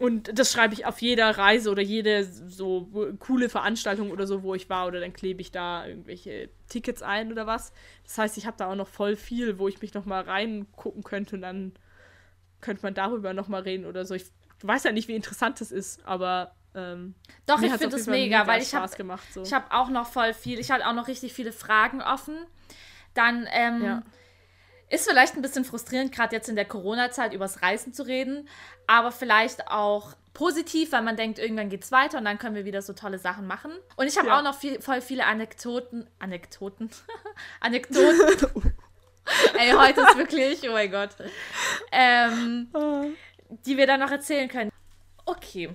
Und 0.00 0.38
das 0.38 0.50
schreibe 0.50 0.72
ich 0.72 0.86
auf 0.86 1.02
jeder 1.02 1.36
Reise 1.36 1.70
oder 1.70 1.82
jede 1.82 2.24
so 2.24 2.88
coole 3.18 3.50
Veranstaltung 3.50 4.10
oder 4.10 4.26
so, 4.26 4.42
wo 4.42 4.54
ich 4.54 4.70
war. 4.70 4.86
Oder 4.86 4.98
dann 4.98 5.12
klebe 5.12 5.42
ich 5.42 5.52
da 5.52 5.86
irgendwelche 5.86 6.48
Tickets 6.70 7.02
ein 7.02 7.30
oder 7.30 7.46
was. 7.46 7.74
Das 8.04 8.16
heißt, 8.16 8.38
ich 8.38 8.46
habe 8.46 8.56
da 8.56 8.70
auch 8.70 8.76
noch 8.76 8.88
voll 8.88 9.14
viel, 9.14 9.58
wo 9.58 9.68
ich 9.68 9.82
mich 9.82 9.92
noch 9.92 10.06
mal 10.06 10.22
reingucken 10.22 11.04
könnte 11.04 11.36
und 11.36 11.42
dann 11.42 11.72
könnte 12.62 12.82
man 12.82 12.94
darüber 12.94 13.34
noch 13.34 13.48
mal 13.48 13.60
reden 13.60 13.84
oder 13.84 14.06
so. 14.06 14.14
Ich 14.14 14.24
weiß 14.62 14.84
ja 14.84 14.92
nicht, 14.92 15.06
wie 15.08 15.14
interessant 15.14 15.60
das 15.60 15.70
ist, 15.70 16.02
aber 16.06 16.54
ähm, 16.74 17.14
Doch, 17.44 17.60
ich 17.60 17.70
finde 17.72 17.96
es 17.96 18.06
Fall 18.06 18.14
mega, 18.14 18.46
weil 18.46 18.62
ich 18.62 18.74
habe 18.74 18.90
gemacht. 18.96 19.26
So. 19.34 19.42
ich 19.42 19.52
habe 19.52 19.66
auch 19.70 19.90
noch 19.90 20.06
voll 20.06 20.32
viel, 20.32 20.58
ich 20.58 20.70
hatte 20.70 20.86
auch 20.86 20.94
noch 20.94 21.08
richtig 21.08 21.34
viele 21.34 21.52
Fragen 21.52 22.00
offen. 22.00 22.38
Dann 23.12 23.46
ähm, 23.52 23.84
Ja. 23.84 24.02
Ist 24.90 25.08
vielleicht 25.08 25.34
ein 25.36 25.42
bisschen 25.42 25.64
frustrierend, 25.64 26.12
gerade 26.12 26.34
jetzt 26.36 26.48
in 26.48 26.56
der 26.56 26.64
Corona-Zeit 26.66 27.32
übers 27.32 27.62
Reisen 27.62 27.94
zu 27.94 28.02
reden, 28.06 28.48
aber 28.86 29.10
vielleicht 29.12 29.68
auch 29.68 30.12
positiv, 30.34 30.92
weil 30.92 31.02
man 31.02 31.16
denkt, 31.16 31.38
irgendwann 31.38 31.68
geht's 31.70 31.90
weiter 31.92 32.18
und 32.18 32.24
dann 32.24 32.38
können 32.38 32.54
wir 32.54 32.64
wieder 32.64 32.82
so 32.82 32.92
tolle 32.92 33.18
Sachen 33.18 33.46
machen. 33.46 33.72
Und 33.96 34.06
ich 34.06 34.16
habe 34.18 34.28
Ja. 34.28 34.38
auch 34.38 34.42
noch 34.42 34.54
viel, 34.58 34.80
voll 34.80 35.00
viele 35.00 35.24
Anekdoten, 35.26 36.08
Anekdoten, 36.18 36.90
Anekdoten. 37.60 38.74
Ey, 39.58 39.70
heute 39.72 40.00
ist 40.00 40.16
wirklich, 40.16 40.68
oh 40.68 40.72
mein 40.72 40.90
Gott, 40.90 41.10
ähm, 41.92 42.68
Ah. 42.74 43.04
die 43.66 43.76
wir 43.76 43.86
dann 43.86 44.00
noch 44.00 44.10
erzählen 44.10 44.48
können. 44.48 44.70
Okay, 45.24 45.70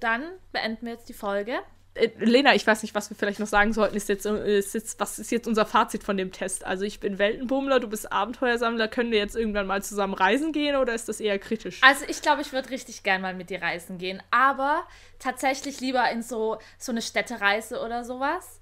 dann 0.00 0.24
beenden 0.52 0.86
wir 0.86 0.94
jetzt 0.94 1.08
die 1.08 1.14
Folge. 1.14 1.60
Äh, 1.96 2.10
Lena, 2.18 2.54
ich 2.54 2.66
weiß 2.66 2.82
nicht, 2.82 2.94
was 2.94 3.10
wir 3.10 3.16
vielleicht 3.16 3.40
noch 3.40 3.46
sagen 3.46 3.72
sollten, 3.72 3.96
ist 3.96 4.08
jetzt, 4.08 4.26
äh, 4.26 4.58
ist 4.58 4.74
jetzt, 4.74 5.00
was 5.00 5.18
ist 5.18 5.30
jetzt 5.30 5.46
unser 5.46 5.66
Fazit 5.66 6.04
von 6.04 6.16
dem 6.16 6.32
Test? 6.32 6.64
Also 6.64 6.84
ich 6.84 7.00
bin 7.00 7.18
Weltenbummler, 7.18 7.80
du 7.80 7.88
bist 7.88 8.12
Abenteuersammler, 8.12 8.88
können 8.88 9.10
wir 9.10 9.18
jetzt 9.18 9.36
irgendwann 9.36 9.66
mal 9.66 9.82
zusammen 9.82 10.14
reisen 10.14 10.52
gehen 10.52 10.76
oder 10.76 10.94
ist 10.94 11.08
das 11.08 11.20
eher 11.20 11.38
kritisch? 11.38 11.80
Also 11.82 12.04
ich 12.08 12.22
glaube, 12.22 12.42
ich 12.42 12.52
würde 12.52 12.70
richtig 12.70 13.02
gern 13.02 13.22
mal 13.22 13.34
mit 13.34 13.50
dir 13.50 13.62
reisen 13.62 13.98
gehen, 13.98 14.22
aber 14.30 14.84
tatsächlich 15.18 15.80
lieber 15.80 16.10
in 16.10 16.22
so, 16.22 16.58
so 16.78 16.92
eine 16.92 17.02
Städtereise 17.02 17.80
oder 17.80 18.04
sowas. 18.04 18.60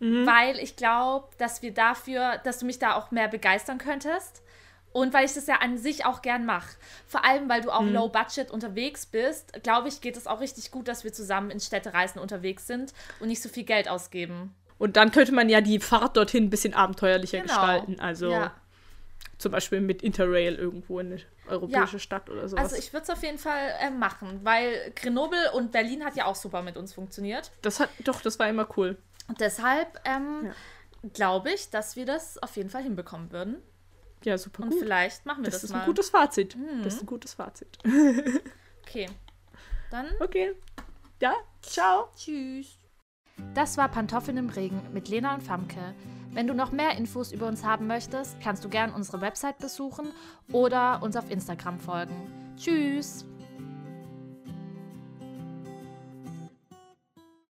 Weil 0.00 0.60
ich 0.60 0.76
glaube, 0.76 1.26
dass 1.38 1.60
wir 1.60 1.74
dafür, 1.74 2.38
dass 2.44 2.60
du 2.60 2.66
mich 2.66 2.78
da 2.78 2.94
auch 2.94 3.10
mehr 3.10 3.26
begeistern 3.26 3.78
könntest. 3.78 4.42
Und 4.98 5.14
weil 5.14 5.24
ich 5.26 5.32
das 5.34 5.46
ja 5.46 5.56
an 5.60 5.78
sich 5.78 6.04
auch 6.06 6.22
gern 6.22 6.44
mache. 6.44 6.68
Vor 7.06 7.24
allem, 7.24 7.48
weil 7.48 7.60
du 7.60 7.70
auch 7.70 7.84
low 7.84 8.08
budget 8.08 8.50
unterwegs 8.50 9.06
bist, 9.06 9.52
glaube 9.62 9.86
ich, 9.88 10.00
geht 10.00 10.16
es 10.16 10.26
auch 10.26 10.40
richtig 10.40 10.72
gut, 10.72 10.88
dass 10.88 11.04
wir 11.04 11.12
zusammen 11.12 11.50
in 11.52 11.60
Städtereisen 11.60 12.20
unterwegs 12.20 12.66
sind 12.66 12.92
und 13.20 13.28
nicht 13.28 13.40
so 13.40 13.48
viel 13.48 13.62
Geld 13.64 13.88
ausgeben. 13.88 14.54
Und 14.76 14.96
dann 14.96 15.12
könnte 15.12 15.32
man 15.32 15.48
ja 15.48 15.60
die 15.60 15.78
Fahrt 15.78 16.16
dorthin 16.16 16.44
ein 16.44 16.50
bisschen 16.50 16.74
abenteuerlicher 16.74 17.38
Genau. 17.40 17.46
gestalten. 17.48 18.00
Also 18.00 18.32
Ja. 18.32 18.52
zum 19.38 19.52
Beispiel 19.52 19.80
mit 19.80 20.02
Interrail 20.02 20.56
irgendwo 20.56 20.98
in 20.98 21.12
eine 21.12 21.22
europäische 21.46 21.92
Ja. 21.96 21.98
Stadt 22.00 22.28
oder 22.28 22.48
sowas. 22.48 22.64
Also 22.72 22.76
ich 22.76 22.92
würde 22.92 23.04
es 23.04 23.10
auf 23.10 23.22
jeden 23.22 23.38
Fall 23.38 23.74
äh, 23.80 23.90
machen, 23.90 24.40
weil 24.42 24.92
Grenoble 24.96 25.52
und 25.52 25.70
Berlin 25.70 26.04
hat 26.04 26.16
ja 26.16 26.24
auch 26.24 26.34
super 26.34 26.62
mit 26.62 26.76
uns 26.76 26.92
funktioniert. 26.92 27.52
das 27.62 27.78
hat, 27.78 27.90
doch, 28.00 28.20
das 28.20 28.38
war 28.40 28.48
immer 28.48 28.66
cool. 28.76 28.96
Und 29.28 29.40
deshalb 29.40 30.00
ähm, 30.04 30.46
Ja. 30.46 30.52
glaube 31.12 31.52
ich, 31.52 31.70
dass 31.70 31.94
wir 31.94 32.04
das 32.04 32.36
auf 32.42 32.56
jeden 32.56 32.70
Fall 32.70 32.82
hinbekommen 32.82 33.30
würden. 33.30 33.62
Ja, 34.24 34.36
super 34.38 34.62
Und 34.64 34.70
gut. 34.70 34.80
vielleicht 34.80 35.24
machen 35.26 35.42
wir 35.44 35.50
Das, 35.50 35.60
das, 35.60 35.64
ist 35.64 35.70
mal. 35.72 35.80
ein 35.80 35.86
gutes 35.86 36.10
Fazit. 36.10 36.56
Mhm. 36.56 36.82
Das 36.82 36.94
ist 36.94 37.02
ein 37.02 37.06
gutes 37.06 37.34
Fazit. 37.34 37.78
okay. 38.82 39.08
Dann 39.90 40.06
Okay. 40.20 40.52
Ja, 41.20 41.34
ciao. 41.62 42.08
tschüss. 42.16 42.78
Das 43.54 43.76
war 43.76 43.88
Pantoffeln 43.88 44.36
im 44.36 44.48
Regen 44.48 44.80
mit 44.92 45.08
Lena 45.08 45.34
und 45.34 45.42
Famke. 45.42 45.94
Wenn 46.32 46.46
du 46.46 46.54
noch 46.54 46.72
mehr 46.72 46.96
Infos 46.96 47.32
über 47.32 47.46
uns 47.46 47.64
haben 47.64 47.86
möchtest, 47.86 48.40
kannst 48.40 48.64
du 48.64 48.68
gern 48.68 48.92
unsere 48.92 49.20
Website 49.20 49.58
besuchen 49.58 50.08
oder 50.52 51.02
uns 51.02 51.16
auf 51.16 51.30
Instagram 51.30 51.78
folgen. 51.78 52.54
Tschüss! 52.56 53.24